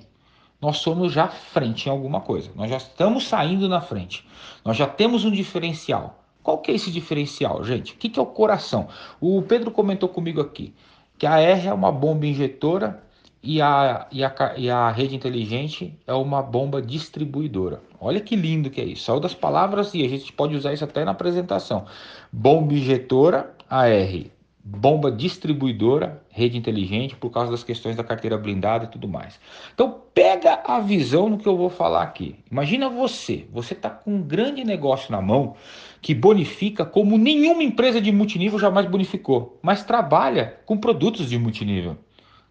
nós 0.60 0.78
somos 0.78 1.12
já 1.12 1.28
frente 1.28 1.86
em 1.86 1.90
alguma 1.90 2.20
coisa. 2.20 2.50
Nós 2.54 2.70
já 2.70 2.76
estamos 2.76 3.26
saindo 3.26 3.68
na 3.68 3.80
frente. 3.80 4.26
Nós 4.64 4.76
já 4.76 4.86
temos 4.86 5.24
um 5.24 5.30
diferencial. 5.30 6.24
Qual 6.48 6.56
que 6.56 6.70
é 6.70 6.74
esse 6.74 6.90
diferencial, 6.90 7.62
gente? 7.62 7.92
O 7.92 7.96
que, 7.98 8.08
que 8.08 8.18
é 8.18 8.22
o 8.22 8.24
coração? 8.24 8.88
O 9.20 9.42
Pedro 9.42 9.70
comentou 9.70 10.08
comigo 10.08 10.40
aqui 10.40 10.72
que 11.18 11.26
a 11.26 11.38
R 11.38 11.68
é 11.68 11.74
uma 11.74 11.92
bomba 11.92 12.26
injetora 12.26 13.02
e 13.42 13.60
a, 13.60 14.06
e 14.10 14.24
a, 14.24 14.54
e 14.56 14.70
a 14.70 14.90
rede 14.90 15.14
inteligente 15.14 15.94
é 16.06 16.14
uma 16.14 16.40
bomba 16.40 16.80
distribuidora. 16.80 17.82
Olha 18.00 18.18
que 18.18 18.34
lindo 18.34 18.70
que 18.70 18.80
é 18.80 18.84
isso. 18.84 19.04
Saiu 19.04 19.20
das 19.20 19.34
palavras 19.34 19.92
e 19.92 20.02
a 20.02 20.08
gente 20.08 20.32
pode 20.32 20.56
usar 20.56 20.72
isso 20.72 20.84
até 20.84 21.04
na 21.04 21.10
apresentação. 21.10 21.84
Bomba 22.32 22.72
injetora, 22.72 23.54
AR. 23.68 24.37
Bomba 24.70 25.10
distribuidora, 25.10 26.22
rede 26.28 26.58
inteligente, 26.58 27.16
por 27.16 27.30
causa 27.30 27.50
das 27.50 27.64
questões 27.64 27.96
da 27.96 28.04
carteira 28.04 28.36
blindada 28.36 28.84
e 28.84 28.88
tudo 28.88 29.08
mais. 29.08 29.40
Então, 29.72 30.02
pega 30.12 30.62
a 30.62 30.78
visão 30.78 31.28
no 31.30 31.38
que 31.38 31.48
eu 31.48 31.56
vou 31.56 31.70
falar 31.70 32.02
aqui. 32.02 32.36
Imagina 32.50 32.90
você, 32.90 33.46
você 33.50 33.72
está 33.72 33.88
com 33.88 34.16
um 34.16 34.22
grande 34.22 34.62
negócio 34.64 35.10
na 35.10 35.22
mão 35.22 35.56
que 36.02 36.14
bonifica 36.14 36.84
como 36.84 37.16
nenhuma 37.16 37.62
empresa 37.62 37.98
de 37.98 38.12
multinível 38.12 38.58
jamais 38.58 38.86
bonificou, 38.86 39.58
mas 39.62 39.82
trabalha 39.82 40.60
com 40.66 40.76
produtos 40.76 41.30
de 41.30 41.38
multinível 41.38 41.96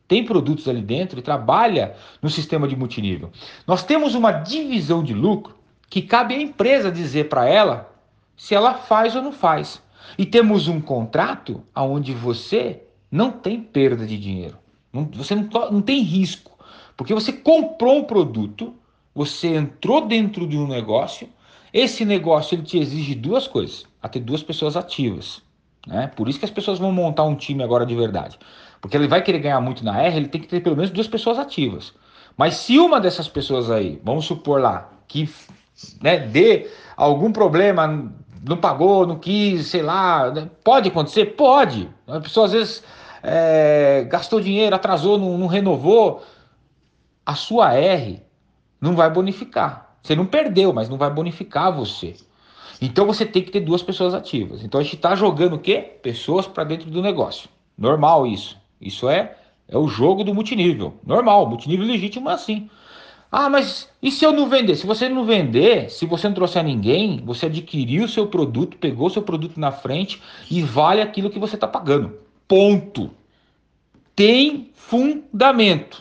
tem 0.07 0.23
produtos 0.23 0.67
ali 0.69 0.81
dentro 0.81 1.19
e 1.19 1.21
trabalha 1.21 1.93
no 2.21 2.29
sistema 2.29 2.67
de 2.67 2.75
multinível. 2.75 3.29
Nós 3.67 3.83
temos 3.83 4.15
uma 4.15 4.31
divisão 4.31 5.03
de 5.03 5.13
lucro 5.13 5.53
que 5.89 6.01
cabe 6.01 6.33
à 6.33 6.41
empresa 6.41 6.89
dizer 6.89 7.27
para 7.27 7.47
ela 7.47 7.93
se 8.37 8.55
ela 8.55 8.75
faz 8.75 9.15
ou 9.15 9.21
não 9.21 9.33
faz. 9.33 9.81
E 10.17 10.25
temos 10.25 10.67
um 10.67 10.79
contrato 10.79 11.63
onde 11.75 12.13
você 12.13 12.83
não 13.11 13.31
tem 13.31 13.61
perda 13.61 14.05
de 14.05 14.17
dinheiro, 14.17 14.57
você 15.13 15.33
não, 15.35 15.47
não 15.71 15.81
tem 15.81 16.01
risco, 16.01 16.57
porque 16.95 17.13
você 17.13 17.31
comprou 17.31 17.97
um 17.97 18.03
produto, 18.03 18.75
você 19.13 19.55
entrou 19.55 20.05
dentro 20.05 20.45
de 20.47 20.57
um 20.57 20.67
negócio, 20.67 21.29
esse 21.73 22.05
negócio 22.05 22.55
ele 22.55 22.63
te 22.63 22.77
exige 22.77 23.15
duas 23.15 23.47
coisas, 23.47 23.85
a 24.01 24.09
ter 24.09 24.19
duas 24.19 24.43
pessoas 24.43 24.75
ativas. 24.75 25.41
Né? 25.85 26.07
Por 26.15 26.27
isso 26.27 26.39
que 26.39 26.45
as 26.45 26.51
pessoas 26.51 26.79
vão 26.79 26.91
montar 26.91 27.23
um 27.23 27.35
time 27.35 27.63
agora 27.63 27.85
de 27.85 27.95
verdade. 27.95 28.37
Porque 28.81 28.95
ele 28.95 29.07
vai 29.07 29.21
querer 29.21 29.39
ganhar 29.39 29.61
muito 29.61 29.83
na 29.83 30.01
R, 30.01 30.17
ele 30.17 30.27
tem 30.27 30.41
que 30.41 30.47
ter 30.47 30.61
pelo 30.61 30.75
menos 30.75 30.91
duas 30.91 31.07
pessoas 31.07 31.39
ativas. 31.39 31.93
Mas 32.35 32.55
se 32.55 32.77
uma 32.77 32.99
dessas 32.99 33.27
pessoas 33.27 33.71
aí, 33.71 33.99
vamos 34.03 34.25
supor 34.25 34.61
lá, 34.61 34.91
que 35.07 35.29
né, 36.01 36.19
dê 36.19 36.69
algum 36.95 37.31
problema, 37.31 38.11
não 38.47 38.57
pagou, 38.57 39.05
não 39.05 39.17
quis, 39.17 39.67
sei 39.67 39.81
lá, 39.81 40.31
né, 40.31 40.49
pode 40.63 40.89
acontecer? 40.89 41.25
Pode. 41.35 41.89
A 42.07 42.19
pessoa 42.19 42.45
às 42.45 42.51
vezes 42.51 42.83
é, 43.23 44.05
gastou 44.09 44.39
dinheiro, 44.39 44.75
atrasou, 44.75 45.17
não, 45.17 45.37
não 45.37 45.47
renovou. 45.47 46.23
A 47.25 47.35
sua 47.35 47.73
R 47.73 48.21
não 48.79 48.95
vai 48.95 49.09
bonificar. 49.09 49.95
Você 50.01 50.15
não 50.15 50.25
perdeu, 50.25 50.71
mas 50.71 50.87
não 50.87 50.97
vai 50.97 51.09
bonificar 51.09 51.75
você. 51.75 52.15
Então 52.81 53.05
você 53.05 53.25
tem 53.25 53.43
que 53.43 53.51
ter 53.51 53.59
duas 53.59 53.81
pessoas 53.81 54.13
ativas. 54.13 54.63
Então 54.63 54.79
a 54.79 54.83
gente 54.83 54.95
está 54.95 55.15
jogando 55.15 55.53
o 55.53 55.59
quê? 55.59 55.97
Pessoas 56.01 56.47
para 56.47 56.63
dentro 56.63 56.89
do 56.89 57.01
negócio. 57.01 57.49
Normal 57.77 58.25
isso. 58.25 58.57
Isso 58.79 59.09
é, 59.09 59.35
é 59.67 59.77
o 59.77 59.87
jogo 59.87 60.23
do 60.23 60.33
multinível. 60.33 60.93
Normal, 61.05 61.49
multinível 61.49 61.85
legítimo 61.85 62.29
é 62.29 62.33
assim. 62.33 62.69
Ah, 63.31 63.49
mas 63.49 63.89
e 64.01 64.09
se 64.09 64.25
eu 64.25 64.31
não 64.31 64.47
vender? 64.47 64.75
Se 64.75 64.87
você 64.87 65.09
não 65.09 65.25
vender, 65.25 65.89
se 65.89 66.05
você 66.05 66.27
não 66.27 66.35
trouxer 66.35 66.63
ninguém, 66.63 67.21
você 67.25 67.47
adquiriu 67.47 68.05
o 68.05 68.07
seu 68.07 68.27
produto, 68.27 68.77
pegou 68.77 69.07
o 69.07 69.09
seu 69.09 69.21
produto 69.21 69.59
na 69.59 69.71
frente 69.71 70.21
e 70.49 70.61
vale 70.61 71.01
aquilo 71.01 71.29
que 71.29 71.39
você 71.39 71.55
está 71.55 71.67
pagando. 71.67 72.17
Ponto. 72.47 73.11
Tem 74.15 74.71
fundamento. 74.73 75.99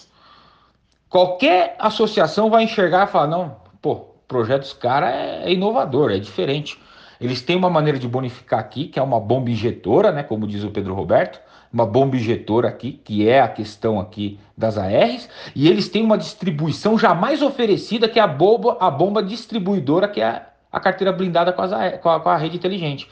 Qualquer 1.09 1.75
associação 1.79 2.49
vai 2.49 2.65
enxergar 2.65 3.09
e 3.09 3.11
falar: 3.11 3.27
não, 3.27 3.57
pô, 3.83 4.07
projeto 4.29 4.63
dos 4.63 4.73
caras 4.73 5.11
é, 5.11 5.45
é 5.47 5.53
inovador, 5.53 6.13
é 6.13 6.19
diferente. 6.19 6.79
Eles 7.21 7.43
têm 7.43 7.57
uma 7.57 7.71
maneira 7.71 7.99
de 7.99 8.07
bonificar 8.07 8.61
aqui, 8.61 8.87
que 8.87 8.99
é 8.99 9.03
uma 9.03 9.19
bomba 9.19 9.51
injetora, 9.51 10.13
né, 10.13 10.23
como 10.23 10.47
diz 10.47 10.63
o 10.63 10.71
Pedro 10.71 10.95
Roberto 10.95 11.41
uma 11.77 11.85
bomba 11.85 12.17
injetora 12.17 12.69
aqui, 12.69 12.99
que 13.05 13.29
é 13.29 13.43
a 13.43 13.49
questão 13.49 14.01
aqui 14.01 14.41
das 14.57 14.79
ARs, 14.79 15.29
e 15.55 15.69
eles 15.69 15.91
têm 15.91 16.03
uma 16.03 16.17
distribuição 16.17 16.99
jamais 16.99 17.43
oferecida, 17.43 18.09
que 18.09 18.19
é 18.19 18.23
a 18.23 18.27
bomba, 18.27 18.79
a 18.81 18.91
bomba 18.91 19.23
distribuidora, 19.23 20.09
que 20.09 20.23
é 20.23 20.43
a, 20.73 20.81
carteira 20.81 21.13
blindada 21.13 21.53
com, 21.53 21.61
as, 21.61 22.01
com, 22.01 22.09
a, 22.09 22.19
com 22.19 22.29
a 22.31 22.37
rede 22.39 22.57
inteligente. 22.57 23.07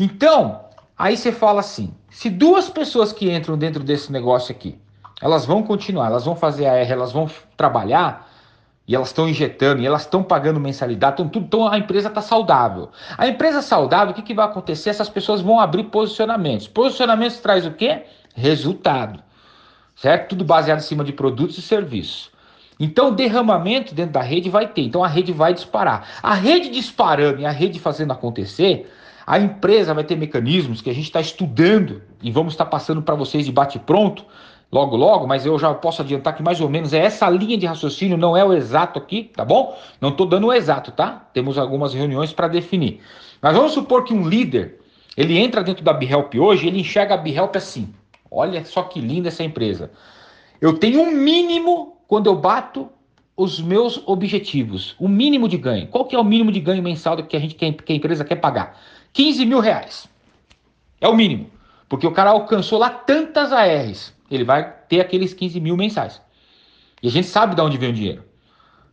Então, 0.00 0.64
aí 0.98 1.16
você 1.16 1.30
fala 1.30 1.60
assim: 1.60 1.94
se 2.10 2.28
duas 2.28 2.68
pessoas 2.68 3.12
que 3.12 3.30
entram 3.32 3.56
dentro 3.56 3.84
desse 3.84 4.10
negócio 4.10 4.50
aqui, 4.50 4.76
elas 5.22 5.46
vão 5.46 5.62
continuar, 5.62 6.06
elas 6.06 6.24
vão 6.24 6.34
fazer 6.34 6.66
AR, 6.66 6.90
elas 6.90 7.12
vão 7.12 7.30
trabalhar, 7.56 8.27
e 8.88 8.94
elas 8.94 9.08
estão 9.08 9.28
injetando, 9.28 9.82
e 9.82 9.86
elas 9.86 10.02
estão 10.02 10.22
pagando 10.22 10.58
mensalidade, 10.58 11.20
então, 11.20 11.28
tudo, 11.28 11.44
então 11.44 11.68
a 11.68 11.76
empresa 11.76 12.08
está 12.08 12.22
saudável. 12.22 12.88
A 13.18 13.28
empresa 13.28 13.60
saudável, 13.60 14.12
o 14.12 14.14
que, 14.14 14.22
que 14.22 14.32
vai 14.32 14.46
acontecer? 14.46 14.88
Essas 14.88 15.10
pessoas 15.10 15.42
vão 15.42 15.60
abrir 15.60 15.84
posicionamentos. 15.84 16.66
Posicionamentos 16.66 17.38
traz 17.38 17.66
o 17.66 17.72
quê? 17.72 18.04
Resultado. 18.34 19.22
Certo? 19.94 20.30
Tudo 20.30 20.42
baseado 20.42 20.78
em 20.78 20.82
cima 20.82 21.04
de 21.04 21.12
produtos 21.12 21.58
e 21.58 21.62
serviços. 21.62 22.30
Então, 22.80 23.12
derramamento 23.12 23.94
dentro 23.94 24.12
da 24.12 24.22
rede 24.22 24.48
vai 24.48 24.66
ter. 24.66 24.82
Então, 24.82 25.04
a 25.04 25.08
rede 25.08 25.32
vai 25.32 25.52
disparar. 25.52 26.08
A 26.22 26.32
rede 26.32 26.70
disparando 26.70 27.40
e 27.40 27.44
a 27.44 27.50
rede 27.50 27.78
fazendo 27.78 28.12
acontecer, 28.12 28.90
a 29.26 29.38
empresa 29.38 29.92
vai 29.92 30.04
ter 30.04 30.16
mecanismos 30.16 30.80
que 30.80 30.88
a 30.88 30.94
gente 30.94 31.04
está 31.04 31.20
estudando 31.20 32.00
e 32.22 32.30
vamos 32.30 32.54
estar 32.54 32.64
tá 32.64 32.70
passando 32.70 33.02
para 33.02 33.14
vocês 33.14 33.44
de 33.44 33.52
bate-pronto 33.52 34.24
logo 34.70 34.96
logo, 34.96 35.26
mas 35.26 35.46
eu 35.46 35.58
já 35.58 35.72
posso 35.74 36.02
adiantar 36.02 36.36
que 36.36 36.42
mais 36.42 36.60
ou 36.60 36.68
menos 36.68 36.92
é 36.92 36.98
essa 36.98 37.28
linha 37.30 37.56
de 37.56 37.66
raciocínio, 37.66 38.18
não 38.18 38.36
é 38.36 38.44
o 38.44 38.52
exato 38.52 38.98
aqui, 38.98 39.30
tá 39.34 39.44
bom? 39.44 39.76
Não 40.00 40.10
estou 40.10 40.26
dando 40.26 40.48
o 40.48 40.52
exato, 40.52 40.92
tá? 40.92 41.28
Temos 41.32 41.56
algumas 41.56 41.94
reuniões 41.94 42.32
para 42.32 42.48
definir. 42.48 43.00
Mas 43.40 43.56
vamos 43.56 43.72
supor 43.72 44.04
que 44.04 44.12
um 44.12 44.28
líder 44.28 44.78
Ele 45.16 45.36
entra 45.36 45.64
dentro 45.64 45.82
da 45.82 45.92
BeHelp 45.92 46.34
hoje, 46.36 46.68
ele 46.68 46.80
enxerga 46.80 47.14
a 47.14 47.16
BeHelp 47.16 47.56
assim. 47.56 47.92
Olha 48.30 48.64
só 48.64 48.84
que 48.84 49.00
linda 49.00 49.28
essa 49.28 49.42
empresa. 49.42 49.90
Eu 50.60 50.78
tenho 50.78 51.00
um 51.00 51.10
mínimo 51.10 51.96
quando 52.06 52.26
eu 52.26 52.36
bato 52.36 52.88
os 53.36 53.60
meus 53.60 54.00
objetivos, 54.06 54.94
o 54.98 55.08
mínimo 55.08 55.48
de 55.48 55.56
ganho. 55.56 55.88
Qual 55.88 56.04
que 56.04 56.14
é 56.14 56.18
o 56.18 56.24
mínimo 56.24 56.52
de 56.52 56.60
ganho 56.60 56.82
mensal 56.82 57.16
que 57.16 57.36
a 57.36 57.40
gente 57.40 57.54
que 57.54 57.92
a 57.92 57.96
empresa 57.96 58.24
quer 58.24 58.36
pagar? 58.36 58.78
15 59.12 59.44
mil 59.46 59.60
reais. 59.60 60.08
É 61.00 61.08
o 61.08 61.14
mínimo. 61.14 61.50
Porque 61.88 62.06
o 62.06 62.12
cara 62.12 62.30
alcançou 62.30 62.78
lá 62.78 62.90
tantas 62.90 63.52
ARs. 63.52 64.12
Ele 64.30 64.44
vai 64.44 64.72
ter 64.88 65.00
aqueles 65.00 65.32
15 65.34 65.60
mil 65.60 65.76
mensais. 65.76 66.20
E 67.02 67.08
a 67.08 67.10
gente 67.10 67.28
sabe 67.28 67.54
de 67.54 67.60
onde 67.60 67.78
vem 67.78 67.90
o 67.90 67.94
dinheiro. 67.94 68.24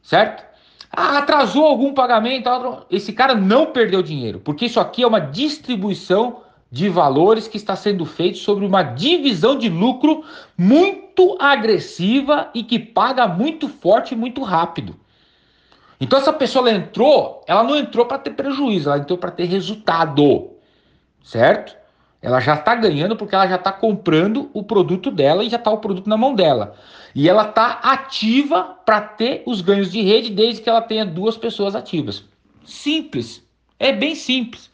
Certo? 0.01 0.43
Ah, 0.91 1.17
atrasou 1.17 1.65
algum 1.65 1.93
pagamento, 1.93 2.49
esse 2.89 3.11
cara 3.11 3.35
não 3.35 3.67
perdeu 3.67 4.01
dinheiro, 4.01 4.39
porque 4.39 4.65
isso 4.65 4.79
aqui 4.79 5.03
é 5.03 5.07
uma 5.07 5.19
distribuição 5.19 6.41
de 6.71 6.89
valores 6.89 7.47
que 7.47 7.57
está 7.57 7.75
sendo 7.75 8.05
feito 8.05 8.37
sobre 8.37 8.65
uma 8.65 8.81
divisão 8.81 9.57
de 9.57 9.69
lucro 9.69 10.23
muito 10.57 11.37
agressiva 11.39 12.49
e 12.53 12.63
que 12.63 12.79
paga 12.79 13.27
muito 13.27 13.67
forte 13.67 14.13
e 14.13 14.17
muito 14.17 14.41
rápido. 14.41 14.95
Então 15.99 16.19
essa 16.19 16.33
pessoa 16.33 16.69
ela 16.69 16.77
entrou, 16.77 17.43
ela 17.47 17.63
não 17.63 17.77
entrou 17.77 18.05
para 18.05 18.17
ter 18.17 18.31
prejuízo, 18.31 18.89
ela 18.89 18.99
entrou 18.99 19.17
para 19.17 19.31
ter 19.31 19.45
resultado, 19.45 20.51
certo? 21.23 21.75
Ela 22.25 22.39
já 22.39 22.55
está 22.55 22.73
ganhando 22.73 23.15
porque 23.15 23.35
ela 23.35 23.47
já 23.47 23.55
está 23.55 23.71
comprando 23.71 24.49
o 24.51 24.63
produto 24.63 25.11
dela 25.11 25.43
e 25.43 25.49
já 25.49 25.57
está 25.57 25.69
o 25.69 25.77
produto 25.77 26.09
na 26.09 26.17
mão 26.17 26.33
dela. 26.33 26.75
E 27.13 27.29
ela 27.29 27.47
está 27.47 27.73
ativa 27.83 28.63
para 28.83 28.99
ter 28.99 29.43
os 29.45 29.61
ganhos 29.61 29.91
de 29.91 30.01
rede 30.01 30.31
desde 30.31 30.59
que 30.59 30.67
ela 30.67 30.81
tenha 30.81 31.05
duas 31.05 31.37
pessoas 31.37 31.75
ativas. 31.75 32.23
Simples. 32.65 33.43
É 33.79 33.93
bem 33.93 34.15
simples. 34.15 34.71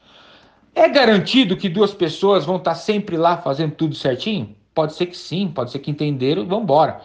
É 0.74 0.88
garantido 0.88 1.58
que 1.58 1.68
duas 1.68 1.94
pessoas 1.94 2.46
vão 2.46 2.56
estar 2.56 2.72
tá 2.72 2.76
sempre 2.78 3.18
lá 3.18 3.36
fazendo 3.36 3.76
tudo 3.76 3.96
certinho? 3.96 4.56
Pode 4.74 4.94
ser 4.94 5.08
que 5.08 5.18
sim, 5.18 5.50
pode 5.50 5.72
ser 5.72 5.80
que 5.80 5.92
entenderam 5.92 6.44
e 6.44 6.46
vão 6.46 6.62
embora. 6.62 7.02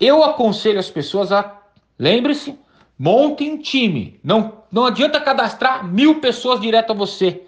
Eu 0.00 0.24
aconselho 0.24 0.78
as 0.78 0.88
pessoas 0.88 1.30
a, 1.30 1.60
lembre-se, 1.98 2.58
montem 2.98 3.52
um 3.52 3.58
time. 3.58 4.18
Não, 4.24 4.64
não 4.72 4.86
adianta 4.86 5.20
cadastrar 5.20 5.86
mil 5.86 6.20
pessoas 6.20 6.58
direto 6.58 6.92
a 6.92 6.94
você. 6.94 7.43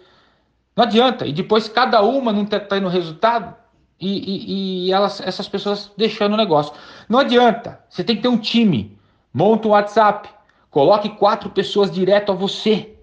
Não 0.76 0.84
adianta. 0.84 1.26
E 1.26 1.32
depois 1.32 1.68
cada 1.68 2.02
uma 2.02 2.32
não 2.32 2.42
está 2.42 2.60
tendo 2.60 2.88
resultado 2.88 3.54
e, 3.98 4.08
e, 4.08 4.86
e, 4.86 4.92
elas, 4.92 5.20
essas 5.20 5.48
pessoas 5.48 5.90
deixando 5.96 6.34
o 6.34 6.36
negócio. 6.36 6.74
Não 7.08 7.18
adianta. 7.18 7.80
Você 7.88 8.04
tem 8.04 8.16
que 8.16 8.22
ter 8.22 8.28
um 8.28 8.38
time. 8.38 8.96
Monta 9.32 9.68
um 9.68 9.70
WhatsApp. 9.70 10.28
Coloque 10.70 11.08
quatro 11.10 11.48
pessoas 11.50 11.90
direto 11.90 12.30
a 12.30 12.34
você. 12.34 12.95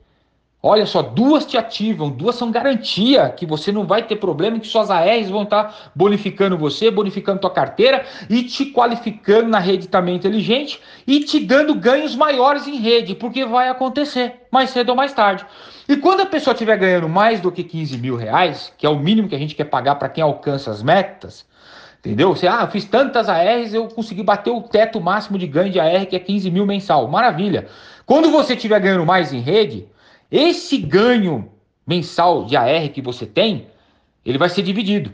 Olha 0.65 0.85
só, 0.85 1.01
duas 1.01 1.45
te 1.45 1.57
ativam, 1.57 2.09
duas 2.09 2.35
são 2.35 2.49
garantia 2.49 3.29
que 3.29 3.45
você 3.45 3.69
não 3.69 3.85
vai 3.85 4.01
ter 4.01 4.15
problema, 4.15 4.57
que 4.57 4.67
suas 4.67 4.89
ARs 4.89 5.29
vão 5.29 5.43
estar 5.43 5.91
bonificando 5.93 6.57
você, 6.57 6.89
bonificando 6.89 7.41
tua 7.41 7.49
carteira 7.49 8.05
e 8.29 8.43
te 8.43 8.67
qualificando 8.67 9.49
na 9.49 9.59
rede 9.59 9.89
também 9.89 10.15
inteligente 10.15 10.79
e 11.05 11.19
te 11.19 11.41
dando 11.41 11.75
ganhos 11.75 12.15
maiores 12.15 12.65
em 12.65 12.77
rede, 12.77 13.13
porque 13.13 13.43
vai 13.43 13.67
acontecer 13.67 14.35
mais 14.49 14.69
cedo 14.69 14.91
ou 14.91 14.95
mais 14.95 15.11
tarde. 15.11 15.45
E 15.85 15.97
quando 15.97 16.21
a 16.21 16.25
pessoa 16.25 16.53
estiver 16.53 16.77
ganhando 16.77 17.09
mais 17.09 17.41
do 17.41 17.51
que 17.51 17.61
15 17.61 17.97
mil 17.97 18.15
reais, 18.15 18.71
que 18.77 18.85
é 18.85 18.89
o 18.89 18.97
mínimo 18.97 19.27
que 19.27 19.35
a 19.35 19.39
gente 19.39 19.55
quer 19.55 19.65
pagar 19.65 19.95
para 19.95 20.07
quem 20.07 20.23
alcança 20.23 20.71
as 20.71 20.81
metas, 20.81 21.45
entendeu? 21.99 22.33
Você, 22.33 22.47
ah, 22.47 22.59
eu 22.61 22.67
fiz 22.69 22.85
tantas 22.85 23.27
ARs, 23.27 23.73
eu 23.73 23.89
consegui 23.89 24.23
bater 24.23 24.51
o 24.51 24.61
teto 24.61 25.01
máximo 25.01 25.37
de 25.37 25.45
ganho 25.45 25.73
de 25.73 25.79
AR, 25.81 26.05
que 26.05 26.15
é 26.15 26.19
15 26.19 26.49
mil 26.49 26.65
mensal. 26.65 27.05
Maravilha. 27.09 27.67
Quando 28.05 28.31
você 28.31 28.53
estiver 28.53 28.79
ganhando 28.79 29.05
mais 29.05 29.33
em 29.33 29.41
rede, 29.41 29.91
esse 30.33 30.79
ganho 30.79 31.47
mensal 31.85 32.45
de 32.45 32.57
AR 32.57 32.89
que 32.89 33.03
você 33.03 33.23
tem, 33.23 33.67
ele 34.25 34.39
vai 34.39 34.49
ser 34.49 34.63
dividido. 34.63 35.13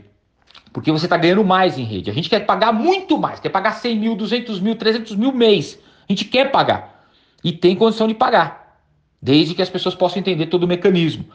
Porque 0.72 0.90
você 0.90 1.04
está 1.04 1.18
ganhando 1.18 1.44
mais 1.44 1.76
em 1.76 1.84
rede. 1.84 2.10
A 2.10 2.14
gente 2.14 2.30
quer 2.30 2.46
pagar 2.46 2.72
muito 2.72 3.18
mais, 3.18 3.38
quer 3.38 3.50
pagar 3.50 3.72
100 3.72 3.98
mil, 3.98 4.16
200 4.16 4.58
mil, 4.60 4.74
300 4.76 5.14
mil 5.16 5.30
mês. 5.30 5.78
A 6.08 6.12
gente 6.12 6.24
quer 6.24 6.50
pagar. 6.50 7.04
E 7.44 7.52
tem 7.52 7.76
condição 7.76 8.08
de 8.08 8.14
pagar. 8.14 8.78
Desde 9.20 9.54
que 9.54 9.60
as 9.60 9.68
pessoas 9.68 9.94
possam 9.94 10.20
entender 10.20 10.46
todo 10.46 10.64
o 10.64 10.68
mecanismo. 10.68 11.26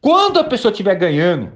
Quando 0.00 0.40
a 0.40 0.44
pessoa 0.44 0.72
estiver 0.72 0.94
ganhando 0.94 1.52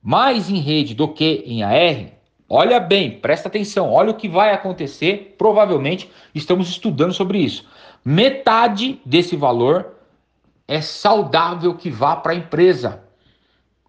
mais 0.00 0.48
em 0.48 0.60
rede 0.60 0.94
do 0.94 1.08
que 1.08 1.42
em 1.44 1.64
AR, 1.64 2.12
olha 2.48 2.78
bem, 2.78 3.18
presta 3.18 3.48
atenção, 3.48 3.90
olha 3.90 4.12
o 4.12 4.16
que 4.16 4.28
vai 4.28 4.52
acontecer. 4.52 5.34
Provavelmente 5.36 6.08
estamos 6.32 6.68
estudando 6.68 7.12
sobre 7.12 7.38
isso. 7.38 7.66
Metade 8.04 9.00
desse 9.04 9.34
valor 9.34 9.95
é 10.68 10.80
saudável 10.80 11.74
que 11.74 11.90
vá 11.90 12.16
para 12.16 12.32
a 12.32 12.36
empresa, 12.36 13.02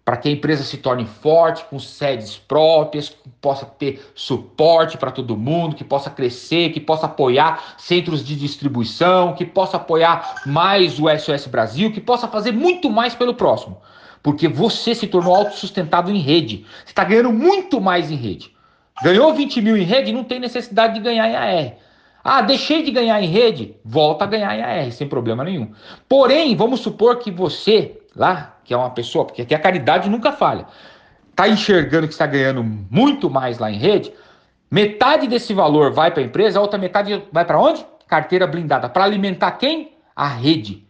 para 0.04 0.16
que 0.16 0.28
a 0.28 0.32
empresa 0.32 0.62
se 0.62 0.78
torne 0.78 1.04
forte, 1.04 1.64
com 1.64 1.78
sedes 1.78 2.36
próprias, 2.36 3.10
que 3.10 3.28
possa 3.42 3.66
ter 3.66 4.10
suporte 4.14 4.96
para 4.96 5.10
todo 5.10 5.36
mundo, 5.36 5.76
que 5.76 5.84
possa 5.84 6.08
crescer, 6.08 6.70
que 6.70 6.80
possa 6.80 7.06
apoiar 7.06 7.74
centros 7.76 8.24
de 8.24 8.34
distribuição, 8.34 9.34
que 9.34 9.44
possa 9.44 9.76
apoiar 9.76 10.42
mais 10.46 10.98
o 10.98 11.04
SOS 11.10 11.46
Brasil, 11.46 11.92
que 11.92 12.00
possa 12.00 12.26
fazer 12.26 12.52
muito 12.52 12.88
mais 12.88 13.14
pelo 13.14 13.34
próximo. 13.34 13.82
Porque 14.22 14.48
você 14.48 14.94
se 14.94 15.06
tornou 15.06 15.34
autossustentado 15.34 16.10
em 16.10 16.18
rede. 16.18 16.64
Você 16.84 16.92
está 16.92 17.04
ganhando 17.04 17.32
muito 17.32 17.80
mais 17.80 18.10
em 18.10 18.16
rede. 18.16 18.56
Ganhou 19.02 19.34
20 19.34 19.60
mil 19.60 19.76
em 19.76 19.84
rede, 19.84 20.10
não 20.10 20.24
tem 20.24 20.40
necessidade 20.40 20.94
de 20.94 21.00
ganhar 21.00 21.28
em 21.28 21.36
AR. 21.36 21.74
Ah, 22.30 22.42
deixei 22.42 22.82
de 22.82 22.90
ganhar 22.90 23.22
em 23.22 23.26
rede, 23.26 23.74
volta 23.82 24.24
a 24.24 24.28
ganhar 24.28 24.54
em 24.54 24.60
AR, 24.60 24.92
sem 24.92 25.08
problema 25.08 25.42
nenhum. 25.42 25.72
Porém, 26.06 26.54
vamos 26.54 26.80
supor 26.80 27.16
que 27.16 27.30
você, 27.30 28.02
lá, 28.14 28.58
que 28.62 28.74
é 28.74 28.76
uma 28.76 28.90
pessoa, 28.90 29.24
porque 29.24 29.40
aqui 29.40 29.54
a 29.54 29.58
caridade 29.58 30.10
nunca 30.10 30.30
falha, 30.30 30.66
está 31.30 31.48
enxergando 31.48 32.06
que 32.06 32.12
está 32.12 32.26
ganhando 32.26 32.62
muito 32.62 33.30
mais 33.30 33.58
lá 33.58 33.70
em 33.70 33.78
rede, 33.78 34.12
metade 34.70 35.26
desse 35.26 35.54
valor 35.54 35.90
vai 35.90 36.10
para 36.10 36.22
a 36.22 36.26
empresa, 36.26 36.58
a 36.58 36.62
outra 36.62 36.78
metade 36.78 37.24
vai 37.32 37.46
para 37.46 37.58
onde? 37.58 37.82
Carteira 38.06 38.46
blindada. 38.46 38.90
Para 38.90 39.04
alimentar 39.04 39.52
quem? 39.52 39.92
A 40.14 40.28
rede. 40.28 40.86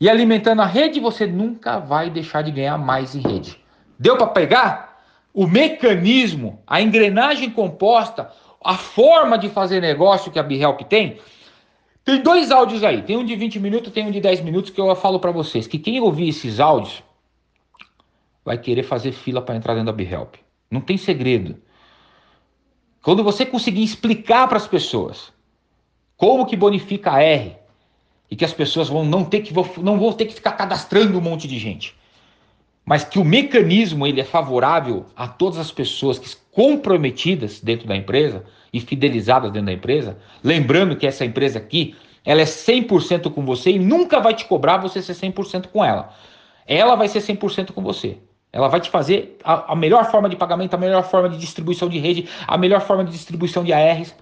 E 0.00 0.08
alimentando 0.08 0.62
a 0.62 0.66
rede, 0.66 1.00
você 1.00 1.26
nunca 1.26 1.80
vai 1.80 2.08
deixar 2.08 2.42
de 2.42 2.52
ganhar 2.52 2.78
mais 2.78 3.16
em 3.16 3.20
rede. 3.20 3.60
Deu 3.98 4.16
para 4.16 4.28
pegar? 4.28 4.96
O 5.34 5.44
mecanismo, 5.44 6.62
a 6.64 6.80
engrenagem 6.80 7.50
composta, 7.50 8.30
a 8.62 8.76
forma 8.76 9.38
de 9.38 9.48
fazer 9.48 9.80
negócio 9.80 10.30
que 10.30 10.38
a 10.38 10.42
BeHelp 10.42 10.80
tem, 10.82 11.18
tem 12.04 12.22
dois 12.22 12.50
áudios 12.50 12.82
aí. 12.82 13.02
Tem 13.02 13.16
um 13.16 13.24
de 13.24 13.36
20 13.36 13.60
minutos, 13.60 13.92
tem 13.92 14.06
um 14.06 14.10
de 14.10 14.20
10 14.20 14.40
minutos 14.40 14.70
que 14.70 14.80
eu 14.80 14.94
falo 14.96 15.20
para 15.20 15.30
vocês 15.30 15.66
que 15.66 15.78
quem 15.78 16.00
ouvir 16.00 16.28
esses 16.28 16.58
áudios 16.58 17.02
vai 18.44 18.58
querer 18.58 18.82
fazer 18.82 19.12
fila 19.12 19.42
para 19.42 19.56
entrar 19.56 19.74
dentro 19.74 19.86
da 19.86 19.92
BeHelp. 19.92 20.36
Não 20.70 20.80
tem 20.80 20.96
segredo. 20.96 21.56
Quando 23.02 23.22
você 23.22 23.46
conseguir 23.46 23.82
explicar 23.82 24.48
para 24.48 24.56
as 24.56 24.66
pessoas 24.66 25.32
como 26.16 26.46
que 26.46 26.56
bonifica 26.56 27.12
a 27.12 27.22
R 27.22 27.56
e 28.30 28.36
que 28.36 28.44
as 28.44 28.52
pessoas 28.52 28.88
vão 28.88 29.04
não 29.04 29.24
ter 29.24 29.40
que 29.40 29.54
não 29.80 29.98
vão 29.98 30.12
ter 30.12 30.26
que 30.26 30.34
ficar 30.34 30.52
cadastrando 30.52 31.16
um 31.16 31.20
monte 31.20 31.46
de 31.46 31.58
gente 31.58 31.96
mas 32.88 33.04
que 33.04 33.18
o 33.18 33.24
mecanismo 33.24 34.06
ele 34.06 34.18
é 34.18 34.24
favorável 34.24 35.04
a 35.14 35.28
todas 35.28 35.58
as 35.58 35.70
pessoas 35.70 36.18
que 36.18 36.34
comprometidas 36.58 37.60
dentro 37.60 37.86
da 37.86 37.94
empresa 37.94 38.42
e 38.72 38.80
fidelizadas 38.80 39.52
dentro 39.52 39.66
da 39.66 39.72
empresa, 39.72 40.18
lembrando 40.42 40.96
que 40.96 41.06
essa 41.06 41.24
empresa 41.24 41.56
aqui, 41.56 41.94
ela 42.24 42.40
é 42.40 42.44
100% 42.44 43.32
com 43.32 43.44
você 43.44 43.70
e 43.70 43.78
nunca 43.78 44.18
vai 44.18 44.34
te 44.34 44.44
cobrar 44.44 44.78
você 44.78 45.00
ser 45.00 45.12
100% 45.12 45.68
com 45.68 45.84
ela. 45.84 46.12
Ela 46.66 46.96
vai 46.96 47.06
ser 47.06 47.20
100% 47.20 47.70
com 47.70 47.80
você. 47.80 48.18
Ela 48.52 48.66
vai 48.66 48.80
te 48.80 48.90
fazer 48.90 49.38
a, 49.44 49.72
a, 49.72 49.76
melhor 49.76 50.10
forma 50.10 50.28
de 50.28 50.34
pagamento, 50.34 50.74
a 50.74 50.76
melhor 50.76 51.04
forma 51.04 51.28
de 51.28 51.38
distribuição 51.38 51.88
de 51.88 52.00
rede, 52.00 52.28
a 52.44 52.58
melhor 52.58 52.80
forma 52.80 53.04
de 53.04 53.12
distribuição 53.12 53.62
de 53.62 53.72
ARs. 53.72 54.12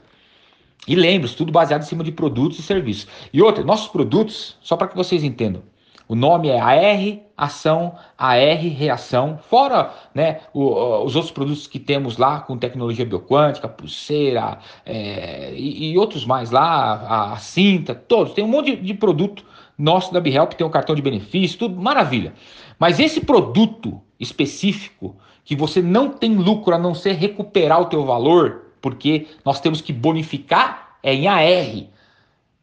E 0.87 0.95
lembre-se, 0.95 1.35
tudo 1.35 1.51
baseado 1.51 1.85
em 1.85 1.87
cima 1.87 2.05
de 2.05 2.13
produtos 2.13 2.59
e 2.59 2.63
serviços. 2.63 3.09
E 3.33 3.41
outra, 3.41 3.65
nossos 3.65 3.89
produtos, 3.89 4.59
só 4.61 4.77
para 4.77 4.89
que 4.89 4.95
vocês 4.95 5.25
entendam, 5.25 5.63
o 6.09 6.15
nome 6.15 6.49
é 6.49 6.61
AR 6.61 7.27
Ação, 7.37 7.95
AR 8.17 8.59
Reação, 8.59 9.39
fora 9.51 9.93
né, 10.15 10.41
o, 10.55 11.05
os 11.05 11.15
outros 11.17 11.33
produtos 11.33 11.67
que 11.67 11.79
temos 11.79 12.17
lá 12.17 12.41
com 12.41 12.57
tecnologia 12.57 13.05
bioquântica, 13.05 13.69
pulseira 13.69 14.59
é, 14.85 15.53
e, 15.55 15.93
e, 15.93 15.99
outros 15.99 16.25
mais 16.25 16.51
lá, 16.51 16.95
a, 16.95 17.33
a, 17.33 17.37
cinta, 17.37 17.95
todos. 17.95 18.33
Tem 18.33 18.43
um 18.43 18.49
monte 18.49 18.77
de, 18.77 18.83
de 18.83 18.95
produto 18.95 19.45
nosso 19.77 20.13
da 20.13 20.21
BeHelp, 20.21 20.55
tem 20.55 20.67
um 20.67 20.71
cartão 20.71 20.95
de 20.95 21.03
benefício, 21.03 21.59
tudo 21.59 21.81
maravilha. 21.81 22.33
Mas 22.79 22.99
esse 22.99 23.21
produto 23.21 24.01
específico, 24.19 25.15
que 25.45 25.55
você 25.55 25.83
não 25.83 26.11
tem 26.11 26.37
lucro 26.37 26.75
a 26.75 26.79
não 26.79 26.95
ser 26.95 27.13
recuperar 27.13 27.83
o 27.83 27.87
teu 27.87 28.05
valor, 28.05 28.63
porque 28.81 29.27
nós 29.45 29.61
temos 29.61 29.81
que 29.81 29.93
bonificar, 29.93 30.97
é 31.03 31.15
em 31.15 31.29
AR 31.29 31.96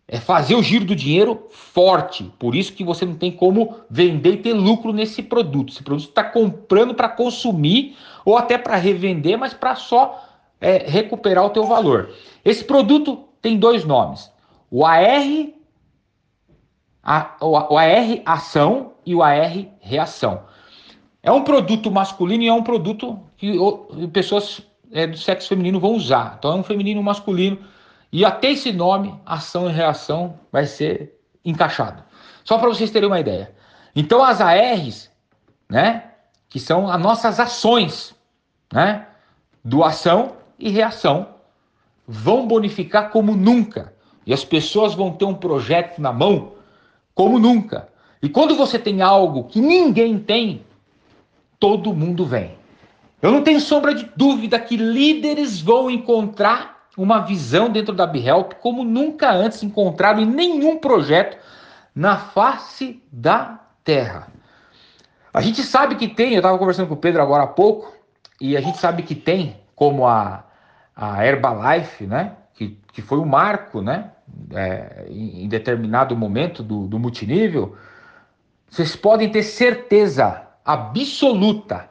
é 0.08 0.20
fazer 0.20 0.56
o 0.56 0.64
giro 0.64 0.86
do 0.86 0.96
dinheiro 0.96 1.48
forte. 1.50 2.32
Por 2.38 2.56
isso 2.56 2.74
que 2.74 2.84
você 2.84 3.06
não 3.06 3.16
tem 3.16 3.32
como 3.32 3.76
vender 3.90 4.34
e 4.34 4.38
ter 4.38 4.54
lucro 4.54 4.92
nesse 4.92 5.24
produto. 5.24 5.72
Esse 5.72 5.84
produto 5.84 6.10
está 6.10 6.24
comprando 6.24 6.94
para 6.94 7.10
consumir 7.10 7.96
ou 8.26 8.38
até 8.38 8.58
para 8.58 8.76
revender, 8.76 9.38
mas 9.38 9.54
para 9.54 9.76
só 9.76 10.24
é, 10.60 10.78
recuperar 10.90 11.46
o 11.46 11.50
teu 11.50 11.66
valor. 11.66 12.14
Esse 12.44 12.64
produto 12.64 13.24
tem 13.42 13.58
dois 13.58 13.86
nomes: 13.86 14.32
o 14.70 14.86
AR, 14.86 15.50
a, 17.02 17.36
o 17.42 17.78
AR 17.78 18.22
ação 18.26 18.94
e 19.06 19.16
o 19.16 19.24
AR 19.24 19.68
reação. 19.80 20.44
É 21.22 21.32
um 21.32 21.44
produto 21.44 21.90
masculino 21.90 22.44
e 22.44 22.48
é 22.48 22.54
um 22.54 22.64
produto 22.64 23.18
que 23.38 23.58
pessoas 24.12 24.62
é, 24.92 25.08
do 25.08 25.18
sexo 25.18 25.48
feminino 25.48 25.80
vão 25.80 25.96
usar. 25.96 26.36
Então 26.38 26.52
é 26.52 26.56
um 26.56 26.64
feminino 26.64 27.00
um 27.00 27.04
masculino. 27.04 27.58
E 28.14 28.24
até 28.24 28.52
esse 28.52 28.72
nome, 28.72 29.20
ação 29.26 29.68
e 29.68 29.74
reação, 29.74 30.40
vai 30.52 30.68
ser 30.68 31.20
encaixado. 31.44 32.04
Só 32.44 32.60
para 32.60 32.70
vocês 32.70 32.92
terem 32.92 33.08
uma 33.08 33.20
ideia. 33.20 33.56
Então 33.96 34.24
as 34.24 34.40
ARs, 34.40 35.10
né, 35.68 36.12
que 36.48 36.60
são 36.60 36.88
as 36.88 37.02
nossas 37.02 37.40
ações, 37.40 38.14
né, 38.72 39.08
doação 39.66 40.34
e 40.60 40.70
reação, 40.70 41.30
vão 42.08 42.46
bonificar 42.48 43.10
como 43.10 43.36
nunca. 43.36 43.92
E 44.28 44.32
as 44.32 44.46
pessoas 44.46 44.94
vão 44.94 45.12
ter 45.12 45.26
um 45.26 45.34
projeto 45.34 46.00
na 46.00 46.14
mão 46.14 46.52
como 47.16 47.40
nunca. 47.40 47.90
E 48.22 48.30
quando 48.30 48.56
você 48.56 48.78
tem 48.78 49.02
algo 49.02 49.46
que 49.46 49.60
ninguém 49.60 50.20
tem, 50.20 50.64
todo 51.60 51.96
mundo 51.96 52.28
vem. 52.28 52.60
Eu 53.20 53.32
não 53.32 53.42
tenho 53.42 53.60
sombra 53.60 53.96
de 53.96 54.08
dúvida 54.16 54.60
que 54.60 54.78
líderes 54.78 55.60
vão 55.60 55.90
encontrar 55.90 56.73
uma 56.98 57.20
visão 57.20 57.70
dentro 57.70 57.94
da 57.94 58.06
BeHelp 58.06 58.54
como 58.62 58.84
nunca 58.84 59.32
antes 59.32 59.64
encontraram 59.64 60.22
em 60.22 60.26
nenhum 60.26 60.78
projeto 60.78 61.38
na 61.96 62.18
face 62.18 63.02
da 63.12 63.60
Terra. 63.84 64.28
A 65.34 65.42
gente 65.42 65.64
sabe 65.64 65.96
que 65.96 66.08
tem, 66.08 66.34
eu 66.34 66.38
estava 66.38 66.58
conversando 66.58 66.88
com 66.88 66.94
o 66.94 66.98
Pedro 66.98 67.22
agora 67.22 67.44
há 67.44 67.48
pouco, 67.48 67.92
e 68.40 68.56
a 68.56 68.62
gente 68.62 68.78
sabe 68.78 69.04
que 69.04 69.16
tem, 69.16 69.58
como 69.76 70.06
a, 70.06 70.44
a 70.96 71.26
Herbalife, 71.26 72.06
né? 72.06 72.34
Que, 72.54 72.78
que 72.92 73.02
foi 73.02 73.18
um 73.18 73.26
marco, 73.26 73.82
né? 73.82 74.12
É, 74.54 75.08
em, 75.10 75.44
em, 75.44 75.48
determinado 75.48 76.16
momento 76.16 76.64
do, 76.64 76.88
do 76.88 77.00
multinível, 77.00 77.76
vocês 78.70 78.96
podem 78.96 79.30
ter 79.30 79.44
certeza 79.44 80.48
absoluta 80.66 81.90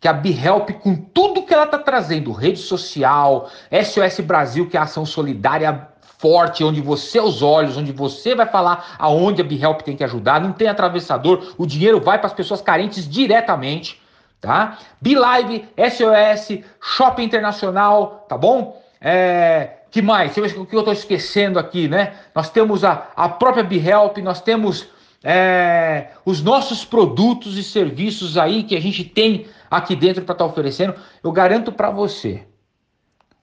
que 0.00 0.08
a 0.08 0.12
BeHelp, 0.12 0.70
com 0.80 0.96
tudo 0.96 1.42
que 1.42 1.52
ela 1.52 1.64
está 1.64 1.78
trazendo, 1.78 2.32
rede 2.32 2.58
social, 2.58 3.50
SOS 3.70 4.20
Brasil, 4.20 4.66
que 4.68 4.76
é 4.76 4.80
a 4.80 4.84
ação 4.84 5.04
solidária 5.04 5.88
forte, 6.18 6.64
onde 6.64 6.80
você 6.80 7.18
é 7.18 7.22
os 7.22 7.42
olhos, 7.42 7.76
onde 7.76 7.92
você 7.92 8.34
vai 8.34 8.46
falar 8.46 8.96
aonde 8.98 9.42
a 9.42 9.44
BeHelp 9.44 9.82
tem 9.82 9.96
que 9.96 10.04
ajudar, 10.04 10.40
não 10.40 10.52
tem 10.52 10.68
atravessador, 10.68 11.54
o 11.58 11.66
dinheiro 11.66 12.00
vai 12.00 12.18
para 12.18 12.28
as 12.28 12.32
pessoas 12.32 12.62
carentes 12.62 13.08
diretamente, 13.08 14.00
tá? 14.40 14.78
BeLive, 15.00 15.66
SOS, 15.76 16.62
Shopping 16.80 17.24
Internacional, 17.24 18.26
tá 18.28 18.38
bom? 18.38 18.82
É, 19.00 19.80
que 19.90 20.00
mais? 20.00 20.36
O 20.36 20.66
que 20.66 20.76
eu 20.76 20.80
estou 20.80 20.92
esquecendo 20.92 21.58
aqui, 21.58 21.88
né? 21.88 22.14
Nós 22.34 22.50
temos 22.50 22.84
a, 22.84 23.08
a 23.16 23.28
própria 23.28 23.64
BeHelp, 23.64 24.18
nós 24.18 24.40
temos 24.40 24.88
é, 25.24 26.08
os 26.24 26.42
nossos 26.42 26.84
produtos 26.84 27.58
e 27.58 27.64
serviços 27.64 28.38
aí 28.38 28.62
que 28.62 28.76
a 28.76 28.80
gente 28.80 29.04
tem 29.04 29.46
aqui 29.70 29.94
dentro 29.94 30.24
para 30.24 30.32
estar 30.32 30.44
tá 30.44 30.50
oferecendo, 30.50 30.94
eu 31.22 31.30
garanto 31.30 31.70
para 31.70 31.90
você, 31.90 32.44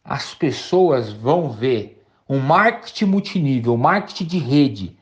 as 0.04 0.34
pessoas 0.34 1.12
vão 1.12 1.50
ver 1.50 2.04
um 2.30 2.40
marketing 2.40 3.06
multinível, 3.06 3.74
um 3.74 3.78
marketing 3.78 4.26
de 4.26 4.38
rede, 4.38 4.98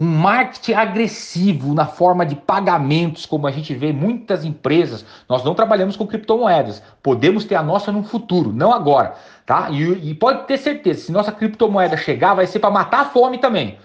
um 0.00 0.06
marketing 0.06 0.74
agressivo 0.74 1.74
na 1.74 1.86
forma 1.86 2.24
de 2.24 2.36
pagamentos, 2.36 3.26
como 3.26 3.48
a 3.48 3.50
gente 3.50 3.74
vê 3.74 3.92
muitas 3.92 4.44
empresas. 4.44 5.04
Nós 5.28 5.42
não 5.42 5.54
trabalhamos 5.54 5.96
com 5.96 6.06
criptomoedas, 6.06 6.80
podemos 7.02 7.44
ter 7.44 7.56
a 7.56 7.62
nossa 7.62 7.90
no 7.90 8.04
futuro, 8.04 8.52
não 8.52 8.72
agora, 8.72 9.14
tá? 9.44 9.70
E, 9.70 10.10
e 10.10 10.14
pode 10.14 10.46
ter 10.46 10.56
certeza, 10.56 11.06
se 11.06 11.12
nossa 11.12 11.32
criptomoeda 11.32 11.96
chegar, 11.96 12.34
vai 12.34 12.46
ser 12.46 12.60
para 12.60 12.70
matar 12.70 13.00
a 13.00 13.04
fome 13.06 13.38
também. 13.38 13.78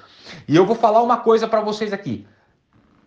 E 0.48 0.56
eu 0.56 0.66
vou 0.66 0.76
falar 0.76 1.02
uma 1.02 1.18
coisa 1.18 1.48
para 1.48 1.62
vocês 1.62 1.92
aqui 1.92 2.28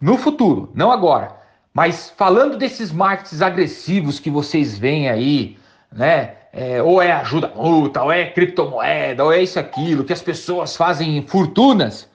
no 0.01 0.19
futuro, 0.19 0.71
não 0.75 0.91
agora. 0.91 1.36
Mas 1.77 2.11
falando 2.17 2.57
desses 2.57 2.91
markets 2.91 3.43
agressivos 3.43 4.19
que 4.19 4.31
vocês 4.31 4.79
veem 4.79 5.11
aí, 5.11 5.59
né? 5.93 6.33
É, 6.51 6.83
ou 6.83 7.03
é 7.03 7.13
ajuda 7.13 7.53
multa, 7.55 8.03
ou 8.03 8.11
é 8.11 8.31
criptomoeda, 8.31 9.23
ou 9.23 9.31
é 9.31 9.43
isso 9.43 9.61
aquilo, 9.61 10.03
que 10.03 10.13
as 10.15 10.23
pessoas 10.23 10.75
fazem 10.75 11.21
fortunas. 11.27 12.09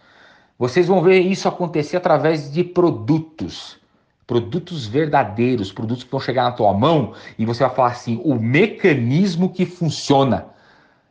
Vocês 0.58 0.88
vão 0.88 1.04
ver 1.04 1.20
isso 1.20 1.48
acontecer 1.48 1.98
através 1.98 2.52
de 2.52 2.64
produtos. 2.64 3.78
Produtos 4.26 4.88
verdadeiros, 4.88 5.72
produtos 5.72 6.04
que 6.04 6.10
vão 6.10 6.20
chegar 6.20 6.46
na 6.46 6.54
tua 6.54 6.74
mão 6.74 7.14
e 7.38 7.46
você 7.46 7.64
vai 7.64 7.76
falar 7.76 7.90
assim: 7.90 8.20
o 8.26 8.34
mecanismo 8.34 9.48
que 9.48 9.68
funciona. 9.68 10.48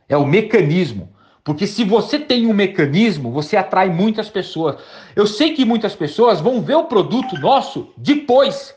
É 0.09 0.17
o 0.17 0.27
mecanismo. 0.27 1.07
Porque 1.43 1.65
se 1.65 1.83
você 1.83 2.19
tem 2.19 2.45
um 2.45 2.53
mecanismo, 2.53 3.31
você 3.31 3.57
atrai 3.57 3.89
muitas 3.89 4.29
pessoas. 4.29 4.75
Eu 5.15 5.25
sei 5.25 5.53
que 5.53 5.65
muitas 5.65 5.95
pessoas 5.95 6.39
vão 6.39 6.61
ver 6.61 6.75
o 6.75 6.83
produto 6.83 7.37
nosso 7.39 7.91
depois, 7.97 8.75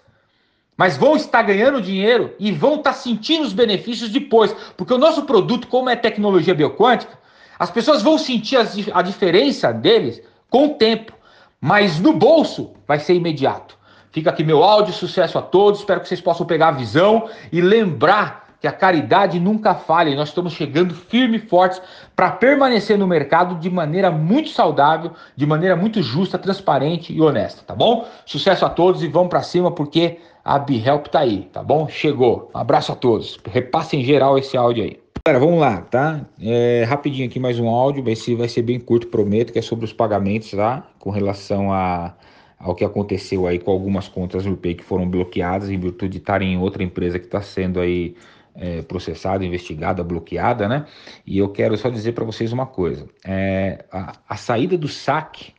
mas 0.77 0.97
vão 0.97 1.15
estar 1.15 1.43
ganhando 1.43 1.81
dinheiro 1.81 2.35
e 2.39 2.51
vão 2.51 2.77
estar 2.77 2.95
sentindo 2.95 3.45
os 3.45 3.53
benefícios 3.53 4.09
depois. 4.09 4.55
Porque 4.77 4.95
o 4.95 4.99
nosso 4.99 5.23
produto, 5.25 5.69
como 5.69 5.91
é 5.91 5.97
tecnologia 5.97 6.55
bioquântica, 6.55 7.19
as 7.59 7.71
pessoas 7.71 8.03
vão 8.03 8.19
sentir 8.19 8.57
a 8.93 9.03
diferença 9.03 9.73
deles 9.73 10.23
com 10.51 10.67
o 10.67 10.75
tempo, 10.75 11.12
mas 11.61 12.01
no 12.01 12.12
bolso 12.12 12.73
vai 12.87 12.99
ser 12.99 13.15
imediato. 13.15 13.79
Fica 14.11 14.31
aqui 14.31 14.45
meu 14.45 14.62
áudio, 14.62 14.95
sucesso 14.95 15.39
a 15.39 15.43
todos, 15.43 15.81
espero 15.81 16.01
que 16.01 16.09
vocês 16.09 16.21
possam 16.21 16.47
pegar 16.47 16.69
a 16.69 16.73
visão 16.73 17.29
e 17.51 17.61
lembrar 17.61 18.43
que 18.65 18.69
a 18.69 18.73
caridade 18.73 19.39
nunca 19.39 19.75
falha 19.75 20.09
e 20.09 20.17
nós 20.17 20.31
estamos 20.31 20.55
chegando 20.55 20.95
firme 20.95 21.37
e 21.37 21.41
fortes 21.41 21.83
para 22.17 22.31
permanecer 22.31 22.97
no 22.97 23.07
mercado 23.07 23.57
de 23.57 23.69
maneira 23.69 24.11
muito 24.11 24.49
saudável, 24.49 25.11
de 25.37 25.45
maneira 25.45 25.77
muito 25.77 26.03
justa, 26.03 26.39
transparente 26.39 27.12
e 27.12 27.21
honesta, 27.21 27.62
tá 27.62 27.75
bom? 27.75 28.09
Sucesso 28.25 28.65
a 28.65 28.71
todos 28.71 29.03
e 29.03 29.09
vamos 29.09 29.29
para 29.29 29.43
cima 29.43 29.71
porque 29.71 30.17
a 30.43 30.59
BeHelp 30.59 31.09
tá 31.09 31.21
aí, 31.21 31.47
tá 31.53 31.62
bom? 31.62 31.87
Chegou. 31.91 32.51
Um 32.55 32.59
abraço 32.59 32.91
a 32.91 32.95
todos. 32.95 33.39
Repassem 33.45 34.03
geral 34.03 34.39
esse 34.39 34.57
áudio 34.57 34.85
aí. 34.85 34.99
Galera, 35.27 35.45
vamos 35.45 35.61
lá, 35.61 35.83
tá? 35.83 36.23
É, 36.41 36.87
rapidinho 36.89 37.29
aqui 37.29 37.39
mais 37.39 37.61
um 37.61 37.69
áudio, 37.69 38.09
esse 38.09 38.35
vai 38.35 38.49
ser 38.49 38.62
bem 38.62 38.81
curto, 38.81 39.09
prometo, 39.09 39.53
que 39.53 39.59
é 39.59 39.62
sobre 39.62 39.85
os 39.85 39.93
pagamentos, 39.93 40.53
tá? 40.53 40.87
Com 40.99 41.11
relação 41.11 41.71
a 41.71 42.15
ao 42.59 42.75
que 42.75 42.83
aconteceu 42.83 43.47
aí 43.47 43.59
com 43.59 43.71
algumas 43.71 44.09
contas 44.09 44.45
do 44.45 44.57
Pay 44.57 44.77
que 44.77 44.85
foram 44.85 45.07
bloqueadas 45.07 45.69
em 45.69 45.79
virtude 45.79 46.12
de 46.12 46.19
estarem 46.19 46.55
em 46.55 46.57
outra 46.57 46.83
empresa 46.83 47.19
que 47.19 47.27
está 47.27 47.43
sendo 47.43 47.79
aí 47.79 48.15
é, 48.55 48.83
processada, 48.83 49.45
investigada, 49.45 50.03
bloqueada, 50.03 50.69
né? 50.69 50.87
E 51.27 51.39
eu 51.39 51.49
quero 51.49 51.77
só 51.77 51.89
dizer 51.89 52.13
para 52.13 52.25
vocês 52.25 52.53
uma 52.53 52.67
coisa: 52.67 53.09
é, 53.25 53.85
a, 53.91 54.13
a, 54.29 54.37
saída 54.37 54.77
do 54.79 54.89
saque 54.89 55.53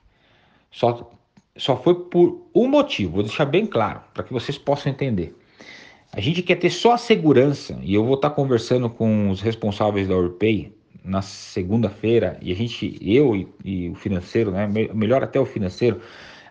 só, 0.72 1.12
só 1.58 1.76
foi 1.78 1.96
por 1.96 2.48
um 2.54 2.68
motivo, 2.68 3.14
vou 3.14 3.24
deixar 3.24 3.46
bem 3.46 3.66
claro, 3.66 4.02
para 4.14 4.24
que 4.24 4.34
vocês 4.34 4.58
possam 4.58 4.92
entender. 4.92 5.36
A 6.12 6.22
gente 6.22 6.42
quer 6.42 6.56
ter 6.56 6.70
só 6.70 6.94
a 6.94 6.98
segurança, 6.98 7.78
e 7.82 7.94
eu 7.94 8.06
vou 8.06 8.16
estar 8.16 8.30
tá 8.30 8.36
conversando 8.36 8.90
com 8.90 9.30
os 9.30 9.42
responsáveis 9.42 10.08
da 10.08 10.16
Urpay 10.16 10.74
na 11.04 11.22
segunda-feira, 11.22 12.38
e 12.42 12.52
a 12.52 12.56
gente, 12.56 12.98
eu 13.02 13.36
e, 13.36 13.48
e 13.64 13.90
o 13.90 13.96
financeiro, 13.96 14.52
né? 14.52 14.68
Melhor 14.94 15.24
até 15.24 15.40
o 15.40 15.46
financeiro, 15.46 16.02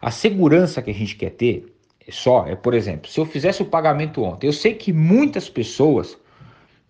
a 0.01 0.11
segurança 0.11 0.83
que 0.83 0.91
a 0.91 0.95
gente 0.95 1.17
quer 1.17 1.31
ter 1.31 1.75
só 2.11 2.47
é, 2.47 2.55
por 2.55 2.75
exemplo, 2.75 3.11
se 3.11 3.19
eu 3.19 3.25
fizesse 3.25 3.63
o 3.63 3.65
pagamento 3.65 4.23
ontem, 4.23 4.47
eu 4.47 4.53
sei 4.53 4.75
que 4.75 4.93
muitas 4.93 5.49
pessoas 5.49 6.19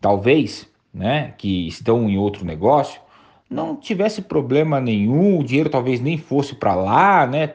talvez, 0.01 0.69
né, 0.93 1.35
que 1.39 1.67
estão 1.69 2.09
em 2.09 2.17
outro 2.19 2.45
negócio, 2.45 3.01
não 3.49 3.77
tivesse 3.77 4.23
problema 4.23 4.81
nenhum, 4.81 5.39
o 5.39 5.45
dinheiro 5.45 5.71
talvez 5.71 6.01
nem 6.01 6.19
fosse 6.19 6.55
para 6.55 6.75
lá, 6.75 7.27
né, 7.27 7.47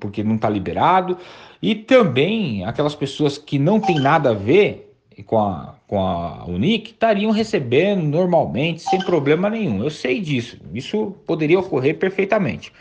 porque 0.00 0.24
não 0.24 0.36
está 0.36 0.48
liberado, 0.48 1.16
e 1.62 1.74
também 1.74 2.64
aquelas 2.64 2.94
pessoas 2.94 3.38
que 3.38 3.58
não 3.58 3.80
tem 3.80 3.98
nada 3.98 4.30
a 4.30 4.34
ver 4.34 4.94
com 5.26 5.38
a, 5.38 5.74
com 5.86 6.00
a 6.00 6.44
Unic 6.46 6.90
estariam 6.90 7.30
recebendo 7.30 8.02
normalmente, 8.02 8.82
sem 8.82 8.98
problema 9.00 9.48
nenhum. 9.48 9.82
Eu 9.82 9.90
sei 9.90 10.20
disso, 10.20 10.58
isso 10.72 11.14
poderia 11.26 11.58
ocorrer 11.58 11.96
perfeitamente. 11.98 12.72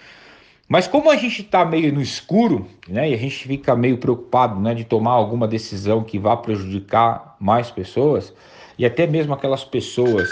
Mas 0.67 0.87
como 0.87 1.11
a 1.11 1.15
gente 1.15 1.41
está 1.41 1.63
meio 1.63 1.93
no 1.93 2.01
escuro, 2.01 2.65
né, 2.87 3.11
e 3.11 3.13
a 3.13 3.17
gente 3.17 3.47
fica 3.47 3.75
meio 3.75 3.97
preocupado, 3.97 4.59
né, 4.59 4.73
de 4.73 4.83
tomar 4.83 5.11
alguma 5.11 5.47
decisão 5.47 6.03
que 6.03 6.17
vá 6.17 6.35
prejudicar 6.35 7.35
mais 7.39 7.69
pessoas, 7.69 8.33
e 8.77 8.85
até 8.85 9.05
mesmo 9.07 9.33
aquelas 9.33 9.63
pessoas 9.63 10.29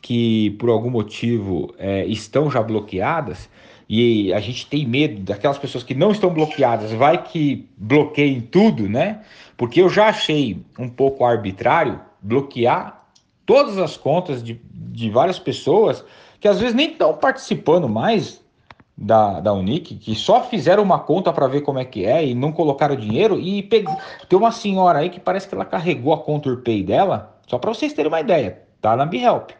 que 0.00 0.50
por 0.52 0.70
algum 0.70 0.90
motivo 0.90 1.74
é, 1.78 2.04
estão 2.06 2.50
já 2.50 2.62
bloqueadas 2.62 3.48
e 3.88 4.32
a 4.32 4.40
gente 4.40 4.66
tem 4.66 4.86
medo 4.86 5.20
daquelas 5.22 5.58
pessoas 5.58 5.82
que 5.82 5.94
não 5.94 6.12
estão 6.12 6.32
bloqueadas, 6.32 6.92
vai 6.92 7.22
que 7.22 7.68
bloqueiem 7.76 8.40
tudo, 8.40 8.88
né? 8.88 9.22
Porque 9.56 9.82
eu 9.82 9.88
já 9.88 10.08
achei 10.08 10.62
um 10.78 10.88
pouco 10.88 11.24
arbitrário 11.24 12.00
bloquear 12.22 13.04
todas 13.44 13.78
as 13.78 13.96
contas 13.96 14.42
de, 14.42 14.60
de 14.72 15.10
várias 15.10 15.38
pessoas 15.38 16.04
que 16.38 16.46
às 16.46 16.60
vezes 16.60 16.74
nem 16.74 16.92
estão 16.92 17.14
participando 17.14 17.88
mais 17.88 18.40
da, 19.00 19.40
da 19.40 19.52
Unic, 19.54 19.94
que 19.94 20.14
só 20.14 20.42
fizeram 20.42 20.82
uma 20.82 20.98
conta 20.98 21.32
para 21.32 21.46
ver 21.46 21.62
como 21.62 21.78
é 21.78 21.84
que 21.86 22.04
é 22.04 22.26
e 22.26 22.34
não 22.34 22.52
colocaram 22.52 22.94
dinheiro. 22.94 23.40
E 23.40 23.62
tem 23.62 23.86
uma 24.38 24.52
senhora 24.52 24.98
aí 24.98 25.08
que 25.08 25.18
parece 25.18 25.48
que 25.48 25.54
ela 25.54 25.64
carregou 25.64 26.12
a 26.12 26.18
conta 26.18 26.50
Urpay 26.50 26.82
dela 26.82 27.34
só 27.46 27.58
para 27.58 27.72
vocês 27.72 27.92
terem 27.92 28.12
uma 28.12 28.20
ideia, 28.20 28.62
tá 28.80 28.94
na 28.94 29.06
BeHelp. 29.06 29.50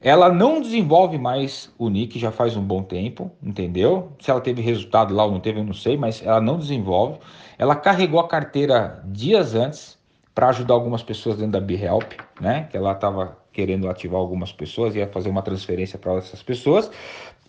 Ela 0.00 0.32
não 0.32 0.62
desenvolve 0.62 1.18
mais 1.18 1.70
o 1.76 1.90
nick 1.90 2.18
já 2.18 2.32
faz 2.32 2.56
um 2.56 2.62
bom 2.62 2.82
tempo, 2.82 3.30
entendeu? 3.42 4.12
Se 4.18 4.30
ela 4.30 4.40
teve 4.40 4.62
resultado 4.62 5.12
lá 5.12 5.24
ou 5.24 5.32
não 5.32 5.40
teve, 5.40 5.60
eu 5.60 5.64
não 5.64 5.74
sei, 5.74 5.98
mas 5.98 6.24
ela 6.24 6.40
não 6.40 6.56
desenvolve. 6.56 7.18
Ela 7.58 7.76
carregou 7.76 8.18
a 8.18 8.26
carteira 8.26 9.02
dias 9.04 9.54
antes 9.54 9.98
para 10.34 10.48
ajudar 10.48 10.72
algumas 10.72 11.02
pessoas 11.02 11.36
dentro 11.36 11.52
da 11.52 11.60
BeHelp, 11.60 12.12
né? 12.40 12.68
Que 12.70 12.78
ela 12.78 12.92
estava 12.92 13.36
querendo 13.52 13.90
ativar 13.90 14.18
algumas 14.18 14.52
pessoas, 14.52 14.94
ia 14.94 15.06
fazer 15.08 15.28
uma 15.28 15.42
transferência 15.42 15.98
para 15.98 16.14
essas 16.14 16.42
pessoas. 16.42 16.90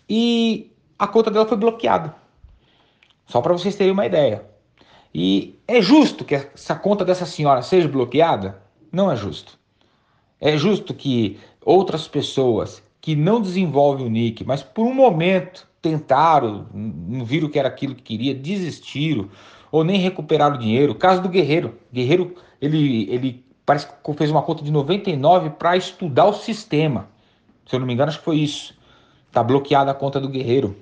E 0.06 0.71
a 1.02 1.06
conta 1.08 1.32
dela 1.32 1.44
foi 1.44 1.56
bloqueada. 1.56 2.14
Só 3.26 3.40
para 3.40 3.52
vocês 3.52 3.74
terem 3.74 3.92
uma 3.92 4.06
ideia. 4.06 4.44
E 5.12 5.58
é 5.66 5.82
justo 5.82 6.24
que 6.24 6.32
essa 6.32 6.76
conta 6.76 7.04
dessa 7.04 7.26
senhora 7.26 7.60
seja 7.60 7.88
bloqueada? 7.88 8.62
Não 8.92 9.10
é 9.10 9.16
justo. 9.16 9.58
É 10.40 10.56
justo 10.56 10.94
que 10.94 11.40
outras 11.64 12.06
pessoas 12.06 12.80
que 13.00 13.16
não 13.16 13.40
desenvolvem 13.40 14.06
o 14.06 14.08
nick, 14.08 14.44
mas 14.44 14.62
por 14.62 14.86
um 14.86 14.94
momento 14.94 15.68
tentaram, 15.82 16.68
não 16.72 17.24
viram 17.24 17.48
que 17.48 17.58
era 17.58 17.66
aquilo 17.66 17.96
que 17.96 18.02
queria, 18.02 18.32
desistiram 18.32 19.28
ou 19.72 19.82
nem 19.82 19.98
recuperaram 19.98 20.54
o 20.54 20.58
dinheiro. 20.58 20.94
Caso 20.94 21.20
do 21.20 21.28
Guerreiro. 21.28 21.80
Guerreiro, 21.92 22.36
ele, 22.60 23.12
ele 23.12 23.44
parece 23.66 23.88
que 23.88 24.12
fez 24.14 24.30
uma 24.30 24.42
conta 24.42 24.62
de 24.62 24.70
99 24.70 25.50
para 25.50 25.76
estudar 25.76 26.26
o 26.26 26.32
sistema. 26.32 27.08
Se 27.66 27.74
eu 27.74 27.80
não 27.80 27.88
me 27.88 27.92
engano, 27.92 28.10
acho 28.10 28.20
que 28.20 28.24
foi 28.24 28.36
isso. 28.36 28.72
Tá 29.32 29.42
bloqueada 29.42 29.90
a 29.90 29.94
conta 29.94 30.20
do 30.20 30.28
Guerreiro. 30.28 30.76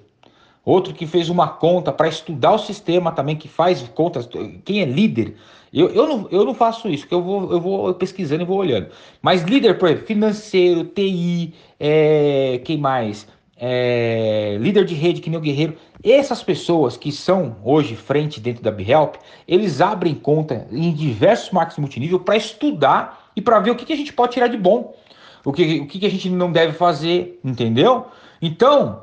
Outro 0.64 0.92
que 0.92 1.06
fez 1.06 1.28
uma 1.28 1.48
conta 1.48 1.90
para 1.90 2.08
estudar 2.08 2.52
o 2.52 2.58
sistema 2.58 3.10
também, 3.12 3.36
que 3.36 3.48
faz 3.48 3.82
contas. 3.94 4.28
Quem 4.64 4.82
é 4.82 4.84
líder? 4.84 5.34
Eu, 5.72 5.88
eu, 5.90 6.06
não, 6.06 6.28
eu 6.30 6.44
não 6.44 6.52
faço 6.52 6.88
isso, 6.88 7.06
que 7.06 7.14
eu 7.14 7.22
vou, 7.22 7.50
eu 7.52 7.60
vou 7.60 7.94
pesquisando 7.94 8.42
e 8.42 8.46
vou 8.46 8.58
olhando. 8.58 8.88
Mas 9.22 9.42
líder, 9.42 9.78
por 9.78 9.88
exemplo, 9.88 10.06
financeiro, 10.06 10.84
TI, 10.84 11.54
é, 11.78 12.60
quem 12.64 12.76
mais? 12.76 13.26
É, 13.56 14.56
líder 14.60 14.84
de 14.84 14.94
rede, 14.94 15.20
que 15.20 15.30
nem 15.30 15.38
o 15.38 15.42
Guerreiro. 15.42 15.76
Essas 16.02 16.42
pessoas 16.42 16.96
que 16.96 17.12
são 17.12 17.56
hoje 17.62 17.94
frente 17.94 18.40
dentro 18.40 18.62
da 18.62 18.70
BeHelp, 18.70 19.16
eles 19.46 19.80
abrem 19.80 20.14
conta 20.14 20.66
em 20.72 20.92
diversos 20.92 21.50
marcos 21.52 21.76
multinível 21.78 22.18
para 22.18 22.36
estudar 22.36 23.30
e 23.36 23.40
para 23.40 23.60
ver 23.60 23.70
o 23.70 23.76
que, 23.76 23.84
que 23.84 23.92
a 23.92 23.96
gente 23.96 24.12
pode 24.12 24.32
tirar 24.32 24.48
de 24.48 24.56
bom. 24.56 24.94
O 25.44 25.52
que, 25.52 25.80
o 25.80 25.86
que, 25.86 26.00
que 26.00 26.06
a 26.06 26.10
gente 26.10 26.28
não 26.28 26.50
deve 26.50 26.72
fazer, 26.72 27.38
entendeu? 27.44 28.06
Então, 28.42 29.02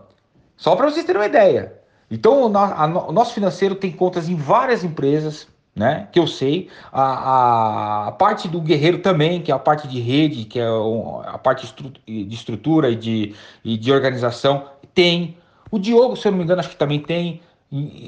só 0.58 0.76
para 0.76 0.90
vocês 0.90 1.06
terem 1.06 1.22
uma 1.22 1.28
ideia. 1.28 1.74
Então, 2.10 2.46
o, 2.46 3.12
nosso 3.12 3.34
financeiro 3.34 3.76
tem 3.76 3.92
contas 3.92 4.28
em 4.28 4.36
várias 4.36 4.84
empresas, 4.84 5.48
né? 5.76 6.08
Que 6.12 6.20
eu 6.20 6.26
sei. 6.26 6.70
A, 6.92 8.08
a, 8.08 8.12
parte 8.14 8.48
do 8.48 8.60
guerreiro 8.60 9.00
também, 9.00 9.42
que 9.42 9.52
é 9.52 9.56
a 9.56 9.60
parte 9.60 9.88
de 9.88 10.00
rede, 10.00 10.46
que 10.46 10.60
é 10.60 10.68
a 11.26 11.38
parte 11.38 11.72
de 12.06 12.34
estrutura 12.34 12.90
e 12.90 12.96
de, 12.96 13.36
e 13.64 13.78
de 13.78 13.92
organização, 13.92 14.66
tem. 14.94 15.38
O 15.70 15.78
Diogo, 15.78 16.16
se 16.16 16.28
eu 16.28 16.32
não 16.32 16.40
me 16.40 16.46
engano, 16.46 16.62
acho 16.62 16.70
que 16.70 16.76
também 16.76 17.00
tem. 17.00 17.42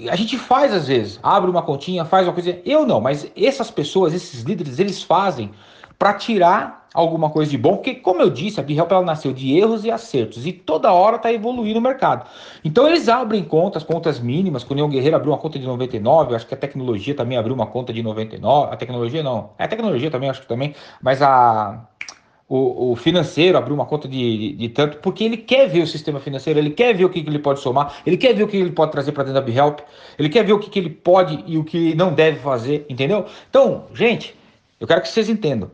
A 0.10 0.16
gente 0.16 0.38
faz 0.38 0.74
às 0.74 0.88
vezes, 0.88 1.20
abre 1.22 1.52
uma 1.52 1.62
continha, 1.62 2.06
faz 2.06 2.26
uma 2.26 2.34
coisa. 2.34 2.58
Eu 2.66 2.86
não, 2.88 3.02
mas 3.02 3.30
essas 3.36 3.70
pessoas, 3.70 4.14
esses 4.14 4.41
líderes, 4.43 4.80
eles 4.80 5.04
fazem 5.04 5.52
para 5.97 6.14
tirar 6.14 6.79
alguma 6.94 7.30
coisa 7.30 7.52
de 7.52 7.58
bom, 7.58 7.76
porque 7.76 7.96
como 7.96 8.22
eu 8.22 8.30
disse, 8.30 8.60
a 8.60 8.64
BeHelp 8.64 8.92
ela 8.92 9.04
nasceu 9.04 9.32
de 9.32 9.58
erros 9.58 9.86
e 9.86 9.92
acertos 9.92 10.46
e 10.46 10.52
toda 10.52 10.92
hora 10.92 11.18
está 11.18 11.32
evoluindo 11.32 11.80
o 11.80 11.82
mercado. 11.82 12.28
Então 12.64 12.88
eles 12.88 13.08
abrem 13.08 13.44
contas, 13.44 13.84
contas 13.84 14.20
mínimas, 14.20 14.64
quando 14.64 14.80
o 14.80 14.82
Neon 14.82 14.90
Guerreiro 14.90 15.16
abriu 15.16 15.32
uma 15.32 15.38
conta 15.38 15.60
de 15.60 15.66
99, 15.66 16.36
acho 16.36 16.48
que 16.48 16.54
a 16.54 16.58
tecnologia 16.58 17.14
também 17.14 17.38
abriu 17.38 17.54
uma 17.54 17.68
conta 17.68 17.94
de 17.94 18.02
99, 18.02 18.74
a 18.74 18.78
tecnologia 18.78 19.22
não, 19.22 19.52
é 19.58 19.64
a 19.66 19.68
tecnologia 19.68 20.10
também, 20.10 20.30
acho 20.30 20.42
que 20.42 20.48
também, 20.48 20.74
mas 21.02 21.22
a 21.22 21.86
o, 22.50 22.94
o, 22.94 22.96
financeiro 22.96 23.60
abriu 23.60 23.76
uma 23.76 23.86
conta 23.86 24.08
de, 24.08 24.18
de, 24.38 24.54
de, 24.54 24.70
tanto, 24.70 24.98
porque 24.98 25.24
ele 25.24 25.38
quer 25.38 25.70
ver 25.70 25.84
o 25.84 25.88
sistema 25.88 26.20
financeiro, 26.20 26.58
ele 26.58 26.72
quer 26.72 26.96
ver 26.96 27.06
o 27.06 27.10
que, 27.10 27.22
que 27.22 27.30
ele 27.30 27.38
pode 27.38 27.60
somar, 27.60 28.02
ele 28.04 28.18
quer 28.18 28.34
ver 28.34 28.42
o 28.44 28.48
que 28.48 28.58
ele 28.58 28.72
pode 28.72 28.92
trazer 28.92 29.12
para 29.12 29.24
dentro 29.24 29.40
da 29.40 29.46
BeHelp, 29.46 29.82
ele 30.18 30.30
quer 30.30 30.44
ver 30.44 30.54
o 30.54 30.60
que, 30.60 30.68
que 30.68 30.80
ele 30.80 30.90
pode 30.90 31.44
e 31.46 31.60
o 31.60 31.64
que 31.64 31.94
não 31.94 32.12
deve 32.12 32.40
fazer, 32.40 32.88
entendeu? 32.90 33.28
Então, 33.48 33.86
gente, 33.94 34.36
eu 34.80 34.88
quero 34.88 35.00
que 35.02 35.10
vocês 35.10 35.30
entendam. 35.30 35.70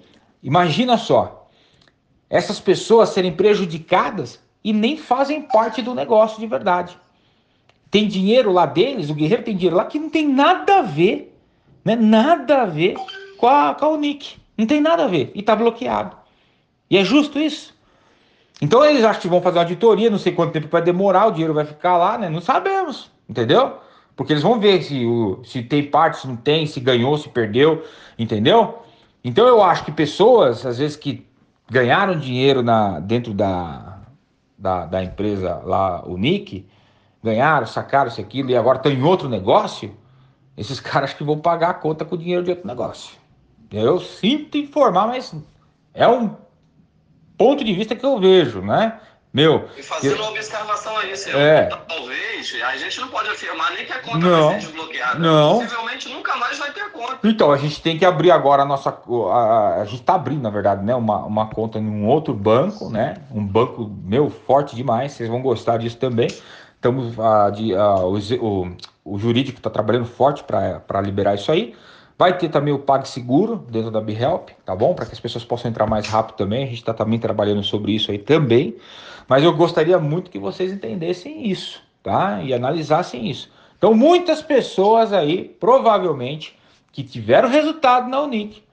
Imagina 0.46 0.96
só, 0.96 1.50
essas 2.30 2.60
pessoas 2.60 3.10
serem 3.10 3.32
prejudicadas 3.32 4.40
e 4.64 4.72
nem 4.72 4.96
fazem 4.96 5.42
parte 5.42 5.82
do 5.82 5.96
negócio 5.96 6.40
de 6.40 6.46
verdade. 6.46 6.96
Tem 7.90 8.08
dinheiro 8.08 8.52
lá 8.52 8.68
deles, 8.68 9.10
o 9.10 9.16
guerreiro 9.16 9.42
tem 9.42 9.56
dinheiro 9.56 9.76
lá 9.76 9.86
que 9.86 9.98
não 9.98 10.08
tem 10.08 10.30
nada 10.30 10.78
a 10.78 10.82
ver, 10.84 11.36
né? 11.84 11.96
Nada 11.96 12.62
a 12.62 12.66
ver 12.66 12.94
com 13.40 13.48
a, 13.48 13.74
com 13.74 13.96
a. 13.96 13.98
Não 14.56 14.68
tem 14.68 14.80
nada 14.80 15.06
a 15.06 15.08
ver. 15.08 15.32
E 15.34 15.40
está 15.40 15.56
bloqueado. 15.56 16.16
E 16.92 16.98
é 16.98 17.04
justo 17.04 17.40
isso? 17.40 17.74
Então 18.62 18.86
eles 18.86 19.04
acham 19.04 19.24
que 19.24 19.28
vão 19.28 19.42
fazer 19.42 19.58
uma 19.58 19.64
auditoria, 19.64 20.12
não 20.12 20.20
sei 20.20 20.32
quanto 20.32 20.54
tempo 20.54 20.68
vai 20.68 20.84
demorar, 20.84 21.26
o 21.26 21.32
dinheiro 21.32 21.56
vai 21.56 21.66
ficar 21.66 21.98
lá, 21.98 22.20
né? 22.20 22.30
Não 22.30 22.40
sabemos, 22.40 23.10
entendeu? 23.28 23.78
Porque 24.16 24.32
eles 24.32 24.44
vão 24.44 24.60
ver 24.60 24.84
se, 24.84 25.04
o, 25.08 25.44
se 25.44 25.64
tem 25.64 25.84
parte, 25.90 26.20
se 26.20 26.28
não 26.28 26.36
tem, 26.36 26.68
se 26.68 26.80
ganhou, 26.80 27.18
se 27.18 27.30
perdeu, 27.30 27.84
entendeu? 28.20 28.85
Então 29.26 29.48
eu 29.48 29.64
acho 29.64 29.84
que 29.84 29.92
pessoas, 29.92 30.64
às 30.68 30.78
vezes, 30.78 30.96
que 30.96 31.26
ganharam 31.68 32.16
dinheiro 32.20 32.62
na, 32.62 33.00
dentro 33.00 33.34
da, 33.34 34.02
da, 34.56 34.86
da 34.86 35.04
empresa 35.04 35.64
lá, 35.66 36.06
o 36.06 36.16
Nick, 36.16 36.68
ganharam, 37.24 37.66
sacaram 37.66 38.08
isso 38.08 38.22
aquilo 38.22 38.52
e 38.52 38.56
agora 38.56 38.78
estão 38.78 38.92
em 38.92 39.02
outro 39.02 39.28
negócio, 39.28 39.98
esses 40.56 40.78
caras 40.80 41.12
que 41.12 41.24
vão 41.24 41.40
pagar 41.40 41.72
a 41.72 41.74
conta 41.74 42.06
com 42.06 42.14
o 42.14 42.18
dinheiro 42.20 42.44
de 42.44 42.52
outro 42.52 42.68
negócio. 42.68 43.18
Eu 43.72 44.00
sinto 44.00 44.60
informar, 44.60 45.08
mas 45.08 45.34
é 45.92 46.08
um 46.08 46.36
ponto 47.36 47.64
de 47.64 47.74
vista 47.74 47.96
que 47.96 48.06
eu 48.06 48.20
vejo, 48.20 48.62
né? 48.62 49.00
Meu. 49.36 49.68
E 49.78 49.84
fazendo 49.84 50.22
uma 50.22 50.30
observação 50.30 50.98
a 50.98 51.06
isso, 51.08 51.28
é. 51.32 51.66
talvez, 51.66 52.56
a 52.64 52.78
gente 52.78 53.02
não 53.02 53.10
pode 53.10 53.28
afirmar 53.28 53.74
nem 53.74 53.86
que 53.86 53.92
a 53.92 54.00
conta 54.00 54.18
não, 54.20 54.48
vai 54.48 54.62
ser 54.62 54.68
desbloqueada. 54.68 55.20
Não. 55.20 55.60
Possivelmente 55.60 56.08
nunca 56.08 56.38
mais 56.38 56.58
vai 56.58 56.72
ter 56.72 56.90
conta. 56.92 57.20
Então, 57.22 57.52
a 57.52 57.58
gente 57.58 57.82
tem 57.82 57.98
que 57.98 58.06
abrir 58.06 58.32
agora 58.32 58.62
a 58.62 58.66
nossa. 58.66 58.98
A, 59.30 59.82
a 59.82 59.84
gente 59.84 60.00
está 60.00 60.16
abrindo, 60.16 60.42
na 60.42 60.50
verdade, 60.50 60.86
né? 60.86 60.96
Uma, 60.96 61.18
uma 61.26 61.48
conta 61.48 61.78
em 61.78 61.86
um 61.86 62.08
outro 62.08 62.34
banco, 62.34 62.90
né? 62.90 63.18
Um 63.30 63.46
banco, 63.46 63.92
meu, 64.06 64.30
forte 64.30 64.74
demais. 64.74 65.12
Vocês 65.12 65.28
vão 65.28 65.42
gostar 65.42 65.80
disso 65.80 65.98
também. 65.98 66.28
Estamos. 66.74 67.20
A, 67.20 67.50
de, 67.50 67.76
a, 67.76 67.96
o, 67.96 68.18
o, 68.18 68.78
o 69.04 69.20
jurídico 69.20 69.60
está 69.60 69.70
trabalhando 69.70 70.06
forte 70.06 70.46
para 70.46 71.02
liberar 71.02 71.36
isso 71.36 71.52
aí. 71.52 71.76
Vai 72.18 72.38
ter 72.38 72.50
também 72.50 72.74
o 72.74 72.80
PagSeguro 72.80 73.58
dentro 73.70 73.92
da 73.92 74.00
BeHelp, 74.00 74.50
tá 74.66 74.74
bom? 74.74 74.94
Para 74.94 75.06
que 75.06 75.12
as 75.12 75.20
pessoas 75.20 75.44
possam 75.44 75.70
entrar 75.70 75.86
mais 75.86 76.08
rápido 76.08 76.38
também. 76.38 76.64
A 76.64 76.68
gente 76.68 76.78
está 76.78 76.94
também 76.94 77.20
trabalhando 77.20 77.62
sobre 77.62 77.92
isso 77.92 78.10
aí 78.10 78.18
também. 78.18 78.78
Mas 79.28 79.44
eu 79.44 79.54
gostaria 79.54 80.00
muito 80.00 80.32
que 80.32 80.40
vocês 80.40 80.72
entendessem 80.72 81.50
isso, 81.50 81.82
tá? 82.02 82.42
E 82.42 82.54
analisassem 82.54 83.30
isso. 83.30 83.52
Então, 83.78 83.94
muitas 83.94 84.42
pessoas 84.42 85.12
aí, 85.12 85.44
provavelmente, 85.60 86.58
que 86.92 87.04
tiveram 87.04 87.50
resultado 87.50 88.08
na 88.08 88.22
Unic 88.22 88.64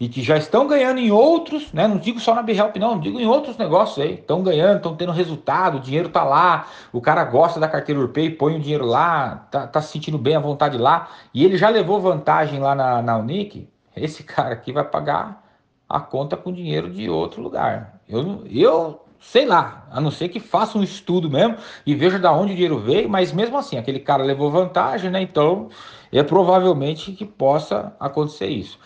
e 0.00 0.08
que 0.08 0.22
já 0.22 0.38
estão 0.38 0.66
ganhando 0.66 0.98
em 0.98 1.10
outros, 1.10 1.70
né? 1.74 1.86
Não 1.86 1.98
digo 1.98 2.18
só 2.18 2.34
na 2.34 2.42
BeHelp, 2.42 2.74
não, 2.76 2.98
digo 2.98 3.20
em 3.20 3.26
outros 3.26 3.58
negócios 3.58 4.02
aí. 4.02 4.14
Estão 4.14 4.42
ganhando, 4.42 4.78
estão 4.78 4.96
tendo 4.96 5.12
resultado, 5.12 5.76
o 5.76 5.80
dinheiro 5.80 6.08
tá 6.08 6.24
lá, 6.24 6.66
o 6.90 7.02
cara 7.02 7.22
gosta 7.22 7.60
da 7.60 7.68
carteira 7.68 8.00
Urpay, 8.00 8.30
põe 8.30 8.56
o 8.56 8.60
dinheiro 8.60 8.86
lá, 8.86 9.46
tá, 9.50 9.66
tá 9.66 9.82
se 9.82 9.92
sentindo 9.92 10.16
bem 10.16 10.34
à 10.34 10.40
vontade 10.40 10.78
lá, 10.78 11.10
e 11.34 11.44
ele 11.44 11.58
já 11.58 11.68
levou 11.68 12.00
vantagem 12.00 12.58
lá 12.58 12.74
na, 12.74 13.02
na 13.02 13.18
Unic, 13.18 13.68
esse 13.94 14.22
cara 14.24 14.54
aqui 14.54 14.72
vai 14.72 14.84
pagar 14.84 15.44
a 15.86 16.00
conta 16.00 16.34
com 16.34 16.50
dinheiro 16.50 16.88
de 16.88 17.10
outro 17.10 17.42
lugar. 17.42 18.00
Eu, 18.08 18.44
eu 18.46 19.04
sei 19.20 19.44
lá, 19.44 19.86
a 19.90 20.00
não 20.00 20.10
ser 20.10 20.30
que 20.30 20.40
faça 20.40 20.78
um 20.78 20.82
estudo 20.82 21.28
mesmo 21.28 21.56
e 21.84 21.94
veja 21.94 22.18
da 22.18 22.32
onde 22.32 22.52
o 22.52 22.54
dinheiro 22.54 22.78
veio, 22.78 23.08
mas 23.08 23.32
mesmo 23.32 23.58
assim, 23.58 23.76
aquele 23.76 24.00
cara 24.00 24.24
levou 24.24 24.50
vantagem, 24.50 25.10
né? 25.10 25.20
Então, 25.20 25.68
é 26.10 26.22
provavelmente 26.22 27.12
que 27.12 27.26
possa 27.26 27.94
acontecer 28.00 28.46
isso. 28.46 28.78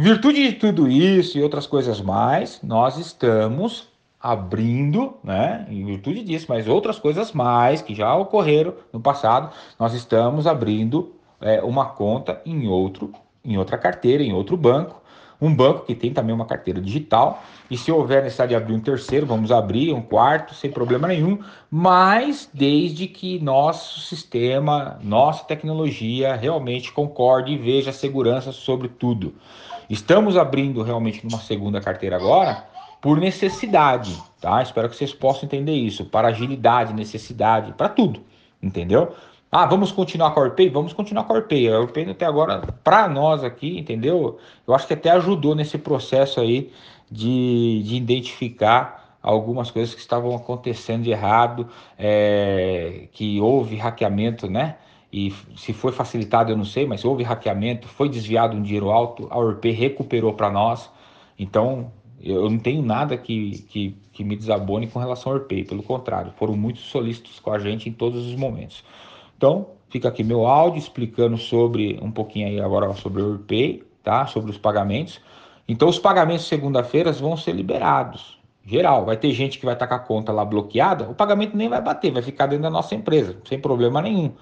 Virtude 0.00 0.48
de 0.48 0.52
tudo 0.52 0.88
isso 0.88 1.36
e 1.36 1.42
outras 1.42 1.66
coisas 1.66 2.00
mais, 2.00 2.62
nós 2.62 2.98
estamos 2.98 3.88
abrindo, 4.20 5.14
né? 5.24 5.66
Em 5.68 5.84
virtude 5.84 6.22
disso, 6.22 6.46
mas 6.48 6.68
outras 6.68 7.00
coisas 7.00 7.32
mais 7.32 7.82
que 7.82 7.96
já 7.96 8.14
ocorreram 8.14 8.74
no 8.92 9.00
passado, 9.00 9.52
nós 9.76 9.94
estamos 9.94 10.46
abrindo 10.46 11.16
é, 11.40 11.60
uma 11.62 11.84
conta 11.84 12.40
em 12.46 12.68
outro, 12.68 13.12
em 13.44 13.58
outra 13.58 13.76
carteira, 13.76 14.22
em 14.22 14.32
outro 14.32 14.56
banco, 14.56 15.02
um 15.40 15.52
banco 15.52 15.84
que 15.84 15.96
tem 15.96 16.12
também 16.12 16.32
uma 16.32 16.46
carteira 16.46 16.80
digital. 16.80 17.42
E 17.68 17.76
se 17.76 17.90
houver 17.90 18.22
necessidade 18.22 18.50
de 18.50 18.56
abrir 18.56 18.74
um 18.74 18.80
terceiro, 18.80 19.26
vamos 19.26 19.50
abrir 19.50 19.92
um 19.92 20.00
quarto, 20.00 20.54
sem 20.54 20.70
problema 20.70 21.08
nenhum, 21.08 21.40
mas 21.68 22.48
desde 22.54 23.08
que 23.08 23.40
nosso 23.40 23.98
sistema, 23.98 24.96
nossa 25.02 25.42
tecnologia 25.42 26.36
realmente 26.36 26.92
concorde 26.92 27.50
e 27.50 27.58
veja 27.58 27.92
segurança 27.92 28.52
sobre 28.52 28.86
tudo. 28.86 29.34
Estamos 29.88 30.36
abrindo 30.36 30.82
realmente 30.82 31.24
numa 31.24 31.38
segunda 31.38 31.80
carteira 31.80 32.16
agora 32.16 32.64
por 33.00 33.18
necessidade, 33.18 34.20
tá? 34.40 34.60
Espero 34.60 34.88
que 34.88 34.96
vocês 34.96 35.14
possam 35.14 35.44
entender 35.44 35.72
isso, 35.72 36.04
para 36.04 36.28
agilidade, 36.28 36.92
necessidade, 36.92 37.72
para 37.72 37.88
tudo, 37.88 38.20
entendeu? 38.62 39.14
Ah, 39.50 39.64
vamos 39.64 39.90
continuar 39.90 40.32
com 40.32 40.40
a 40.40 40.42
Orpay? 40.42 40.68
Vamos 40.68 40.92
continuar 40.92 41.24
com 41.24 41.32
a 41.32 41.36
Orpay. 41.36 41.72
A 41.72 41.80
Orpay 41.80 42.10
até 42.10 42.26
agora, 42.26 42.60
para 42.84 43.08
nós 43.08 43.42
aqui, 43.42 43.78
entendeu? 43.78 44.38
Eu 44.66 44.74
acho 44.74 44.86
que 44.86 44.92
até 44.92 45.10
ajudou 45.10 45.54
nesse 45.54 45.78
processo 45.78 46.38
aí 46.38 46.70
de, 47.10 47.82
de 47.82 47.96
identificar 47.96 49.16
algumas 49.22 49.70
coisas 49.70 49.94
que 49.94 50.00
estavam 50.00 50.34
acontecendo 50.36 51.04
de 51.04 51.10
errado, 51.10 51.66
é, 51.98 53.08
que 53.12 53.40
houve 53.40 53.76
hackeamento, 53.76 54.50
né? 54.50 54.76
E 55.12 55.32
se 55.56 55.72
foi 55.72 55.90
facilitado, 55.92 56.52
eu 56.52 56.56
não 56.56 56.64
sei, 56.64 56.86
mas 56.86 57.04
houve 57.04 57.22
hackeamento, 57.22 57.88
foi 57.88 58.08
desviado 58.08 58.56
um 58.56 58.62
dinheiro 58.62 58.90
alto, 58.90 59.26
a 59.30 59.38
URP 59.38 59.70
recuperou 59.70 60.34
para 60.34 60.50
nós. 60.50 60.90
Então, 61.38 61.90
eu 62.20 62.50
não 62.50 62.58
tenho 62.58 62.82
nada 62.82 63.16
que, 63.16 63.62
que, 63.70 63.96
que 64.12 64.24
me 64.24 64.36
desabone 64.36 64.86
com 64.86 64.98
relação 64.98 65.32
ao 65.32 65.38
URP, 65.38 65.64
pelo 65.64 65.82
contrário, 65.82 66.32
foram 66.36 66.56
muito 66.56 66.80
solícitos 66.80 67.40
com 67.40 67.50
a 67.52 67.58
gente 67.58 67.88
em 67.88 67.92
todos 67.92 68.26
os 68.26 68.34
momentos. 68.34 68.84
Então, 69.36 69.68
fica 69.88 70.08
aqui 70.08 70.22
meu 70.22 70.46
áudio 70.46 70.78
explicando 70.78 71.38
sobre 71.38 71.98
um 72.02 72.10
pouquinho 72.10 72.48
aí 72.48 72.60
agora 72.60 72.92
sobre 72.94 73.22
o 73.22 73.32
URP, 73.32 73.84
tá? 74.02 74.26
Sobre 74.26 74.50
os 74.50 74.58
pagamentos. 74.58 75.20
Então, 75.66 75.88
os 75.88 75.98
pagamentos 75.98 76.46
segunda-feira 76.46 77.12
vão 77.12 77.36
ser 77.36 77.52
liberados 77.52 78.38
geral. 78.68 79.06
Vai 79.06 79.16
ter 79.16 79.32
gente 79.32 79.58
que 79.58 79.64
vai 79.64 79.74
estar 79.74 79.86
com 79.86 79.94
a 79.94 79.98
conta 79.98 80.32
lá 80.32 80.44
bloqueada, 80.44 81.08
o 81.08 81.14
pagamento 81.14 81.56
nem 81.56 81.68
vai 81.68 81.80
bater, 81.80 82.12
vai 82.12 82.22
ficar 82.22 82.46
dentro 82.46 82.64
da 82.64 82.70
nossa 82.70 82.94
empresa, 82.94 83.36
sem 83.44 83.58
problema 83.58 84.02
nenhum. 84.02 84.32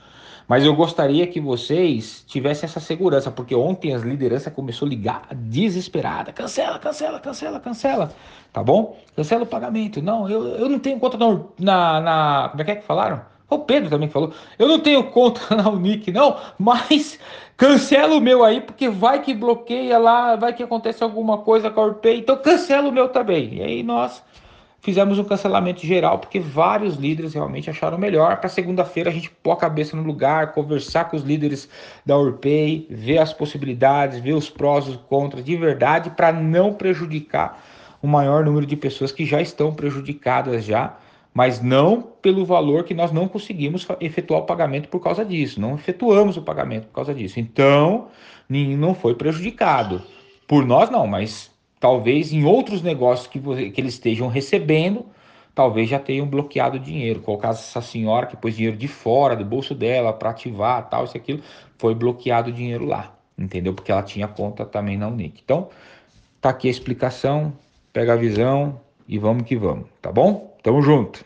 Mas 0.49 0.65
eu 0.65 0.75
gostaria 0.75 1.27
que 1.27 1.41
vocês 1.41 2.25
tivessem 2.27 2.69
essa 2.69 2.79
segurança, 2.79 3.31
porque 3.31 3.55
ontem 3.55 3.93
as 3.95 4.03
lideranças 4.03 4.53
começou 4.53 4.87
a 4.87 4.89
ligar 4.89 5.23
desesperada. 5.35 6.33
Cancela, 6.33 6.79
cancela, 6.79 7.19
cancela, 7.19 7.59
cancela. 7.59 8.13
Tá 8.53 8.63
bom? 8.63 8.97
Cancela 9.17 9.43
o 9.43 9.47
pagamento. 9.47 10.01
Não, 10.01 10.29
eu, 10.31 10.47
eu 10.47 10.69
não 10.69 10.79
tenho 10.79 11.01
conta 11.01 11.19
na, 11.19 11.41
na, 11.59 12.01
na 12.01 12.49
Como 12.51 12.63
é 12.63 12.65
que 12.65 12.71
é 12.71 12.77
que 12.77 12.85
falaram? 12.85 13.23
O 13.49 13.61
Pedro 13.61 13.91
também 13.91 14.09
falou. 14.09 14.33
Eu 14.59 14.69
não 14.69 14.81
tenho 14.81 15.05
conta 15.05 15.41
na 15.55 15.69
Unic, 15.69 16.13
não, 16.13 16.37
mas 16.59 17.19
cancela 17.57 18.15
o 18.15 18.21
meu 18.21 18.45
aí, 18.45 18.61
porque 18.61 18.89
vai 18.89 19.23
que 19.23 19.33
bloqueia 19.35 19.99
lá, 19.99 20.37
vai 20.37 20.53
que 20.53 20.63
acontece 20.63 21.03
alguma 21.03 21.39
coisa 21.39 21.71
com 21.71 21.81
a 21.81 21.85
Urpay, 21.87 22.19
então 22.19 22.37
cancela 22.37 22.89
o 22.89 22.93
meu 22.93 23.09
também. 23.09 23.55
E 23.55 23.63
aí 23.63 23.83
nós 23.83 24.23
fizemos 24.87 25.19
um 25.19 25.25
cancelamento 25.25 25.85
geral, 25.85 26.21
porque 26.21 26.39
vários 26.39 26.95
líderes 26.95 27.35
realmente 27.35 27.69
acharam 27.69 27.99
melhor. 27.99 28.37
Para 28.37 28.49
segunda-feira 28.49 29.11
a 29.11 29.13
gente 29.13 29.29
pôr 29.43 29.51
a 29.51 29.57
cabeça 29.57 29.97
no 29.97 30.05
lugar, 30.05 30.53
conversar 30.53 31.11
com 31.11 31.17
os 31.17 31.25
líderes 31.25 31.69
da 32.07 32.17
Urpay, 32.17 32.87
ver 32.89 33.19
as 33.19 33.33
possibilidades, 33.33 34.21
ver 34.21 34.35
os 34.35 34.49
prós 34.49 34.87
e 34.87 34.91
os 34.91 34.97
contras 34.97 35.45
de 35.45 35.57
verdade, 35.57 36.11
para 36.11 36.33
não 36.33 36.73
prejudicar 36.73 37.61
o 38.01 38.07
maior 38.07 38.45
número 38.45 38.65
de 38.65 38.77
pessoas 38.77 39.11
que 39.11 39.27
já 39.27 39.41
estão 39.41 39.75
prejudicadas 39.75 40.65
já 40.65 40.97
mas 41.35 41.61
não 41.61 42.01
pelo 42.23 42.47
valor 42.47 42.85
que 42.85 42.95
nós 42.95 43.13
não 43.13 43.29
conseguimos 43.29 43.87
efetuar 44.01 44.41
o 44.41 44.47
pagamento 44.47 44.89
por 44.89 45.01
causa 45.01 45.23
disso, 45.23 45.61
não 45.61 45.75
efetuamos 45.75 46.39
o 46.39 46.43
pagamento 46.43 46.87
por 46.87 46.95
causa 46.95 47.13
disso. 47.13 47.39
Então, 47.39 48.09
não 48.49 48.95
foi 48.95 49.15
prejudicado. 49.15 50.01
Por 50.49 50.65
nós 50.65 50.89
não, 50.89 51.07
mas 51.07 51.55
talvez 51.79 52.33
em 52.33 52.45
outros 52.45 52.83
negócios 52.83 53.27
que, 53.27 53.39
que 53.71 53.81
eles 53.81 53.95
estejam 53.95 54.29
recebendo, 54.29 55.07
talvez 55.55 55.89
já 55.89 55.99
tenham 55.99 56.27
bloqueado 56.27 56.77
o 56.77 56.81
dinheiro. 56.81 57.21
Colocar 57.21 57.51
essa 57.51 57.81
senhora 57.81 58.27
que 58.27 58.37
pôs 58.37 58.55
dinheiro 58.55 58.77
de 58.77 58.89
fora 58.89 59.37
do 59.37 59.45
bolso 59.45 59.75
dela 59.75 60.13
para 60.13 60.31
ativar, 60.31 60.89
tal, 60.89 61.05
isso 61.05 61.17
aquilo, 61.17 61.43
foi 61.79 61.95
bloqueado 61.95 62.51
o 62.51 62.53
dinheiro 62.53 62.85
lá, 62.85 63.15
entendeu? 63.39 63.75
Porque 63.75 63.91
ela 63.91 64.03
tinha 64.03 64.29
conta 64.29 64.65
também 64.65 64.97
na 64.97 65.09
Unic. 65.09 65.41
Então, 65.45 65.69
tá 66.41 66.51
aqui 66.51 66.69
a 66.69 66.71
explicação, 66.71 67.53
pega 67.93 68.13
a 68.13 68.17
visão 68.17 68.81
e 69.09 69.19
vamos 69.19 69.45
que 69.45 69.57
vamos, 69.57 69.87
tá 70.01 70.13
bom? 70.13 70.57
Tamo 70.63 70.83
junto. 70.83 71.25